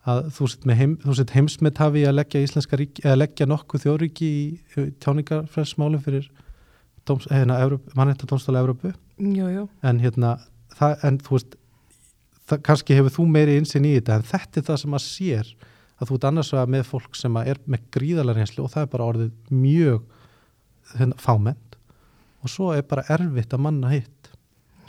að 0.09 0.21
þú 0.33 0.47
sett, 0.49 0.67
heim, 0.79 0.93
heimsmet 1.35 1.81
hafi 1.81 2.05
að 2.09 2.15
leggja 2.17 2.61
ríki, 2.79 3.03
eða 3.05 3.19
leggja 3.19 3.47
nokkuð 3.49 3.83
þjóðríki 3.85 4.29
í 4.29 4.85
tjáningarfræðsmálum 5.03 6.01
fyrir 6.01 6.29
hérna, 7.29 7.59
mannhættadónstála 7.97 8.63
Európu 8.63 8.93
en 9.21 10.01
hérna 10.01 10.37
það, 10.77 10.95
en 11.05 11.19
þú 11.21 11.35
veist 11.35 11.59
það, 12.49 12.63
kannski 12.65 12.97
hefur 12.97 13.15
þú 13.17 13.27
meiri 13.29 13.59
insinn 13.59 13.85
í 13.85 13.93
þetta 13.99 14.17
en 14.17 14.25
þetta 14.31 14.61
er 14.61 14.67
það 14.71 14.81
sem 14.83 14.97
að 14.97 15.05
sér 15.05 15.53
að 16.01 16.09
þú 16.09 16.17
ert 16.17 16.27
annars 16.31 16.51
vegar 16.55 16.73
með 16.73 16.87
fólk 16.89 17.19
sem 17.19 17.37
er 17.43 17.61
með 17.69 17.85
gríðalega 17.93 18.41
reynslu 18.41 18.65
og 18.65 18.73
það 18.73 18.87
er 18.87 18.91
bara 18.95 19.09
orðið 19.11 19.31
mjög 19.53 20.01
hérna, 20.97 21.17
fámennt. 21.21 21.77
Og 22.41 22.49
svo 22.49 22.71
er 22.73 22.85
bara 22.87 23.05
erfitt 23.13 23.53
að 23.53 23.63
manna 23.67 23.91
hitt. 23.91 24.31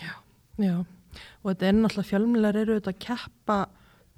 Já, 0.01 0.15
já. 0.59 0.77
Og 1.43 1.51
þetta 1.51 1.69
er 1.69 1.79
náttúrulega 1.79 2.09
fjölmjölar 2.09 2.59
eru 2.63 2.77
auðvitað 2.77 2.95
að 2.95 3.03
keppa 3.07 3.59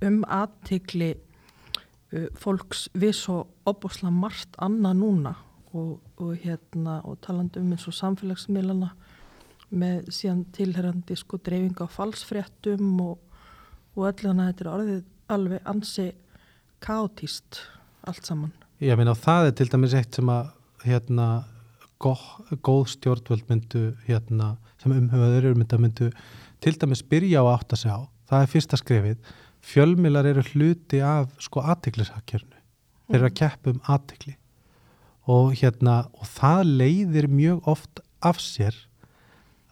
um 0.05 0.21
aðtikli 0.29 1.11
uh, 1.15 2.29
fólks 2.39 2.87
við 2.95 3.17
svo 3.19 3.41
opbúslega 3.67 4.15
margt 4.15 4.59
annað 4.63 5.01
núna. 5.01 5.35
Og, 5.75 5.99
og 6.23 6.37
hérna 6.39 7.01
og 7.03 7.19
talandi 7.25 7.59
um 7.59 7.73
eins 7.75 7.89
og 7.91 7.97
samfélagsmiðlana 7.99 8.93
með 9.75 10.11
síðan 10.15 10.45
tilherrandi 10.55 11.17
sko 11.19 11.41
dreifinga 11.43 11.89
á 11.89 11.91
falsfréttum 11.91 12.93
og, 13.03 13.17
og 13.97 14.07
öllu 14.07 14.29
þannig 14.29 14.45
að 14.45 14.53
þetta 14.53 14.65
er 14.65 14.71
orðið 14.71 15.01
alveg 15.35 15.67
ansi 15.73 16.07
kátíst 16.85 17.65
allt 18.07 18.29
saman. 18.29 18.53
Ég 18.83 18.99
meina 18.99 19.17
það 19.19 19.49
er 19.49 19.57
til 19.59 19.69
dæmis 19.73 19.97
eitt 19.97 20.19
sem 20.19 20.31
að 20.31 20.53
hérna 20.85 21.29
góð, 22.01 22.89
stjórnvöld 22.95 23.47
myndu 23.49 23.85
hérna 24.09 24.55
sem 24.83 24.93
umhauður 24.93 25.55
myndu, 25.57 25.79
myndu 25.81 26.11
til 26.65 26.77
dæmis 26.81 27.05
byrja 27.07 27.45
á 27.45 27.55
átt 27.55 27.75
að 27.75 27.83
segja 27.85 27.99
á. 27.99 28.03
Það 28.29 28.43
er 28.43 28.53
fyrsta 28.53 28.81
skrefið. 28.81 29.35
Fjölmilar 29.65 30.29
eru 30.29 30.43
hluti 30.53 31.01
af 31.05 31.33
sko 31.41 31.63
aðtiklisakjörnu. 31.65 32.59
Þeir 33.09 33.19
eru 33.21 33.29
að 33.31 33.39
keppa 33.41 33.73
um 33.73 33.81
aðtikli 33.89 34.37
og 35.31 35.55
hérna 35.57 36.05
og 36.13 36.29
það 36.29 36.61
leiðir 36.83 37.29
mjög 37.33 37.69
oft 37.73 38.03
af 38.25 38.41
sér 38.43 38.77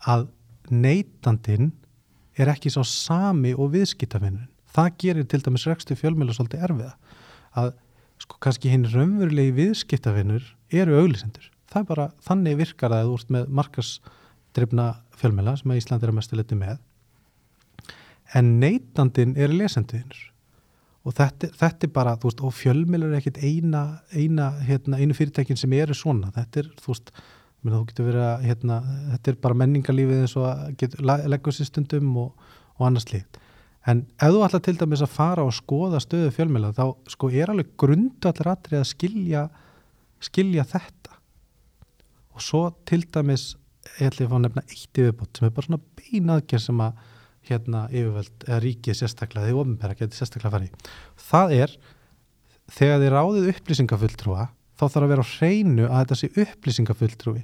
að 0.08 0.28
neytandin 0.72 1.72
er 2.40 2.48
ekki 2.52 2.72
svo 2.72 2.84
sami 2.88 3.52
og 3.52 3.72
viðskiptafinnun. 3.74 4.48
Það 4.72 4.92
gerir 5.04 5.28
til 5.28 5.42
dæmis 5.44 5.66
rekstu 5.68 5.96
fjölmjöla 5.98 6.36
svolítið 6.36 6.64
erfiða 6.68 6.94
að 7.60 7.74
sko 8.22 8.38
kannski 8.40 8.72
hinn 8.72 8.86
raunverulegi 8.88 9.52
viðskiptafinnur 9.58 10.46
eru 10.72 11.00
auglisendur. 11.02 11.50
Það 11.72 11.80
er 11.80 11.88
bara 11.88 12.08
þannig 12.26 12.58
virkar 12.60 12.94
að 12.96 13.08
þú 13.08 13.18
ert 13.18 13.34
með 13.36 13.52
markasdrifna 13.60 14.88
fjölmjöla 15.18 15.56
sem 15.60 15.72
að 15.72 15.80
Ísland 15.80 16.04
er 16.04 16.12
að 16.12 16.18
mestu 16.18 16.38
leti 16.38 16.58
með 16.58 16.80
en 18.38 18.54
neytandin 18.60 19.34
er 19.40 19.52
lesendiðinur 19.52 20.28
og 21.02 21.16
þetta, 21.18 21.50
þetta 21.58 21.86
er 21.88 21.92
bara, 21.92 22.14
þú 22.20 22.28
veist, 22.28 22.42
og 22.46 22.54
fjölmjöla 22.54 23.08
er 23.10 23.18
ekkit 23.18 23.40
eina, 23.42 23.82
eina 24.14 24.52
hérna, 24.62 25.00
einu 25.02 25.16
fyrirtækin 25.18 25.58
sem 25.58 25.72
eru 25.74 25.96
svona, 25.98 26.30
þetta 26.36 26.62
er, 26.62 26.74
þú 26.80 26.92
veist 26.94 27.14
Menna, 27.62 27.78
þú 27.78 27.92
getur 27.92 28.06
verið 28.08 28.24
að, 28.26 28.44
hérna, 28.48 28.76
þetta 29.12 29.30
er 29.30 29.36
bara 29.44 29.56
menningarlífið 29.60 30.22
eins 30.24 30.32
og 30.34 30.46
að 30.48 31.28
leggja 31.30 31.52
sér 31.54 31.68
stundum 31.68 32.08
og, 32.18 32.48
og 32.74 32.88
annars 32.88 33.06
líkt. 33.12 33.38
En 33.86 34.00
ef 34.18 34.32
þú 34.34 34.40
ætla 34.46 34.60
til 34.66 34.74
dæmis 34.80 35.04
að 35.06 35.12
fara 35.14 35.44
og 35.46 35.54
skoða 35.54 36.00
stöðu 36.02 36.32
fjölmjöla 36.34 36.72
þá 36.74 37.12
sko 37.14 37.30
er 37.30 37.52
alveg 37.52 37.70
grundu 37.78 38.30
allir 38.30 38.50
aðrið 38.50 38.80
að 38.80 38.88
skilja, 38.90 39.44
skilja 40.22 40.66
þetta. 40.72 41.11
Og 42.32 42.44
svo 42.44 42.62
til 42.88 43.04
dæmis, 43.12 43.52
ég 43.98 44.10
ætla 44.10 44.26
að 44.26 44.32
fá 44.32 44.38
nefna 44.42 44.64
eitt 44.68 45.00
yfirbútt 45.02 45.38
sem 45.38 45.48
er 45.48 45.54
bara 45.56 45.68
svona 45.68 45.82
beinaðgerð 45.98 46.64
sem 46.66 46.84
að 46.84 47.00
hérna 47.48 47.86
yfirvöld 47.90 48.46
eða 48.46 48.60
ríkið 48.62 48.98
sérstaklega, 49.00 49.48
því 49.48 49.56
ofinbæra 49.58 49.98
getur 49.98 50.20
sérstaklega 50.20 50.54
farið. 50.54 50.90
Það 51.18 51.54
er 51.56 51.74
þegar 52.72 53.02
þið 53.02 53.12
ráðið 53.16 53.48
upplýsingafulltrúa 53.52 54.46
þá 54.78 54.84
þarf 54.84 55.02
að 55.02 55.12
vera 55.12 55.26
á 55.26 55.32
hreinu 55.32 55.88
að 55.88 55.98
þetta 56.02 56.18
sé 56.20 56.30
upplýsingafulltrúi 56.44 57.42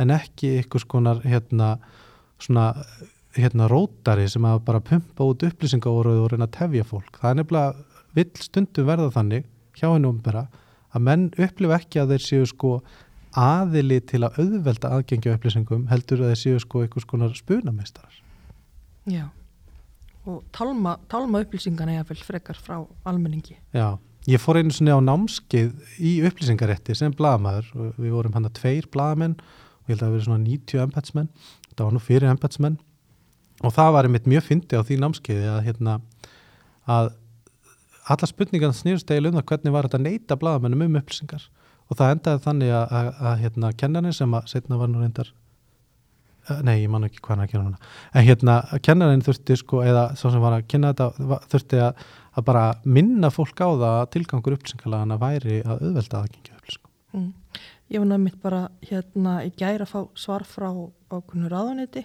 en 0.00 0.14
ekki 0.14 0.52
ykkur 0.64 0.84
skonar 0.84 1.22
hérna 1.24 1.70
svona 2.40 2.72
hérna 3.36 3.68
rótari 3.70 4.26
sem 4.30 4.44
að 4.46 4.64
bara 4.66 4.82
pumpa 4.82 5.26
út 5.26 5.44
upplýsingaóruð 5.46 6.24
og 6.24 6.32
reyna 6.32 6.48
að 6.48 6.56
tefja 6.56 6.86
fólk. 6.86 7.20
Það 7.20 7.30
er 7.30 7.38
nefnilega 7.38 8.00
vill 8.16 8.42
stundum 8.42 8.88
verða 8.88 9.12
þannig 9.14 9.46
hjá 9.78 9.86
hennu 9.92 10.10
umbera 10.10 10.48
að 10.90 11.04
menn 11.06 11.28
upplifa 11.38 11.78
ekki 11.78 12.02
að 12.02 12.16
þeir 12.16 12.24
séu 12.26 12.48
sko 12.50 12.72
aðili 13.36 14.00
til 14.02 14.22
að 14.26 14.40
auðvelda 14.42 14.90
aðgengja 14.96 15.36
upplýsingum 15.36 15.86
heldur 15.90 16.24
að 16.24 16.32
þeir 16.32 16.40
séu 16.40 16.62
sko 16.62 16.84
ykkur 16.86 17.04
skonar 17.04 17.34
spunameistarar. 17.38 18.16
Já. 19.10 19.28
Og 20.28 20.42
talma, 20.54 20.96
talma 21.10 21.40
upplýsingarna 21.44 21.98
eða 21.98 22.10
vel 22.10 22.20
frekar 22.26 22.58
frá 22.60 22.76
almenningi. 23.08 23.56
Já, 23.72 23.96
ég 24.28 24.42
fór 24.42 24.60
einu 24.60 24.74
svona 24.74 24.98
á 24.98 25.00
námskið 25.06 25.72
í 25.98 26.18
upplýsingarétti 26.28 26.96
sem 26.98 27.14
bladamæður 27.16 27.70
og 27.76 28.02
við 28.02 28.14
vorum 28.18 28.36
hann 28.36 28.50
að 28.50 28.58
tveir 28.60 28.90
bladamenn 28.92 29.38
og 29.40 29.88
ég 29.88 29.94
held 29.94 30.02
að 30.02 30.06
það 30.06 30.14
verið 30.16 30.28
svona 30.28 30.44
90 30.44 30.84
embætsmenn, 30.84 31.32
það 31.72 31.86
var 31.86 31.96
nú 31.96 32.02
fyrir 32.04 32.32
embætsmenn 32.34 32.78
og 33.60 33.74
það 33.76 33.94
var 33.96 34.08
einmitt 34.08 34.28
mjög 34.28 34.46
fyndi 34.46 34.76
á 34.76 34.82
því 34.84 35.00
námskiði 35.00 35.48
að 35.54 35.64
hérna 35.68 35.96
að 36.90 37.10
alla 38.10 38.28
spurningarna 38.28 38.76
snýrst 38.76 39.10
eða 39.12 39.30
um 39.30 39.38
það 39.38 39.48
hvernig 39.52 39.74
var 39.74 39.88
þetta 39.88 40.02
neyta 40.04 40.38
bladamennum 40.40 40.86
um 40.86 41.00
upplýsingar 41.00 41.48
og 41.90 41.98
það 41.98 42.14
endaði 42.14 42.42
þannig 42.46 42.72
að, 42.78 42.96
að, 43.00 43.12
að 43.30 43.44
hérna 43.44 43.72
kennarinn 43.82 44.16
sem 44.16 44.34
að 44.38 44.50
setna 44.54 44.78
var 44.80 44.90
nú 44.90 45.02
reyndar 45.02 45.32
nei, 46.64 46.80
ég 46.82 46.90
man 46.90 47.04
ekki 47.06 47.20
hvað 47.20 47.34
hann 47.34 47.44
að 47.44 47.52
gera 47.52 47.64
núna. 47.66 47.90
En 48.16 48.24
hérna, 48.26 48.54
kennarinn 48.84 49.24
þurfti 49.24 49.56
sko 49.60 49.82
eða 49.86 50.06
svo 50.18 50.32
sem 50.32 50.42
var 50.42 50.56
að 50.56 50.68
kenna 50.70 50.92
þetta 50.92 51.40
þurfti 51.52 51.82
að, 51.84 52.06
að 52.38 52.46
bara 52.48 52.64
minna 52.84 53.30
fólk 53.34 53.60
á 53.62 53.68
það 53.68 53.90
að 53.90 54.08
tilgangur 54.16 54.56
upplýsingalagana 54.56 55.18
væri 55.20 55.58
að 55.60 55.84
auðvelda 55.84 56.22
aðgengja 56.22 56.56
upplýsingum. 56.56 56.94
Mm. 57.14 57.28
Ég 57.90 58.02
var 58.02 58.10
nefnitt 58.12 58.40
bara 58.42 58.62
hérna 58.86 59.36
í 59.46 59.52
gæra 59.58 59.86
að 59.86 59.92
fá 59.92 60.00
svar 60.24 60.46
frá 60.48 60.68
ákveðinu 61.10 61.52
ráðuniti 61.52 62.04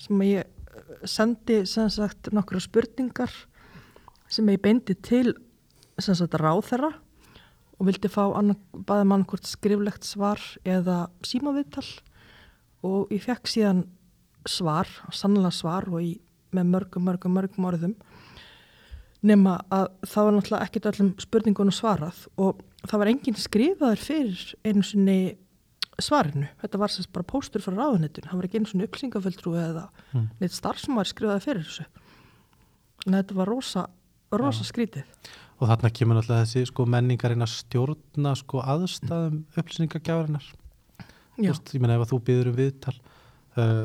sem 0.00 0.24
ég 0.26 1.06
sendi 1.08 1.62
sem 1.68 1.90
sagt 1.92 2.30
nokkru 2.34 2.60
spurningar 2.62 3.32
sem 4.30 4.48
ég 4.52 4.62
beindi 4.62 4.94
til 4.94 5.34
sem 6.00 6.16
sagt 6.16 6.38
ráþera 6.38 6.92
og 7.80 7.88
vildi 7.88 8.10
fá 8.12 8.22
bæði 8.30 9.06
mann 9.08 9.24
hvort 9.28 9.48
skriflegt 9.48 10.04
svar 10.04 10.42
eða 10.68 11.06
símaviðtal 11.24 11.86
og 12.86 13.12
ég 13.12 13.24
fekk 13.24 13.48
síðan 13.48 13.84
svar, 14.48 14.88
sannlega 15.12 15.52
svar 15.52 15.88
og 15.88 16.04
í, 16.04 16.14
með 16.56 16.72
mörgum, 16.74 17.06
mörgum, 17.08 17.36
mörgum 17.36 17.68
orðum 17.68 17.96
nema 19.26 19.58
að 19.72 19.88
það 20.08 20.26
var 20.26 20.36
náttúrulega 20.36 20.66
ekkert 20.66 20.88
öllum 20.92 21.10
spurningunum 21.20 21.76
svarað 21.76 22.22
og 22.40 22.60
það 22.86 23.02
var 23.02 23.10
enginn 23.12 23.38
skrifaður 23.40 24.00
fyrir 24.00 24.44
einu 24.64 24.84
sinni 24.86 25.18
svarinu. 26.00 26.48
Þetta 26.62 26.80
var 26.80 26.92
sérst 26.92 27.12
bara 27.12 27.28
póstur 27.28 27.60
frá 27.60 27.74
ráðunittun. 27.76 28.24
Það 28.30 28.38
var 28.38 28.48
ekki 28.48 28.60
einu 28.60 28.70
sinni 28.70 28.86
upplýsingaföldrú 28.86 29.52
eða 29.60 29.86
mm. 30.14 30.26
neitt 30.40 30.56
starf 30.56 30.80
sem 30.80 30.96
var 30.96 31.08
skrifaður 31.08 31.44
fyrir 31.44 31.66
þessu. 31.66 31.86
Að 33.04 33.16
þetta 33.18 33.36
var 33.36 33.50
rosa, 33.52 33.84
rosa 34.32 34.64
ja. 34.64 34.68
skrítið. 34.70 35.30
Og 35.60 35.68
þarna 35.68 35.92
kemur 35.92 36.16
náttúrulega 36.16 36.46
þessi 36.46 36.70
sko, 36.70 36.86
menningarinn 36.88 37.44
að 37.44 37.52
stjórna 37.52 38.34
sko, 38.38 38.62
aðstæðum 38.64 39.42
veist, 41.40 41.74
ég 41.74 41.80
menna 41.80 41.98
ef 41.98 42.06
að 42.06 42.12
þú 42.14 42.22
býður 42.28 42.52
um 42.52 42.60
viðtal 42.60 42.98
Uh, 43.58 43.82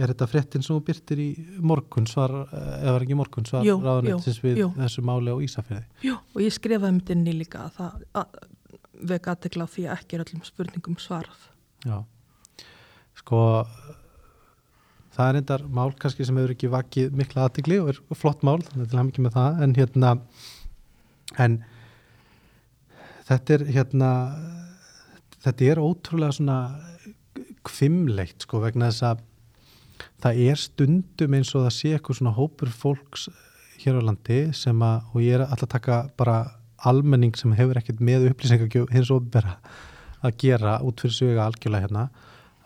er 0.00 0.08
þetta 0.08 0.24
fréttin 0.24 0.62
sem 0.64 0.72
þú 0.72 0.82
byrtir 0.86 1.20
í 1.20 1.26
morgun 1.60 2.06
svar, 2.08 2.32
eða 2.48 2.94
var 2.94 3.02
ekki 3.04 3.18
morgun 3.18 3.44
svar 3.44 3.66
ráðanættis 3.66 4.38
við 4.40 4.62
jú. 4.62 4.68
þessu 4.72 5.04
máli 5.04 5.34
á 5.36 5.44
Ísafjörði? 5.44 5.84
Jú, 6.06 6.14
og 6.32 6.40
ég 6.40 6.54
skrifaði 6.56 7.12
inn 7.12 7.26
í 7.28 7.34
líka 7.36 7.66
að 7.66 7.74
það 7.76 8.38
veka 9.12 9.34
aðtegla 9.34 9.66
því 9.68 9.84
að 9.84 9.98
ekki 9.98 10.16
er 10.16 10.24
öllum 10.24 10.46
spurningum 10.48 10.96
svarað. 11.04 11.44
Já, 11.84 11.98
sko 13.20 13.42
það 15.12 15.28
er 15.28 15.40
endar 15.42 15.66
mál 15.68 15.90
kannski 16.00 16.24
sem 16.24 16.40
hefur 16.40 16.56
ekki 16.56 16.72
vakið 16.72 17.20
mikla 17.20 17.50
aðtegli 17.50 17.82
og 17.84 17.92
er 17.92 18.00
flott 18.16 18.48
mál, 18.48 18.62
þannig 18.64 18.88
að 18.88 18.96
hafa 18.96 19.08
mikið 19.10 19.26
með 19.28 19.36
það, 19.36 19.60
en 19.66 19.76
hérna 19.76 20.14
en 21.34 21.58
þetta 23.26 23.56
er 23.56 23.64
hérna 23.74 24.10
þetta 25.44 25.70
er 25.70 25.82
ótrúlega 25.82 26.36
svona 26.36 26.58
kvimleitt 27.66 28.46
sko 28.46 28.62
vegna 28.62 28.90
þess 28.90 29.08
að 29.10 29.24
það 30.22 30.40
er 30.46 30.60
stundum 30.60 31.36
eins 31.38 31.52
og 31.54 31.66
það 31.66 31.74
sé 31.76 31.92
eitthvað 31.96 32.20
svona 32.20 32.36
hópur 32.36 32.72
fólks 32.72 33.26
hér 33.82 33.98
á 34.00 34.06
landi 34.06 34.38
sem 34.56 34.82
að, 34.82 35.02
og 35.12 35.24
ég 35.24 35.36
er 35.36 35.44
alltaf 35.46 35.68
að 35.68 35.74
taka 35.74 35.98
bara 36.18 36.36
almenning 36.86 37.36
sem 37.38 37.52
hefur 37.56 37.78
ekkert 37.80 38.02
með 38.04 38.30
upplýsingargjöf 38.30 38.92
hins 38.94 39.10
og 39.12 39.28
vera 39.34 39.56
að 40.24 40.38
gera 40.42 40.78
út 40.84 41.02
fyrir 41.02 41.16
sögja 41.16 41.46
algjörlega 41.46 41.86
hérna 41.86 42.08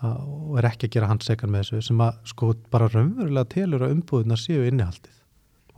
og 0.01 0.59
er 0.59 0.71
ekki 0.71 0.89
að 0.89 0.95
gera 0.97 1.11
handsekan 1.11 1.53
með 1.53 1.67
þessu 1.67 1.91
sem 1.91 2.05
að 2.05 2.21
sko 2.33 2.53
bara 2.73 2.89
raunverulega 2.93 3.53
telur 3.53 3.85
að 3.85 3.97
umbúðuna 3.97 4.39
séu 4.41 4.65
innihaldið 4.69 5.20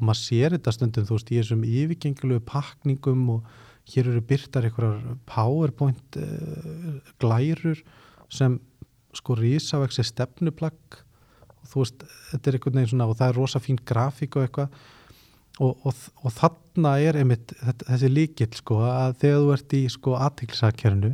og 0.02 0.08
maður 0.08 0.18
sér 0.18 0.56
þetta 0.56 0.72
stundum 0.74 1.04
þú 1.06 1.14
veist 1.14 1.28
í 1.30 1.36
þessum 1.38 1.60
yfirgengilegu 1.62 2.42
pakningum 2.48 3.20
og 3.36 3.52
hér 3.92 4.08
eru 4.10 4.22
byrtar 4.26 4.66
einhverjar 4.66 5.14
powerpoint 5.30 6.18
uh, 6.18 6.96
glærur 7.22 7.78
sem 8.26 8.58
sko 9.14 9.36
rísavægsi 9.38 10.02
stefnuplagg. 10.08 10.98
Og 11.62 11.70
þú 11.70 11.84
veist, 11.84 12.04
þetta 12.32 12.50
er 12.50 12.58
einhvern 12.58 12.80
veginn 12.80 12.92
svona 12.96 13.08
og 13.12 13.18
það 13.20 13.30
er 13.30 13.38
rosa 13.38 13.62
fín 13.62 13.78
grafík 13.78 14.38
og 14.40 14.48
eitthvað. 14.48 14.76
Og, 15.62 15.86
og, 15.86 16.04
og 16.24 16.34
þarna 16.34 16.96
er 16.98 17.20
einmitt 17.20 17.52
þessi 17.84 18.10
líkil 18.10 18.50
sko 18.58 18.80
að 18.88 19.18
þegar 19.22 19.42
þú 19.44 19.50
ert 19.54 19.74
í 19.76 19.82
sko 19.92 20.14
aðtilsakjörnu 20.26 21.10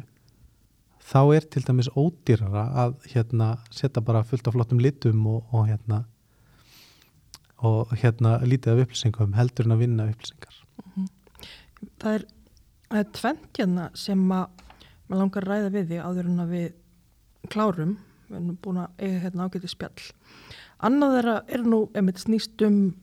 þá 1.09 1.21
er 1.35 1.47
til 1.51 1.65
dæmis 1.67 1.89
ódýrara 1.99 2.63
að 2.85 2.95
hérna 3.11 3.57
setja 3.75 4.03
bara 4.05 4.23
fullt 4.23 4.47
af 4.47 4.55
flottum 4.55 4.81
litum 4.83 5.27
og, 5.27 5.43
og 5.51 5.67
hérna 5.67 6.05
og 7.59 7.95
hérna 7.99 8.39
lítið 8.45 8.73
af 8.73 8.87
upplýsingum 8.87 9.35
heldur 9.35 9.67
en 9.67 9.75
að 9.77 9.83
vinna 9.85 10.09
upplýsingar 10.13 10.55
mm 10.85 10.93
-hmm. 10.95 11.09
Það 11.99 12.15
er, 12.15 12.25
er 12.91 13.05
tventjana 13.13 13.91
sem 13.95 14.33
að 14.33 14.47
maður 15.09 15.23
langar 15.23 15.43
að 15.43 15.49
ræða 15.49 15.73
við 15.75 15.89
því 15.89 15.99
áður 16.05 16.27
en 16.29 16.41
að 16.41 16.49
við 16.53 16.73
klárum, 17.53 17.99
við 18.29 18.37
erum 18.37 18.59
búin 18.63 18.81
að 18.83 18.89
eiga 18.99 19.21
hérna 19.25 19.47
ágæti 19.49 19.69
spjall. 19.69 20.07
Annað 20.85 21.15
þeirra 21.17 21.37
er 21.49 21.63
nú 21.65 21.79
einmitt 21.95 22.19
snýst 22.23 22.65
um 22.67 22.95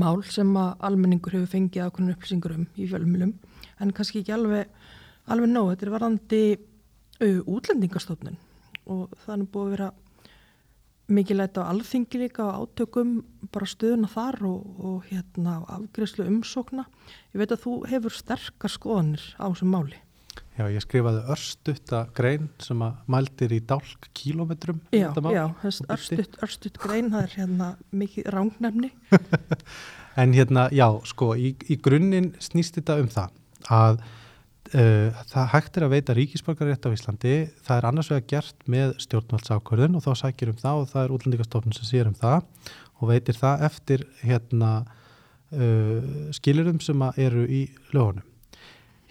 mál 0.00 0.22
sem 0.24 0.56
að 0.56 0.86
almenningur 0.88 1.36
hefur 1.36 1.52
fengið 1.52 1.84
ákveðin 1.84 2.14
upplýsingur 2.14 2.54
um 2.56 2.66
í 2.76 2.88
fjölumilum, 2.88 3.34
en 3.80 3.92
kannski 3.92 4.22
ekki 4.22 4.32
alveg, 4.32 4.70
alveg 5.28 5.52
nóg. 5.52 5.74
Þetta 5.74 5.86
er 5.86 5.94
varandi 5.98 6.42
útlendingastofnun 7.20 8.40
og 8.90 9.12
það 9.24 9.36
er 9.36 9.44
búin 9.52 9.66
að 9.68 9.76
vera 9.76 9.90
mikið 11.12 11.40
læta 11.40 11.64
á 11.64 11.70
alþingi 11.72 12.20
líka 12.22 12.46
á 12.48 12.56
átökum 12.56 13.18
bara 13.52 13.68
stöðuna 13.68 14.08
þar 14.08 14.40
og, 14.48 14.62
og 14.80 15.10
hérna 15.10 15.58
afgreðslu 15.76 16.26
umsókna. 16.30 16.86
Ég 17.34 17.42
veit 17.42 17.52
að 17.52 17.64
þú 17.66 17.74
hefur 17.90 18.16
sterkar 18.16 18.72
skoðanir 18.72 19.26
á 19.36 19.44
þessum 19.50 19.74
máli. 19.74 20.00
Já, 20.54 20.68
ég 20.70 20.82
skrifaði 20.84 21.22
örstutta 21.34 22.00
grein 22.14 22.46
sem 22.62 22.82
að 22.86 22.98
mældir 23.10 23.52
í 23.56 23.60
dálk 23.66 24.06
kílometrum. 24.14 24.78
Já, 24.94 25.08
já, 25.34 25.44
örstutt, 25.66 26.36
örstutt 26.46 26.78
grein, 26.78 27.10
það 27.10 27.24
er 27.26 27.32
hérna 27.40 27.70
mikið 27.90 28.28
rángnefni. 28.30 28.92
en 30.22 30.34
hérna, 30.36 30.68
já, 30.70 30.86
sko, 31.10 31.32
í, 31.34 31.56
í 31.66 31.78
grunninn 31.82 32.36
snýst 32.42 32.78
þetta 32.78 33.00
um 33.02 33.10
það 33.10 33.40
að 33.74 34.04
uh, 34.72 35.22
það 35.30 35.50
hægt 35.52 35.78
er 35.78 35.86
að 35.86 35.94
veita 35.94 36.16
ríkisborgarétt 36.16 36.88
á 36.88 36.94
Íslandi, 36.94 37.36
það 37.64 37.78
er 37.78 37.88
annars 37.90 38.10
vega 38.12 38.26
gert 38.34 38.68
með 38.70 38.96
stjórnvaldsákvörðun 39.04 39.98
og 39.98 40.04
þá 40.06 40.12
sækir 40.22 40.52
um 40.52 40.60
það 40.60 40.82
og 40.82 40.90
það 40.92 41.04
er 41.04 41.14
útlendingastofnun 41.16 41.76
sem 41.76 41.88
sér 41.90 42.10
um 42.10 42.18
það 42.18 42.46
og 43.00 43.10
veitir 43.10 43.38
það 43.38 43.64
eftir 43.68 44.04
hérna 44.24 44.72
uh, 45.54 46.30
skilurum 46.36 46.80
sem 46.84 47.08
eru 47.16 47.46
í 47.48 47.64
lögunum. 47.92 48.24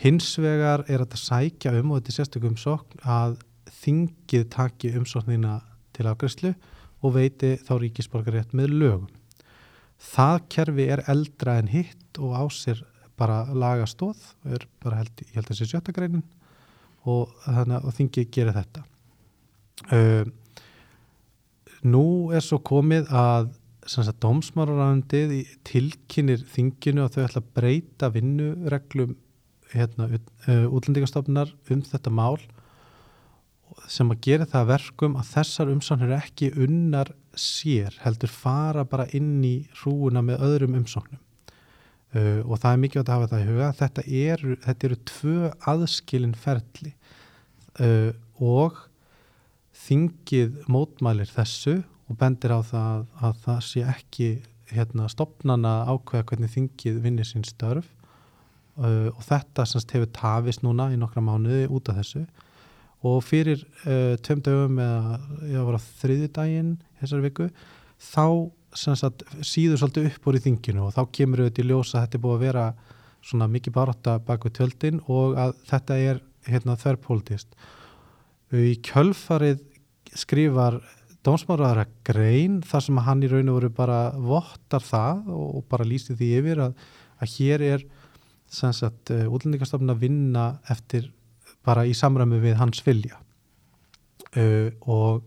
Hins 0.04 0.34
vegar 0.42 0.84
er 0.90 1.04
þetta 1.04 1.20
sækja 1.22 1.76
um 1.80 1.94
og 1.94 2.02
þetta 2.02 2.12
er 2.12 2.18
sérstökum 2.18 2.56
umsókn 2.56 3.04
að 3.08 3.38
þingið 3.84 4.48
taki 4.52 4.94
umsóknina 4.98 5.60
til 5.96 6.08
afgræslu 6.10 6.54
og 7.04 7.14
veiti 7.18 7.56
þá 7.62 7.76
ríkisborgarétt 7.82 8.56
með 8.58 8.74
lögum. 8.80 9.12
Það 10.04 10.42
kerfi 10.52 10.88
er 10.92 11.04
eldra 11.12 11.60
en 11.62 11.70
hitt 11.72 12.20
og 12.20 12.36
á 12.36 12.44
sér 12.52 12.82
bara 13.20 13.44
lagastóð, 13.54 14.22
er 14.50 14.66
bara 14.84 15.02
held, 15.02 15.26
ég 15.26 15.36
held 15.38 15.46
að 15.46 15.52
það 15.52 15.60
sé 15.60 15.70
sjötta 15.70 15.96
greinin 15.96 16.24
og, 17.10 17.34
og 17.48 17.92
þingið 17.98 18.32
gerir 18.34 18.58
þetta. 18.58 18.86
Uh, 19.92 20.24
nú 21.84 22.06
er 22.34 22.46
svo 22.46 22.62
komið 22.64 23.12
að 23.12 23.52
dómsmáraræðandið 24.24 25.34
tilkynir 25.68 26.44
þinginu 26.54 27.04
að 27.04 27.18
þau 27.18 27.24
ætla 27.26 27.42
að 27.42 27.50
breyta 27.58 28.10
vinnureglum 28.14 29.18
hérna, 29.74 30.08
uh, 30.48 30.68
útlendingastofnar 30.70 31.52
um 31.74 31.82
þetta 31.84 32.14
mál 32.14 32.38
sem 33.90 34.10
að 34.14 34.22
gera 34.24 34.48
það 34.48 34.70
verkum 34.70 35.18
að 35.20 35.30
þessar 35.34 35.72
umsóknir 35.74 36.16
ekki 36.20 36.52
unnar 36.62 37.12
sér 37.36 37.96
heldur 38.04 38.32
fara 38.32 38.86
bara 38.86 39.08
inn 39.18 39.42
í 39.44 39.56
hrúuna 39.82 40.22
með 40.26 40.46
öðrum 40.48 40.78
umsóknum 40.80 41.23
uh, 42.14 42.42
og 42.46 42.60
það 42.62 42.70
er 42.72 42.82
mikilvægt 42.82 43.10
að 43.10 43.16
hafa 43.18 43.30
það 43.32 43.44
í 43.44 43.48
huga. 43.50 43.70
Þetta 43.80 44.06
eru, 44.24 44.58
þetta 44.66 44.88
eru 44.90 44.98
tvö 45.12 45.52
aðskilin 45.74 46.36
ferli. 46.38 46.94
Uh, 47.82 48.12
og 48.44 48.84
þingið 49.84 50.62
mótmælir 50.72 51.30
þessu 51.34 51.80
og 52.10 52.18
bendir 52.20 52.54
á 52.54 52.60
það 52.66 53.04
að 53.26 53.44
það 53.46 53.60
sé 53.68 53.84
ekki 53.90 54.30
hérna, 54.74 55.10
stopnana 55.12 55.74
ákveða 55.90 56.28
hvernig 56.32 56.54
þingið 56.54 57.04
vinnir 57.04 57.30
sín 57.30 57.46
störf. 57.48 57.90
Uh, 58.78 59.10
og 59.14 59.22
þetta 59.26 59.68
semst 59.70 59.94
hefur 59.94 60.10
tafist 60.16 60.64
núna 60.66 60.90
í 60.94 60.98
nokkra 61.02 61.22
mánuði 61.26 61.68
út 61.70 61.92
af 61.92 62.02
þessu. 62.02 62.26
Og 63.04 63.18
fyrir 63.20 63.60
tveim 64.24 64.40
dögum 64.40 64.78
eða 64.80 65.80
þriði 66.00 66.30
daginn 66.38 66.70
þessar 67.02 67.24
viku 67.26 67.50
þá 68.00 68.48
sagt, 68.76 69.24
síður 69.46 69.82
svolítið 69.82 70.10
upp 70.10 70.28
úr 70.28 70.40
í 70.40 70.44
þinginu 70.44 70.88
og 70.88 70.96
þá 70.96 71.04
kemur 71.18 71.44
auðvitað 71.44 71.64
í 71.64 71.70
ljósa 71.70 71.98
að 72.00 72.06
þetta 72.06 72.20
er 72.20 72.24
búið 72.26 72.36
að 72.36 72.46
vera 72.48 72.66
svona 73.24 73.48
mikið 73.52 73.76
barátta 73.78 74.18
bak 74.28 74.48
við 74.48 74.56
tjöldin 74.58 75.00
og 75.08 75.38
að 75.40 75.56
þetta 75.70 76.00
er 76.12 76.22
hérna 76.50 76.76
þörrpolítist 76.80 77.56
í 78.54 78.76
kjölfarið 78.86 79.64
skrifar 80.18 80.80
dómsmáraðara 81.24 81.88
grein 82.06 82.60
þar 82.68 82.86
sem 82.86 83.02
hann 83.06 83.24
í 83.24 83.30
raun 83.32 83.52
og 83.52 83.60
veru 83.62 83.72
bara 83.74 84.00
vottar 84.20 84.84
það 84.84 85.30
og 85.34 85.64
bara 85.72 85.88
lýsti 85.88 86.18
því 86.20 86.32
yfir 86.40 86.64
að, 86.66 86.74
að 87.24 87.36
hér 87.38 87.66
er 87.70 87.86
uh, 87.88 89.28
útlendingarstofn 89.32 89.94
að 89.94 90.04
vinna 90.04 90.48
eftir 90.70 91.10
bara 91.64 91.86
í 91.88 91.94
samræmi 91.96 92.42
við 92.44 92.58
hans 92.60 92.84
vilja. 92.84 93.22
Uh, 94.36 94.76
og 94.84 95.24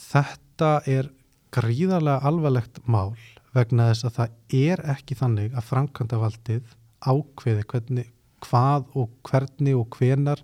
þetta 0.00 0.78
er 0.88 1.12
gríðarlega 1.54 2.26
alvarlegt 2.26 2.80
mál 2.90 3.14
vegna 3.54 3.90
þess 3.92 4.08
að 4.08 4.16
það 4.18 4.58
er 4.58 4.82
ekki 4.94 5.16
þannig 5.18 5.54
að 5.54 5.68
framkvæmdavaldið 5.68 6.72
ákveði 7.04 7.66
hvernig, 7.70 8.08
hvað 8.44 8.88
og 8.98 9.12
hvernig 9.28 9.78
og 9.78 9.98
hvenar 9.98 10.42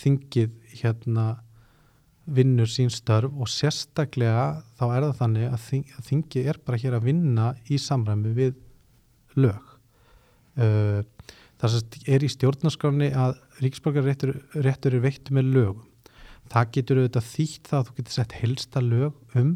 þingið 0.00 0.56
hérna 0.80 1.26
vinnur 2.30 2.70
sín 2.70 2.90
störf 2.92 3.34
og 3.34 3.50
sérstaklega 3.50 4.62
þá 4.78 4.84
er 4.88 5.06
það 5.06 5.16
þannig 5.20 5.46
að, 5.48 5.60
þing, 5.66 5.84
að 5.96 6.08
þingi 6.10 6.44
er 6.52 6.60
bara 6.66 6.80
hér 6.82 6.96
að 6.98 7.06
vinna 7.08 7.46
í 7.70 7.78
samræmi 7.80 8.34
við 8.36 8.58
lög. 9.38 9.72
Uh, 10.58 11.00
það 11.60 11.96
er 12.10 12.26
í 12.26 12.30
stjórnarskráni 12.30 13.10
að 13.14 13.38
ríksborgarréttur 13.62 14.34
réttur 14.58 14.98
er 14.98 15.04
veitt 15.04 15.30
með 15.34 15.54
lögum. 15.56 15.86
Það 16.50 16.70
getur 16.76 17.00
auðvitað 17.00 17.26
þýtt 17.30 17.68
það 17.70 17.80
að 17.80 17.88
þú 17.88 17.96
getur 17.98 18.16
sett 18.16 18.38
helsta 18.40 18.82
lög 18.82 19.38
um 19.38 19.50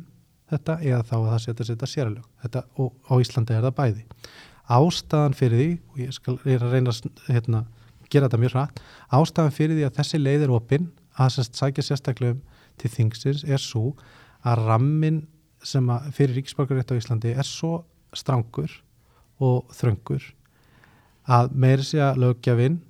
þetta 0.52 0.78
eða 0.82 1.04
þá 1.08 1.14
að 1.18 1.30
það 1.30 1.44
setja 1.44 1.68
setja 1.70 1.90
séralög. 1.90 2.26
Þetta, 2.42 2.64
og 2.80 2.92
á 3.08 3.12
Íslandi 3.22 3.56
er 3.56 3.64
það 3.64 3.76
bæði. 3.78 4.04
Ástæðan 4.74 5.38
fyrir 5.38 5.60
því, 5.60 5.70
og 5.90 6.02
ég, 6.02 6.12
skal, 6.16 6.36
ég 6.44 6.58
er 6.58 6.66
að 6.66 6.76
reyna 6.76 6.92
að 6.94 7.24
hérna, 7.28 7.64
gera 8.12 8.28
þetta 8.28 8.40
mjög 8.42 8.54
hratt, 8.56 8.82
ástæðan 9.12 9.56
fyrir 9.56 9.78
því 9.78 9.86
að 9.88 9.96
þessi 9.98 10.20
leið 10.20 10.46
er 10.46 10.54
opinn 10.54 10.90
að 11.20 11.34
sérst, 11.36 11.58
sækja 11.58 11.84
sérstaklega 11.88 12.60
til 12.80 12.90
þingsins 12.90 13.44
er 13.46 13.62
svo 13.62 13.92
að 14.44 14.64
rammin 14.68 15.20
sem 15.64 15.86
að 15.92 16.08
fyrir 16.16 16.40
ríksborgarrétt 16.40 16.92
á 16.92 16.98
Íslandi 16.98 17.34
er 17.34 17.48
svo 17.48 17.84
strangur 18.14 18.72
og 19.42 19.70
þröngur 19.74 20.26
að 21.24 21.54
meiri 21.56 21.86
sé 21.86 22.02
að 22.04 22.20
lögjafinn 22.24 22.80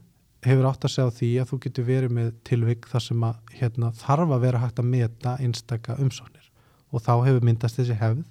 hefur 0.44 0.68
átt 0.68 0.84
að 0.84 0.94
segja 0.94 1.08
á 1.08 1.16
því 1.18 1.30
að 1.40 1.50
þú 1.50 1.58
getur 1.64 1.88
verið 1.88 2.16
með 2.18 2.32
tilvik 2.48 2.88
þar 2.90 3.04
sem 3.06 3.28
að 3.28 3.54
hérna, 3.60 3.92
þarf 3.96 4.34
að 4.34 4.44
vera 4.44 4.64
hægt 4.64 4.82
að 4.82 4.90
meta 4.90 5.36
einstakka 5.40 5.98
umsóknir 6.02 6.43
og 6.94 7.02
þá 7.02 7.12
hefur 7.26 7.46
myndast 7.46 7.80
þessi 7.80 7.98
hefð 7.98 8.22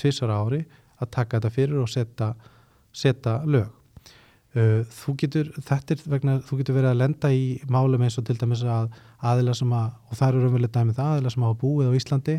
tvísar 0.00 0.32
ári 0.32 0.64
að 0.96 1.10
taka 1.12 1.38
þetta 1.38 1.52
fyrir 1.52 1.82
og 1.82 1.90
setja, 1.92 2.32
setja 2.96 3.38
lög. 3.44 3.68
Þú 4.56 5.14
getur, 5.20 5.48
þetta 5.60 5.92
er 5.92 6.04
vegna, 6.08 6.38
þú 6.40 6.60
getur 6.62 6.78
verið 6.78 6.94
að 6.94 7.00
lenda 7.02 7.28
í 7.28 7.46
málum 7.68 8.06
eins 8.06 8.16
og 8.16 8.24
til 8.24 8.38
dæmis 8.40 8.62
að 8.64 8.88
aðila 9.20 9.52
sem 9.56 9.72
að, 9.76 9.90
og 10.08 10.16
það 10.16 10.30
eru 10.30 10.44
raunverulega 10.44 10.74
dæmið 10.78 10.96
það, 10.96 11.10
aðila 11.12 11.32
sem 11.34 11.44
hafa 11.44 11.58
búið 11.60 11.90
á 11.92 11.98
Íslandi 12.00 12.36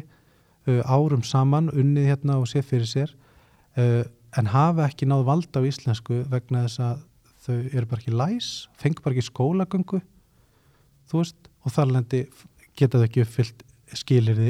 árum 0.67 1.23
saman, 1.23 1.69
unnið 1.71 2.09
hérna 2.09 2.39
og 2.41 2.49
sé 2.49 2.63
fyrir 2.65 2.89
sér 2.89 3.13
en 3.77 4.49
hafa 4.51 4.87
ekki 4.89 5.07
náð 5.07 5.23
valda 5.27 5.61
á 5.63 5.67
íslensku 5.67 6.23
vegna 6.31 6.65
þess 6.65 6.81
að 6.83 7.05
þau 7.45 7.55
eru 7.55 7.85
bara 7.87 8.01
ekki 8.01 8.15
læs, 8.17 8.49
fengur 8.75 9.05
bara 9.05 9.15
ekki 9.15 9.29
skólagöngu 9.29 10.01
þú 11.07 11.21
veist, 11.21 11.37
og 11.63 11.71
þar 11.71 11.93
lendi 11.95 12.25
geta 12.77 12.99
þau 12.99 13.07
ekki 13.07 13.23
uppfyllt 13.23 13.63
skilir 13.95 14.35
því 14.35 14.49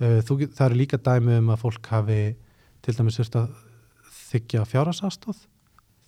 stjórnsýslaðakurnar 0.00 0.36
það 0.56 0.64
eru 0.66 0.78
líka 0.80 1.00
dæmi 1.00 1.38
um 1.40 1.50
að 1.52 1.64
fólk 1.64 1.90
hafi 1.92 2.20
til 2.84 2.94
dæmis 2.96 3.18
þurft 3.20 3.40
að 3.40 3.50
þykja 4.30 4.66
fjárhásastóð 4.70 5.42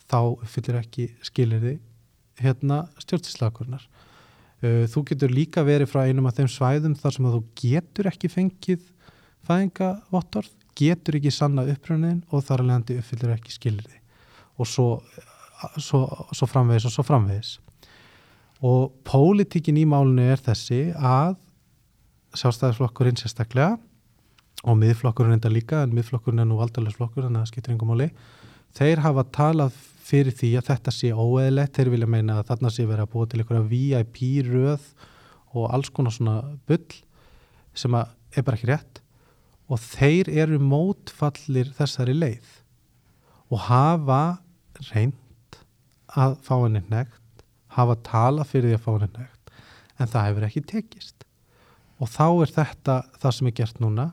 þá 0.09 0.21
fyllir 0.49 0.81
ekki 0.81 1.09
skilir 1.25 1.63
því 1.63 1.75
hérna 2.43 2.85
stjórnsýslaðakurnar 3.03 3.85
þú 4.63 5.05
getur 5.11 5.35
líka 5.35 5.65
verið 5.67 5.91
frá 5.91 6.07
einum 6.07 6.29
af 6.31 6.39
þeim 6.39 6.51
svæðum 6.51 6.97
þar 6.99 7.17
sem 7.17 7.29
að 7.29 7.37
þú 7.37 7.43
getur 7.59 8.09
ekki 8.13 8.31
fengið 8.31 8.85
fæðingavottorð 9.49 10.53
getur 10.79 11.19
ekki 11.19 11.33
sanna 11.35 11.65
uppröndin 11.69 12.23
og 12.31 12.45
þar 12.47 12.65
leðandi 12.69 12.99
uppfyllir 13.01 13.35
ekki 13.35 13.55
skilriði 13.57 13.99
og 14.61 14.69
svo, 14.69 14.87
svo, 15.77 16.05
svo 16.33 16.49
framvegis 16.49 16.87
og 16.89 16.95
svo 16.95 17.05
framvegis. 17.07 17.57
Og 18.63 18.93
pólitíkin 19.07 19.81
í 19.81 19.87
málunni 19.89 20.29
er 20.31 20.43
þessi 20.43 20.93
að 20.95 21.35
sjálfstæðisflokkurinn 22.39 23.19
sérstaklega 23.21 23.77
og 24.63 24.79
miðflokkurinn 24.79 25.37
enda 25.37 25.51
líka 25.53 25.83
en 25.85 25.95
miðflokkurinn 25.97 26.45
er 26.45 26.49
nú 26.49 26.59
valdalagsflokkur 26.61 27.27
þannig 27.27 27.41
að 27.41 27.47
það 27.47 27.53
skiptir 27.53 27.75
yngum 27.75 27.93
máli. 27.93 28.09
Þeir 28.73 29.03
hafa 29.05 29.25
talað 29.35 29.79
fyrir 30.03 30.35
því 30.37 30.51
að 30.59 30.69
þetta 30.71 30.95
sé 30.95 31.13
óeðlegt 31.13 31.79
þeir 31.79 31.93
vilja 31.93 32.11
meina 32.11 32.39
að 32.41 32.49
þarna 32.51 32.73
sé 32.73 32.87
verið 32.89 33.05
að 33.07 33.13
búa 33.15 33.29
til 33.29 33.43
einhverja 33.43 33.69
VIP 33.73 34.21
röð 34.49 34.87
og 35.53 35.69
alls 35.77 35.91
konar 35.93 36.15
svona 36.15 36.37
bull 36.69 37.01
sem 37.75 37.97
er 37.97 38.47
bara 38.47 38.59
ekki 38.59 38.71
rétt. 38.71 39.03
Og 39.73 39.81
þeir 39.81 40.31
eru 40.43 40.59
mótfallir 40.61 41.71
þessari 41.77 42.17
leið 42.17 42.59
og 43.53 43.67
hafa 43.69 44.23
reynd 44.93 45.59
að 46.17 46.39
fá 46.45 46.55
henni 46.63 46.83
nekt, 46.93 47.45
hafa 47.73 47.97
tala 48.05 48.45
fyrir 48.49 48.73
því 48.73 48.79
að 48.79 48.85
fá 48.85 48.91
henni 48.95 49.11
nekt, 49.17 49.53
en 49.99 50.11
það 50.13 50.27
hefur 50.29 50.47
ekki 50.49 50.65
tekist. 50.73 51.27
Og 52.03 52.11
þá 52.11 52.27
er 52.43 52.53
þetta 52.57 52.97
það 53.23 53.37
sem 53.37 53.51
er 53.51 53.57
gert 53.61 53.81
núna, 53.83 54.09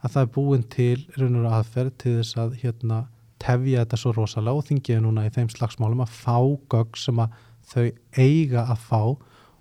að 0.00 0.14
það 0.14 0.26
er 0.26 0.30
búin 0.34 0.66
til 0.72 0.98
raun 1.16 1.40
og 1.40 1.56
aðferð 1.58 1.96
til 2.00 2.14
þess 2.18 2.38
að 2.40 2.54
hérna, 2.60 3.00
tefja 3.40 3.84
þetta 3.84 3.98
svo 4.00 4.12
rosalega 4.16 4.60
og 4.60 4.66
þingiði 4.68 5.02
núna 5.04 5.24
í 5.24 5.32
þeim 5.32 5.48
slagsmálum 5.52 6.04
að 6.04 6.12
fá 6.12 6.36
gögg 6.72 6.98
sem 7.00 7.20
að 7.22 7.36
þau 7.70 7.86
eiga 8.18 8.66
að 8.66 8.82
fá 8.84 9.02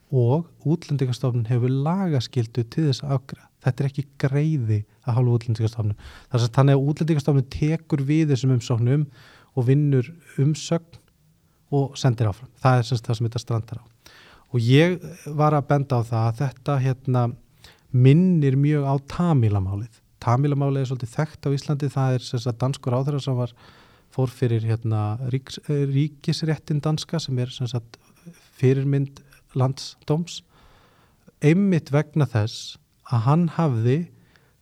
og 0.09 0.47
útlendingastofnun 0.65 1.47
hefur 1.47 1.71
lagaskildu 1.85 2.65
til 2.65 2.87
þess 2.89 3.05
að 3.05 3.15
afgræða. 3.19 3.49
Þetta 3.59 3.83
er 3.83 3.89
ekki 3.89 4.05
greiði 4.23 4.79
að 5.03 5.17
hálfa 5.17 5.35
útlendingastofnun. 5.37 5.99
Þannig 6.31 6.75
að 6.75 6.87
útlendingastofnun 6.91 7.51
tekur 7.53 8.03
við 8.07 8.33
þessum 8.33 8.55
umsóknum 8.55 9.05
og 9.53 9.67
vinnur 9.67 10.09
umsögn 10.41 10.99
og 11.75 11.97
sendir 11.99 12.29
áfram. 12.31 12.49
Það 12.57 12.79
er 12.79 12.87
semst 12.87 13.05
það 13.05 13.19
sem 13.19 13.29
þetta 13.29 13.43
strandar 13.43 13.81
á. 13.83 13.85
Og 14.49 14.65
ég 14.65 14.97
var 15.37 15.53
að 15.53 15.67
benda 15.69 15.99
á 15.99 16.03
það 16.09 16.25
að 16.25 16.39
þetta 16.39 16.77
hérna, 16.81 17.23
minnir 17.91 18.57
mjög 18.59 18.85
á 18.85 18.93
Tamilamálið. 19.15 20.01
Tamilamálið 20.19 20.83
er 20.83 20.89
svolítið 20.89 21.13
þekkt 21.15 21.47
á 21.47 21.49
Íslandi. 21.55 21.91
Það 21.93 22.17
er 22.17 22.27
semst 22.27 22.49
að 22.51 22.59
danskur 22.63 22.97
áþæra 22.97 23.21
sem 23.23 23.39
var 23.39 23.55
fór 24.13 24.31
fyrir 24.33 24.65
hérna, 24.65 25.17
ríks, 25.31 25.59
ríkisréttin 25.69 26.81
danska 26.81 27.21
sem 27.21 27.37
er 27.39 27.51
að 27.69 27.99
fyrirmynd 28.59 29.21
landsdóms 29.57 30.41
einmitt 31.39 31.91
vegna 31.93 32.27
þess 32.29 32.77
að 33.09 33.25
hann 33.25 33.45
hafði 33.55 33.97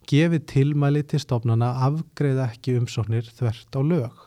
gefið 0.08 0.46
tilmæli 0.52 1.04
til 1.10 1.20
stofnana 1.24 1.74
að 1.74 1.86
afgreða 1.90 2.50
ekki 2.52 2.78
umsóknir 2.80 3.28
þvert 3.38 3.76
á 3.76 3.82
lög 3.84 4.26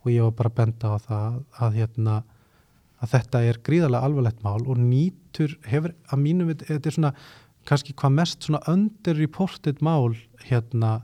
og 0.00 0.12
ég 0.12 0.24
var 0.24 0.36
bara 0.38 0.52
að 0.52 0.58
benda 0.60 0.92
á 0.94 0.98
það 1.04 1.40
að, 1.60 1.74
hérna, 1.76 2.14
að 3.02 3.12
þetta 3.14 3.42
er 3.50 3.60
gríðarlega 3.66 4.08
alvarlegt 4.08 4.44
mál 4.46 4.62
og 4.62 4.80
nýtur 4.80 5.58
hefur 5.68 5.92
að 6.08 6.22
mínum 6.22 6.52
þetta 6.54 6.80
er 6.80 6.96
svona 6.96 7.12
kannski 7.68 7.94
hvað 7.96 8.16
mest 8.16 8.46
svona 8.46 8.62
underreported 8.70 9.82
mál 9.84 10.14
hérna 10.46 11.00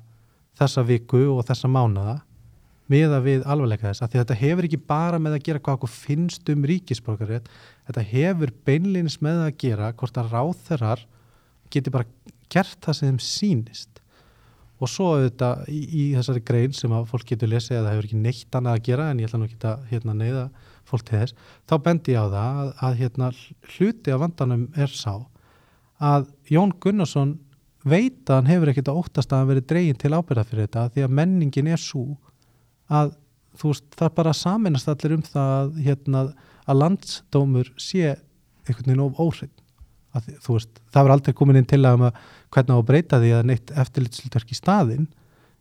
þessa 0.57 0.85
viku 0.89 1.27
og 1.35 1.45
þessa 1.49 1.69
mánada 1.71 2.21
miða 2.93 3.19
við 3.25 3.43
alvarleika 3.49 3.89
þess 3.89 4.05
að 4.05 4.13
því 4.13 4.19
að 4.19 4.25
þetta 4.25 4.41
hefur 4.43 4.69
ekki 4.69 4.83
bara 4.89 5.19
með 5.23 5.37
að 5.37 5.45
gera 5.49 5.63
hvað 5.63 5.79
okkur 5.81 5.93
finnst 5.93 6.53
um 6.53 6.65
ríkisborgarrétt 6.71 7.51
þetta 7.89 8.07
hefur 8.13 8.55
beinleins 8.69 9.19
með 9.25 9.43
að 9.49 9.53
gera 9.65 9.93
hvort 9.99 10.21
að 10.21 10.33
ráþerar 10.35 11.05
geti 11.73 11.93
bara 11.93 12.07
gert 12.53 12.79
það 12.85 12.99
sem 12.99 13.11
þeim 13.11 13.23
sínist 13.27 14.03
og 14.77 14.91
svo 14.93 15.13
auðvitað 15.17 15.69
í, 15.73 15.81
í 15.83 16.05
þessari 16.15 16.43
grein 16.47 16.75
sem 16.77 16.93
að 16.93 17.09
fólk 17.11 17.31
getur 17.31 17.51
lesið 17.51 17.79
að 17.79 17.87
það 17.87 17.95
hefur 17.95 18.09
ekki 18.09 18.23
neitt 18.23 18.59
annað 18.59 18.79
að 18.79 18.85
gera 18.91 19.07
en 19.11 19.23
ég 19.23 19.29
ætla 19.29 19.41
nú 19.41 19.49
ekki 19.49 19.71
að 19.71 19.87
hérna, 19.91 20.17
neyða 20.21 20.45
fólk 20.87 21.07
til 21.09 21.23
þess, 21.23 21.37
þá 21.67 21.75
bendi 21.87 22.13
ég 22.15 22.21
á 22.23 22.27
það 22.31 22.61
að, 22.61 22.69
að 22.87 22.99
hérna, 23.01 23.31
hluti 23.73 24.15
af 24.15 24.23
vandanum 24.23 24.67
er 24.77 24.93
sá 24.93 25.15
að 26.03 26.29
Jón 26.53 26.73
Gunnarsson 26.83 27.37
veit 27.87 28.27
að 28.29 28.41
hann 28.41 28.51
hefur 28.51 28.73
ekkert 28.73 28.91
að 28.91 29.01
óttast 29.03 29.33
að 29.33 29.43
hann 29.43 29.51
verið 29.53 29.69
dregin 29.71 30.01
til 30.01 30.13
ábyrða 30.13 30.47
fyrir 30.49 30.67
þetta 30.67 30.89
því 30.95 31.05
að 31.07 31.15
menningin 31.21 31.71
er 31.71 31.81
svo 31.81 32.17
að 32.93 33.15
þú 33.57 33.73
veist 33.73 33.99
það 33.99 34.17
bara 34.19 34.35
saminast 34.37 34.91
allir 34.91 35.17
um 35.17 35.23
það 35.25 35.53
að, 35.59 35.77
hérna, 35.87 36.25
að 36.67 36.81
landsdómur 36.83 37.71
sé 37.81 38.17
einhvern 38.67 38.91
veginn 38.91 39.05
of 39.07 39.23
óhrinn 39.23 39.55
að, 40.17 40.33
veist, 40.49 40.83
það 40.91 41.07
verður 41.07 41.15
aldrei 41.17 41.37
komin 41.39 41.61
inn 41.61 41.69
til 41.71 41.83
að 41.85 42.01
um 42.01 42.09
hvernig 42.55 42.75
á 42.75 42.79
að 42.79 42.89
breyta 42.91 43.23
því 43.23 43.33
að 43.37 43.49
neitt 43.51 43.73
eftirlitslutverk 43.85 44.53
í 44.53 44.59
staðin 44.59 45.09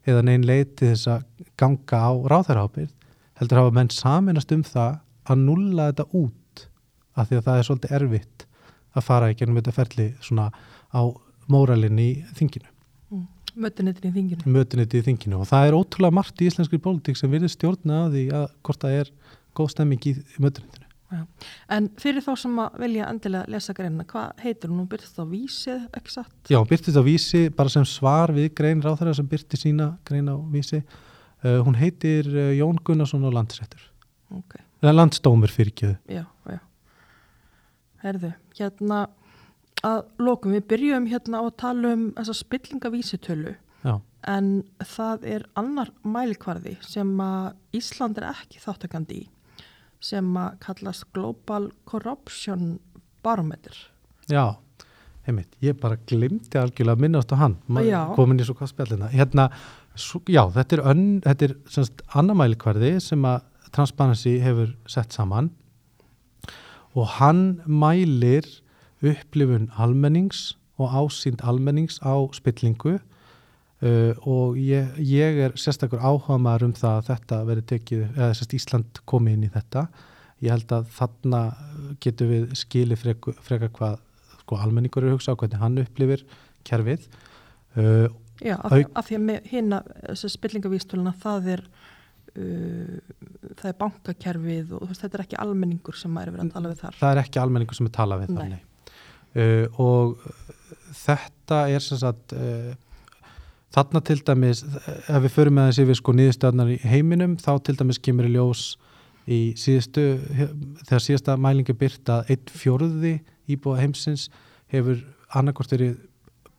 eða 0.06 0.26
neinn 0.26 0.46
leiti 0.46 0.92
þess 0.92 1.10
að 1.14 1.46
ganga 1.60 2.02
á 2.02 2.12
ráðherraábyrð 2.34 2.94
heldur 3.40 3.62
hafa 3.62 3.76
menn 3.76 3.94
saminast 3.94 4.54
um 4.56 4.64
það 4.66 5.00
að 5.26 5.46
nulla 5.46 5.90
þetta 5.92 6.08
út 6.14 6.68
af 7.16 7.30
því 7.30 7.40
að 7.40 7.48
það 7.48 7.60
er 7.60 7.68
svolítið 7.70 7.96
erfitt 8.00 8.46
að 8.96 9.08
fara 9.08 9.30
ekki 9.32 9.46
ennum 9.46 9.60
þetta 9.60 9.76
ferli 9.76 10.08
svona 10.24 10.50
á 10.96 11.02
móralinni 11.52 12.08
í 12.08 12.16
þinginu. 12.38 12.72
Mm. 13.12 13.28
Mötunittin 13.66 14.10
í 14.10 14.16
þinginu. 14.16 14.56
Mötunittin 14.56 15.04
í 15.04 15.08
þinginu 15.10 15.44
og 15.44 15.52
það 15.52 15.68
er 15.68 15.78
ótrúlega 15.78 16.18
margt 16.20 16.42
í 16.42 16.50
íslenskri 16.50 16.82
pólitík 16.82 17.20
sem 17.20 17.32
verður 17.32 17.54
stjórna 17.54 18.06
að 18.06 18.18
því 18.18 18.26
að 18.40 18.50
hvort 18.66 18.84
það 18.86 19.00
er 19.04 19.14
góð 19.56 19.72
stemming 19.76 20.10
í 20.10 20.16
mötunittinu. 20.42 20.86
Já. 21.14 21.22
En 21.72 21.88
fyrir 22.02 22.24
þá 22.26 22.32
sem 22.42 22.56
að 22.60 22.78
velja 22.82 23.08
endilega 23.12 23.52
lesa 23.54 23.76
greinina, 23.78 24.06
hvað 24.10 24.42
heitir 24.42 24.72
hún? 24.72 24.80
Hún 24.82 24.90
byrtist 24.90 25.20
á 25.22 25.26
vísi, 25.30 25.76
ekki 25.96 26.14
satt? 26.16 26.34
Já, 26.50 26.58
byrtist 26.68 26.98
á 26.98 27.04
vísi, 27.06 27.44
bara 27.56 27.72
sem 27.72 27.86
svar 27.88 28.34
við 28.36 28.50
grein 28.58 28.82
ráþæra 28.84 29.14
sem 29.16 29.28
byrti 29.30 29.60
sína 29.62 29.92
grein 30.08 30.32
á 30.34 30.36
vísi. 30.52 30.82
Uh, 31.46 31.60
hún 31.62 31.78
heitir 31.78 32.26
uh, 32.34 32.50
Jón 32.58 32.80
Gunnarsson 32.82 33.28
og 33.28 33.36
landsrættur. 33.38 33.84
Ok. 34.34 34.58
Eða 34.82 34.96
landsdómur 34.98 35.54
fyrir 35.54 35.76
kjöðu. 35.78 36.00
Já, 36.10 36.26
já. 36.50 36.60
Herðu, 38.02 38.34
hérna 38.60 39.06
að 39.86 40.02
lokum, 40.22 40.56
við 40.56 40.66
byrjum 40.72 41.08
hérna 41.12 41.42
á 41.42 41.44
að 41.46 41.56
tala 41.62 41.94
um 41.94 42.10
þessa 42.18 42.36
spillingavísitölu. 42.40 43.56
Já. 43.86 43.96
En 44.26 44.52
það 44.82 45.28
er 45.36 45.48
annar 45.60 45.92
mælikvarði 46.02 46.76
sem 46.82 47.12
að 47.22 47.78
Ísland 47.78 48.18
er 48.18 48.32
ekki 48.32 48.62
þáttakandi 48.64 49.22
í 49.22 49.26
sem 50.06 50.28
að 50.38 50.60
kallast 50.62 51.08
Global 51.16 51.70
Corruption 51.90 52.78
Barometer. 53.26 53.74
Já, 54.30 54.58
einmitt, 55.26 55.56
ég 55.64 55.78
bara 55.82 55.98
glimti 56.10 56.60
algjörlega 56.60 56.98
að 56.98 57.04
minnast 57.06 57.34
á 57.34 57.42
hann, 57.42 57.58
komin 58.18 58.42
í 58.42 58.46
svo 58.46 58.58
hvað 58.58 58.74
spjallina 58.74 59.10
hérna, 59.14 59.48
svo, 59.98 60.22
já, 60.30 60.44
þetta 60.54 60.78
er, 60.78 60.84
ön, 60.92 61.06
þetta 61.26 61.48
er 61.48 61.56
semst, 61.74 62.04
annar 62.18 62.38
mælikvarði 62.42 62.96
sem 63.04 63.26
að 63.30 63.44
Transparency 63.76 64.38
hefur 64.44 64.76
sett 64.90 65.16
saman 65.16 65.50
og 66.96 67.08
hann 67.20 67.60
mælir 67.68 68.48
upplifun 69.06 69.70
almennings 69.78 70.56
og 70.80 70.92
ásýnd 70.96 71.44
almennings 71.44 72.00
á 72.04 72.16
spillingu 72.36 72.96
uh, 73.84 74.14
og 74.24 74.58
ég, 74.60 74.96
ég 75.00 75.40
er 75.46 75.56
sérstakur 75.60 76.00
áhuga 76.04 76.40
maður 76.42 76.70
um 76.70 76.74
það 76.76 76.98
að 77.00 77.08
þetta 77.12 77.40
verið 77.50 77.68
tekið, 77.72 78.04
eða 78.16 78.34
sérst 78.40 78.56
Ísland 78.58 79.02
komið 79.08 79.38
inn 79.38 79.48
í 79.48 79.54
þetta. 79.54 79.86
Ég 80.44 80.52
held 80.52 80.74
að 80.76 80.90
þarna 80.96 81.42
getum 82.04 82.32
við 82.32 82.50
skilið 82.60 83.02
freka, 83.04 83.36
freka 83.46 83.72
hvað 83.78 84.00
sko, 84.42 84.60
almenningur 84.60 85.04
er 85.06 85.14
að 85.14 85.18
hugsa 85.18 85.36
á 85.36 85.40
hvernig 85.40 85.62
hann 85.62 85.80
upplifir 85.84 86.26
kerfið. 86.68 87.08
Uh, 87.76 88.08
Já, 88.44 88.58
af, 88.60 88.74
Auk- 88.76 88.92
af 89.00 89.08
því 89.08 89.16
að 89.16 89.28
með 89.30 89.46
þessi 90.12 90.30
spillingavístöluna 90.34 91.14
það 91.22 91.46
er 91.54 91.62
það 92.36 93.68
er 93.70 93.76
bankakerfið 93.80 94.72
og 94.76 94.90
veist, 94.90 95.04
þetta 95.04 95.20
er 95.20 95.24
ekki 95.24 95.38
almenningur 95.40 95.96
sem 95.96 96.18
er 96.20 96.32
verið 96.34 96.50
að 96.50 96.56
tala 96.56 96.72
við 96.72 96.82
þar 96.82 96.98
það 97.00 97.12
er 97.14 97.22
ekki 97.22 97.42
almenningur 97.42 97.78
sem 97.78 97.88
er 97.88 97.94
talað 97.96 98.24
við 98.24 98.34
Nei. 98.34 98.40
þannig. 98.42 98.66
Uh, 99.36 99.80
og 99.84 100.18
uh, 100.20 100.82
þetta 101.00 101.62
er 101.72 101.84
sem 101.84 102.02
sagt 102.02 102.36
uh, 102.36 102.74
þarna 103.76 104.02
til 104.08 104.20
dæmis 104.28 104.64
ef 104.66 105.22
við 105.26 105.32
förum 105.36 105.58
með 105.60 105.72
þessi 105.72 105.88
við 105.90 106.00
sko 106.02 106.16
niðurstöðnar 106.16 106.74
í 106.76 106.78
heiminum 106.84 107.38
þá 107.40 107.52
til 107.68 107.78
dæmis 107.80 108.02
kemur 108.04 108.28
í 108.28 108.36
ljós 108.36 108.66
í 109.26 109.40
síðustu 109.60 110.06
þegar 110.86 111.04
síðasta 111.08 111.38
mælingu 111.42 111.76
byrt 111.80 112.12
að 112.14 112.36
einn 112.36 112.52
fjórði 112.52 113.16
íbúa 113.52 113.80
heimsins 113.80 114.28
hefur 114.72 115.02
annarkort 115.36 115.72
verið 115.72 115.98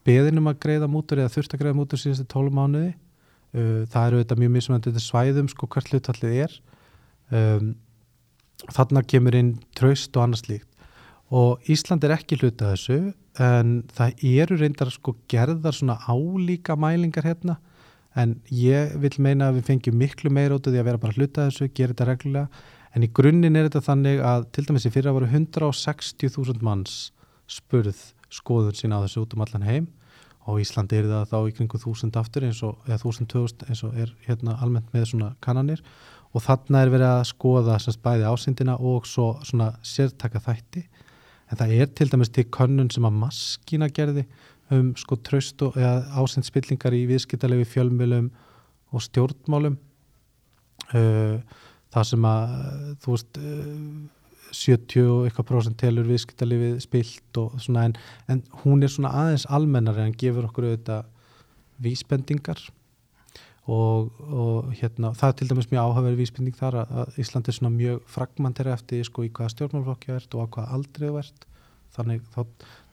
beðinum 0.06 0.48
að 0.50 0.60
greiða 0.64 0.88
mútur 0.90 1.20
eða 1.22 1.32
þurft 1.34 1.54
að 1.54 1.62
greiða 1.62 1.78
mútur 1.78 2.00
síðustu 2.00 2.26
12 2.32 2.56
mánuði 2.56 2.92
uh, 2.92 3.05
það 3.56 4.06
eru 4.06 4.22
þetta 4.22 4.38
mjög 4.42 4.54
mismunandi 4.56 5.02
svæðum 5.02 5.50
sko 5.52 5.68
hvert 5.72 5.92
hlutallið 5.92 6.38
er. 6.46 6.56
Um, 7.34 7.74
þarna 8.72 9.02
kemur 9.04 9.36
inn 9.36 9.54
traust 9.76 10.14
og 10.16 10.26
annars 10.26 10.46
líkt 10.48 10.70
og 11.34 11.62
Ísland 11.70 12.04
er 12.06 12.14
ekki 12.14 12.38
hluta 12.38 12.72
þessu 12.72 13.12
en 13.42 13.80
það 13.94 14.22
eru 14.38 14.58
reyndar 14.60 14.92
sko 14.94 15.16
gerðar 15.30 15.74
svona 15.74 15.98
álíka 16.06 16.76
mælingar 16.78 17.26
hérna. 17.26 17.58
En 18.16 18.38
ég 18.48 18.94
vil 19.02 19.12
meina 19.20 19.50
að 19.50 19.58
við 19.58 19.66
fengjum 19.70 19.98
miklu 20.00 20.30
meira 20.32 20.56
út 20.56 20.66
af 20.66 20.72
því 20.72 20.80
að 20.80 20.88
vera 20.88 21.00
bara 21.02 21.16
hluta 21.18 21.48
þessu, 21.50 21.68
gera 21.74 21.92
þetta 21.92 22.06
reglulega. 22.08 22.62
En 22.96 23.04
í 23.04 23.10
grunninn 23.12 23.58
er 23.58 23.66
þetta 23.66 23.82
þannig 23.90 24.22
að 24.24 24.46
til 24.56 24.64
dæmis 24.70 24.86
í 24.88 24.92
fyrra 24.94 25.12
voru 25.12 25.28
160.000 25.28 26.64
manns 26.64 27.10
spurð 27.50 27.98
skoðun 28.32 28.78
sína 28.78 29.02
á 29.02 29.04
þessu 29.04 29.26
út 29.26 29.36
um 29.36 29.44
allan 29.44 29.66
heim 29.66 29.90
og 30.46 30.60
Íslandi 30.62 31.00
er 31.00 31.08
það 31.10 31.30
þá 31.32 31.38
í 31.48 31.54
kringu 31.56 31.78
1000 31.80 32.18
aftur 32.20 32.44
eins 32.46 32.60
og, 32.66 32.76
eða 32.86 33.00
1000-2000 33.00 33.70
eins 33.70 33.82
og 33.86 33.96
er 33.98 34.12
hérna 34.26 34.54
almennt 34.62 34.92
með 34.94 35.08
svona 35.10 35.32
kannanir. 35.42 35.82
Og 36.34 36.44
þarna 36.44 36.82
er 36.84 36.92
verið 36.92 37.10
að 37.10 37.28
skoða 37.30 37.78
semst 37.82 38.02
bæði 38.04 38.28
ásýndina 38.30 38.76
og 38.78 39.08
svo 39.08 39.32
svona 39.46 39.72
sértaka 39.86 40.42
þætti. 40.44 40.84
En 41.50 41.58
það 41.58 41.74
er 41.80 41.90
til 41.98 42.10
dæmis 42.12 42.30
til 42.34 42.46
könnun 42.54 42.90
sem 42.92 43.06
að 43.06 43.18
maskina 43.22 43.88
gerði 43.88 44.26
um 44.74 44.90
sko 44.98 45.18
tröst 45.22 45.62
og 45.66 45.78
eða 45.78 46.22
ásýndspillingar 46.22 46.94
í 46.94 47.06
viðskiptalegu 47.10 47.66
fjölmjölum 47.70 48.30
og 48.94 49.02
stjórnmálum. 49.02 49.78
Uh, 50.94 51.42
það 51.94 52.10
sem 52.10 52.26
að 52.28 52.52
þú 53.02 53.14
veist 53.14 53.40
uh, 53.40 54.15
70 54.52 55.10
og 55.10 55.26
eitthvað 55.26 55.48
prósent 55.50 55.78
telur 55.80 56.06
viðskiptalífið 56.08 56.78
spilt 56.84 57.40
og 57.42 57.58
svona 57.62 57.86
en, 57.88 57.98
en 58.32 58.42
hún 58.62 58.84
er 58.84 58.92
svona 58.92 59.14
aðeins 59.22 59.46
almennari 59.50 60.04
en 60.04 60.16
gefur 60.18 60.48
okkur 60.48 60.70
auðvitað 60.70 61.12
vísbendingar 61.82 62.60
og, 63.66 64.12
og 64.22 64.70
hérna 64.78 65.10
það 65.16 65.28
er 65.28 65.36
til 65.40 65.50
dæmis 65.50 65.68
mjög 65.72 65.82
áhugaverð 65.82 66.20
vísbending 66.22 66.56
þar 66.56 66.80
að, 66.82 66.94
að 67.02 67.20
Ísland 67.22 67.48
er 67.50 67.56
svona 67.56 67.74
mjög 67.74 68.00
fragmenteri 68.10 68.72
eftir 68.72 69.06
sko 69.06 69.26
í 69.26 69.30
hvaða 69.34 69.54
stjórnmálflokki 69.54 70.12
það 70.12 70.20
ert 70.20 70.36
og 70.36 70.46
á 70.46 70.52
hvaða 70.54 70.78
aldrei 70.78 71.06
þú 71.08 71.20
ert. 71.22 71.46
Þannig 71.96 72.26
þá 72.34 72.40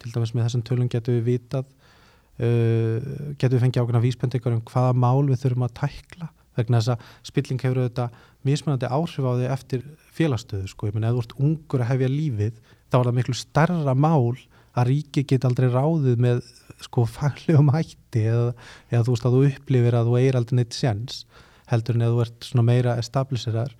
til 0.01 0.13
dæmis 0.15 0.33
með 0.33 0.47
þessum 0.47 0.65
tölum 0.69 0.89
getum 0.89 1.17
við 1.19 1.27
vitað 1.27 1.67
uh, 1.67 3.11
getum 3.37 3.57
við 3.57 3.65
fengið 3.67 3.83
ákveðna 3.83 4.05
vísbendingar 4.07 4.57
um 4.57 4.63
hvaða 4.71 4.95
mál 5.05 5.29
við 5.29 5.43
þurfum 5.43 5.67
að 5.67 5.75
tækla 5.83 6.31
vegna 6.57 6.81
þess 6.81 6.93
að 6.93 7.05
spilling 7.29 7.61
hefur 7.63 7.81
auðvitað 7.83 8.17
mismunandi 8.47 8.89
áhrif 8.91 9.27
á 9.27 9.31
því 9.33 9.51
eftir 9.55 9.85
félagstöðu 10.13 10.71
sko, 10.71 10.89
ég 10.89 10.97
menn 10.97 11.07
ef 11.07 11.15
þú 11.15 11.23
ert 11.23 11.37
ungur 11.39 11.83
að 11.83 11.91
hefja 11.93 12.11
lífið 12.11 12.59
þá 12.91 12.99
er 12.99 13.07
það 13.07 13.17
miklu 13.19 13.37
starra 13.37 13.95
mál 13.95 14.35
að 14.73 14.89
ríki 14.89 15.23
get 15.29 15.45
aldrei 15.47 15.69
ráðið 15.71 16.21
með 16.21 16.43
sko 16.83 17.05
faglegum 17.15 17.73
hætti 17.73 18.27
eða, 18.29 18.53
eða 18.91 19.07
þú 19.07 19.15
veist 19.15 19.27
að 19.27 19.37
þú 19.37 19.43
upplifir 19.49 19.97
að 19.97 20.09
þú 20.09 20.21
eir 20.21 20.39
aldrei 20.39 20.59
neitt 20.59 20.77
séns 20.77 21.23
heldur 21.71 21.97
en 21.97 22.05
eða 22.05 22.15
þú 22.15 22.23
ert 22.25 22.47
svona 22.47 22.65
meira 22.67 22.95
establisherar. 23.01 23.73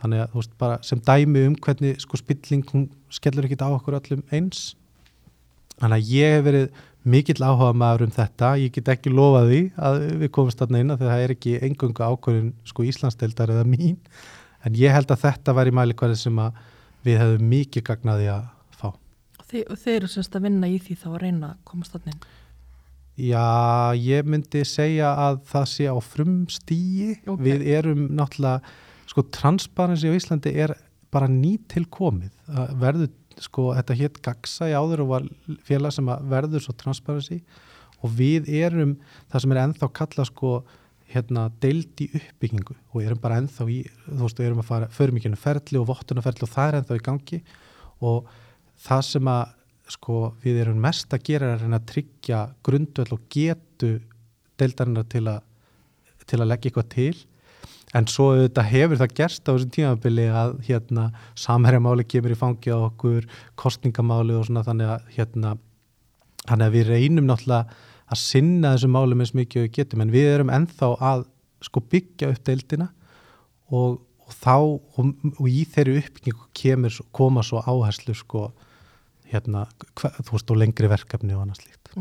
Þannig 0.00 0.22
að 0.22 0.30
þú 0.32 0.40
veist 0.40 0.54
bara 0.62 0.78
sem 0.86 1.02
dæmi 1.04 1.42
um 1.50 1.56
hvernig 1.60 2.00
sko 2.00 2.18
spilling 2.20 2.64
hún 2.72 2.86
skellur 3.12 3.46
ekkit 3.46 3.64
á 3.66 3.68
okkur 3.68 3.98
öllum 3.98 4.22
eins 4.32 4.70
þannig 5.80 5.96
að 5.96 6.12
ég 6.14 6.34
hef 6.36 6.46
verið 6.46 6.80
mikill 7.10 7.40
áhuga 7.40 7.72
maður 7.80 8.04
um 8.06 8.12
þetta, 8.12 8.50
ég 8.60 8.72
get 8.74 8.90
ekki 8.92 9.12
lofað 9.12 9.46
því 9.50 9.60
að 9.88 10.00
við 10.20 10.32
komumst 10.36 10.60
þarna 10.60 10.82
inn 10.82 10.94
að 10.94 11.04
það 11.06 11.22
er 11.24 11.34
ekki 11.34 11.54
engunga 11.64 12.10
ákvörðun 12.12 12.50
sko 12.68 12.84
Íslandsdeildar 12.90 13.52
eða 13.54 13.64
mín, 13.68 13.96
en 14.66 14.76
ég 14.76 14.92
held 14.92 15.12
að 15.14 15.22
þetta 15.24 15.54
væri 15.56 15.72
mælikvæði 15.78 16.18
sem 16.20 16.42
að 16.44 16.58
við 17.06 17.22
hefum 17.22 17.46
mikið 17.54 17.86
gagnaði 17.88 18.28
að 18.34 18.44
fá. 18.76 18.90
og 18.90 19.46
þeir, 19.48 19.96
eru 19.96 20.10
semst 20.12 20.36
að 20.36 20.44
vinna 20.50 20.68
í 20.68 20.76
því 20.82 20.98
þá 21.00 21.08
að 21.14 21.22
reyna 21.24 21.54
að 21.54 21.64
komast 21.70 21.96
þannig 21.96 22.12
inn? 22.12 22.28
Já, 23.20 23.92
ég 23.96 24.28
myndi 24.28 24.62
segja 24.64 25.14
að 25.28 25.40
það 25.50 25.64
sé 25.72 25.88
á 25.88 25.96
frumstíi, 26.00 27.08
Ok. 27.28 27.40
við 27.40 27.64
erum 27.68 28.06
náttúrulega, 28.16 28.60
sko 29.08 29.24
transparency 29.32 30.08
á 30.08 30.16
Íslandi 30.16 30.52
er 30.54 30.76
bara 31.10 31.26
nýtilkomið, 31.28 32.30
Það 32.46 32.76
verður 32.80 33.10
sko, 33.40 33.70
þetta 33.76 33.96
hétt 33.98 34.20
Gaxa 34.24 34.68
í 34.70 34.76
áður 34.76 35.04
og 35.04 35.10
var 35.14 35.26
félag 35.66 35.94
sem 35.96 36.10
verður 36.30 36.64
svo 36.64 36.74
transparency. 36.78 37.40
Og 38.00 38.12
við 38.16 38.48
erum 38.60 38.96
það 39.32 39.44
sem 39.44 39.54
er 39.54 39.62
ennþá 39.64 39.90
kalla 39.96 40.26
sko 40.28 40.52
hérna 41.10 41.48
deild 41.62 42.00
í 42.04 42.08
uppbyggingu. 42.16 42.76
Og 42.94 43.02
erum 43.04 43.20
bara 43.22 43.40
ennþá 43.40 43.66
í, 43.72 43.80
þú 44.06 44.20
veist, 44.22 44.42
erum 44.44 44.62
að 44.62 44.70
fara 44.70 44.90
förmikinu 44.94 45.40
ferli 45.40 45.80
og 45.80 45.88
vottunarferli 45.90 46.46
og 46.46 46.52
það 46.52 46.70
er 46.70 46.78
ennþá 46.80 47.00
í 47.00 47.04
gangi. 47.08 47.40
Og 48.06 48.30
það 48.80 49.06
sem 49.10 49.32
að 49.32 49.56
sko 49.90 50.18
við 50.44 50.62
erum 50.62 50.78
mest 50.80 51.12
að 51.12 51.24
gera 51.26 51.54
er 51.56 51.64
að 51.66 51.86
tryggja 51.90 52.44
grundvöld 52.66 53.16
og 53.16 53.24
getu 53.32 53.96
deildarinnar 54.60 55.08
til 55.10 55.24
að 55.26 55.46
til 56.30 56.38
að 56.38 56.50
leggja 56.52 56.70
eitthvað 56.70 56.90
til 56.94 57.16
en 57.96 58.06
svo 58.10 58.30
auðvitað 58.34 58.70
hefur 58.70 59.00
það 59.00 59.16
gerst 59.18 59.48
á 59.48 59.50
þessum 59.50 59.72
tímabili 59.74 60.26
að 60.30 60.52
hérna 60.68 61.08
samherjamáli 61.38 62.06
kemur 62.06 62.34
í 62.34 62.38
fangi 62.38 62.70
á 62.70 62.78
okkur 62.78 63.26
kostningamáli 63.58 64.36
og 64.38 64.46
svona 64.46 64.62
þannig 64.66 64.92
að 64.94 65.08
hérna 65.16 65.56
þannig 66.46 66.66
að 66.66 66.76
við 66.76 66.92
reynum 66.94 67.26
náttúrulega 67.28 67.88
að 68.10 68.22
sinna 68.22 68.74
þessum 68.74 68.94
málum 68.94 69.22
eins 69.22 69.34
mikið 69.36 69.66
og 69.66 69.74
getum. 69.76 70.04
En 70.04 70.14
við 70.14 70.30
erum 70.32 70.52
ennþá 70.54 70.92
að 71.10 71.26
sko 71.64 71.82
byggja 71.92 72.30
upp 72.32 72.42
deildina 72.46 72.88
og, 73.70 74.00
og 74.26 74.34
þá 74.34 74.56
og, 74.56 75.12
og 75.36 75.46
í 75.50 75.62
þeirri 75.68 76.00
uppbyggingu 76.00 76.48
kemur, 76.56 76.98
koma 77.14 77.44
svo 77.46 77.62
áherslu 77.62 78.16
sko 78.18 78.48
hérna, 79.30 79.66
hva, 79.98 80.10
þú 80.18 80.34
veist, 80.34 80.50
og 80.50 80.58
lengri 80.58 80.90
verkefni 80.90 81.36
og 81.36 81.44
annars 81.44 81.62
líkt. 81.62 81.92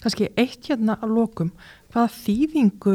kannski 0.00 0.30
eitt 0.40 0.70
hérna 0.70 0.96
að 1.04 1.16
lokum. 1.18 1.50
Hvaða 1.92 2.14
þýðingu 2.16 2.94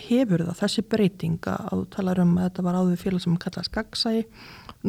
hefur 0.00 0.44
það 0.48 0.60
þessi 0.62 0.84
breytinga 0.92 1.56
að 1.68 1.82
þú 1.82 1.88
talar 1.96 2.22
um 2.22 2.36
að 2.38 2.48
þetta 2.48 2.66
var 2.66 2.78
áður 2.80 3.00
félag 3.02 3.24
sem 3.24 3.40
kallast 3.44 3.74
gagsæi 3.74 4.22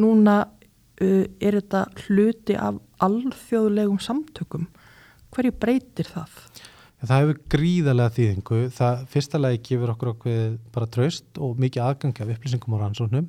núna 0.00 0.36
uh, 0.44 1.24
er 1.40 1.58
þetta 1.60 1.84
hluti 2.06 2.56
af 2.58 2.80
alþjóðlegum 3.04 4.00
samtökum 4.02 4.68
hverju 5.34 5.54
breytir 5.60 6.08
það? 6.08 6.32
Það 7.04 7.20
hefur 7.20 7.40
gríðarlega 7.52 8.14
þýðingu. 8.16 8.58
Það 8.72 9.00
fyrsta 9.12 9.40
lagi 9.40 9.60
gefur 9.68 9.92
okkur 9.92 10.10
okkur 10.14 10.58
bara 10.72 10.88
traust 10.88 11.40
og 11.42 11.58
mikið 11.60 11.84
aðgangi 11.84 12.24
af 12.24 12.30
upplýsingum 12.32 12.76
og 12.76 12.80
rannsóknum. 12.80 13.26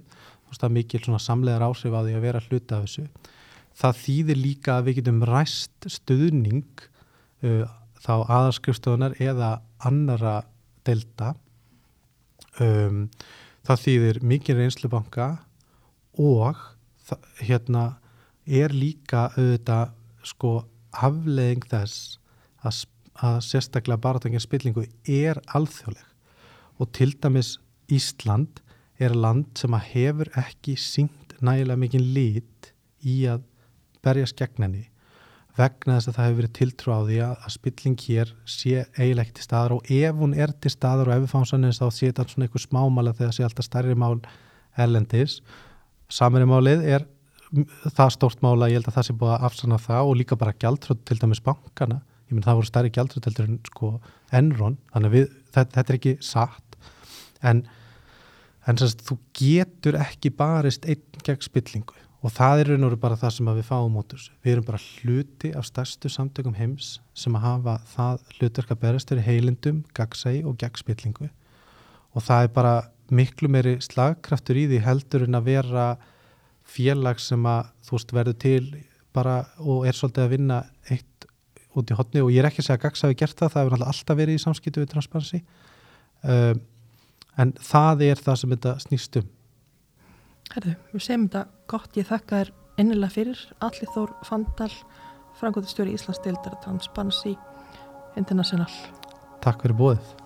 Veist 0.48 0.62
það 0.62 0.70
er 0.70 0.76
mikið 0.78 1.10
samlegar 1.20 1.66
áhrif 1.66 1.98
að 1.98 2.10
því 2.10 2.16
að 2.16 2.28
vera 2.28 2.44
hluta 2.46 2.78
af 2.78 2.86
þessu. 2.86 3.08
Það 3.76 3.98
þýðir 4.06 4.40
líka 4.40 4.78
að 4.78 4.86
við 4.88 5.00
getum 5.02 5.24
ræst 5.28 5.90
stuðning 5.92 6.86
uh, 7.44 7.66
þá 8.00 8.14
aðarskrifstofunar 8.22 9.18
eða 9.20 9.52
annara 9.84 10.38
delta. 10.88 11.34
Um, 12.64 13.08
það 13.68 13.82
þýðir 13.84 14.20
mikið 14.24 14.60
reynslubanka 14.62 15.28
og 16.22 16.60
það, 17.08 17.30
hérna 17.42 17.86
er 18.46 18.76
líka 18.76 19.28
auðvitað 19.36 19.96
sko 20.26 20.52
afleðing 20.96 21.66
þess 21.68 22.20
að, 22.64 22.86
að 23.20 23.40
sérstaklega 23.50 24.02
baratangin 24.06 24.44
spillingu 24.44 24.86
er 25.04 25.42
alþjóðleg. 25.58 26.06
Og 26.80 26.92
til 26.96 27.12
dæmis 27.20 27.58
Ísland 27.92 28.62
er 29.00 29.16
land 29.16 29.52
sem 29.60 29.76
að 29.76 29.90
hefur 29.92 30.32
ekki 30.40 30.78
sínt 30.80 31.36
nægilega 31.44 31.82
mikið 31.82 32.10
lit 32.16 32.72
í 33.06 33.24
að 33.30 33.44
berjast 34.06 34.40
gegn 34.40 34.68
henni 34.68 34.86
vegna 35.56 35.98
þess 35.98 36.10
að 36.10 36.16
það 36.18 36.26
hefur 36.26 36.40
verið 36.40 36.54
tiltrú 36.58 36.92
á 36.92 37.00
því 37.08 37.18
að, 37.24 37.46
spilling 37.54 37.96
hér 38.06 38.32
sé 38.50 38.82
eiginlega 38.98 39.24
ekki 39.26 39.36
til 39.38 39.46
staðar 39.46 39.76
og 39.78 39.92
ef 39.98 40.18
hún 40.20 40.34
er 40.36 40.54
til 40.60 40.72
staðar 40.74 41.12
og 41.12 41.16
ef 41.16 41.24
við 41.24 41.32
fáum 41.32 41.46
sannins 41.48 41.80
þá 41.80 41.86
sé 41.88 42.10
þetta 42.10 42.26
svona 42.32 42.48
einhver 42.48 42.64
smámala 42.66 43.14
þegar 43.16 43.32
það 43.32 43.38
sé 43.38 43.46
alltaf 43.48 43.68
stærri 43.70 43.96
mál 43.96 44.18
erlendis. 44.86 45.38
Samverið 46.12 46.52
málið 46.52 46.84
er 46.98 47.08
það 47.96 48.12
stórt 48.18 48.44
mála, 48.44 48.70
ég 48.70 48.80
held 48.82 48.90
að 48.90 48.98
það 48.98 49.08
sé 49.08 49.16
búið 49.16 49.34
að 49.36 49.48
afsanna 49.48 49.80
það 49.80 50.10
og 50.10 50.20
líka 50.20 50.38
bara 50.40 50.58
gjaldröð 50.60 51.02
til 51.08 51.20
dæmis 51.22 51.44
bankana, 51.46 52.02
ég 52.28 52.36
menn 52.36 52.46
það 52.46 52.60
voru 52.60 52.72
stærri 52.72 52.94
gjaldröð 52.96 53.28
til 53.28 53.36
dæmis 53.40 53.72
sko 53.72 53.92
Enron 54.36 54.80
þannig 54.92 55.14
við, 55.14 55.28
þetta, 55.56 55.72
þetta 55.78 55.94
er 55.94 56.00
ekki 56.00 56.16
satt. 56.26 56.80
En, 57.46 57.62
en 58.66 58.82
sérst, 58.82 59.06
þú 59.08 59.20
getur 59.38 60.00
ekki 60.02 60.34
barist 60.36 60.88
einn 60.90 61.24
gegn 61.24 61.46
spillingu 61.46 62.05
og 62.26 62.34
það 62.34 62.62
er 62.62 62.72
raun 62.72 62.88
og 62.88 62.96
bara 62.98 63.18
það 63.20 63.34
sem 63.36 63.50
við 63.52 63.68
fáum 63.68 63.98
út 64.00 64.14
þessu. 64.16 64.32
Við 64.42 64.56
erum 64.56 64.66
bara 64.66 64.82
hluti 64.82 65.52
af 65.54 65.68
stærstu 65.68 66.10
samtökum 66.10 66.56
heims 66.58 66.96
sem 67.14 67.36
að 67.38 67.46
hafa 67.46 67.76
það 67.92 68.24
hlutverk 68.40 68.74
að 68.74 68.82
berast 68.82 69.12
fyrir 69.12 69.28
heilindum, 69.28 69.84
gagsægi 69.94 70.42
og 70.50 70.58
gegspillingu 70.62 71.30
og 72.16 72.24
það 72.24 72.48
er 72.48 72.52
bara 72.56 72.76
miklu 73.14 73.50
meiri 73.52 73.76
slagkraftur 73.84 74.58
í 74.58 74.66
því 74.72 74.82
heldur 74.86 75.28
en 75.28 75.38
að 75.38 75.50
vera 75.52 75.86
félag 76.66 77.22
sem 77.22 77.46
að 77.46 77.70
þú 77.86 77.98
veist 77.98 78.16
verður 78.18 78.40
til 78.42 78.64
bara 79.14 79.36
og 79.62 79.86
er 79.86 79.96
svolítið 79.96 80.26
að 80.26 80.34
vinna 80.34 80.62
eitt 80.90 81.28
út 81.76 81.92
í 81.92 81.98
hotni 82.00 82.24
og 82.24 82.32
ég 82.34 82.42
er 82.42 82.50
ekki 82.50 82.64
að 82.64 82.70
segja 82.70 82.80
að 82.80 82.86
gagsægi 82.88 83.20
gert 83.20 83.38
það, 83.38 83.52
það 83.54 83.66
hefur 83.68 83.86
alltaf 83.86 84.18
verið 84.18 84.40
í 84.40 84.42
samskiptu 84.42 84.82
við 84.82 84.94
transparency. 84.96 85.44
Um, 86.26 86.64
en 87.38 87.52
það 87.60 88.06
er 88.08 88.22
það 88.26 88.42
sem 88.42 88.56
þetta 88.56 88.76
snýstum 88.82 89.32
Herðu, 90.54 90.76
við 90.94 91.04
segjum 91.04 91.26
þetta 91.28 91.44
gott, 91.72 91.96
ég 91.98 92.08
þakka 92.10 92.44
þér 92.44 92.54
innilega 92.82 93.14
fyrir. 93.14 93.42
Allir 93.66 93.90
Þór 93.96 94.14
Fandal, 94.28 94.72
frangóðustjóri 95.40 95.96
Íslands 95.96 96.22
deildar 96.26 96.60
Transparency 96.66 97.36
International. 98.20 98.70
Takk 99.44 99.66
fyrir 99.66 99.78
bóðið 99.80 100.25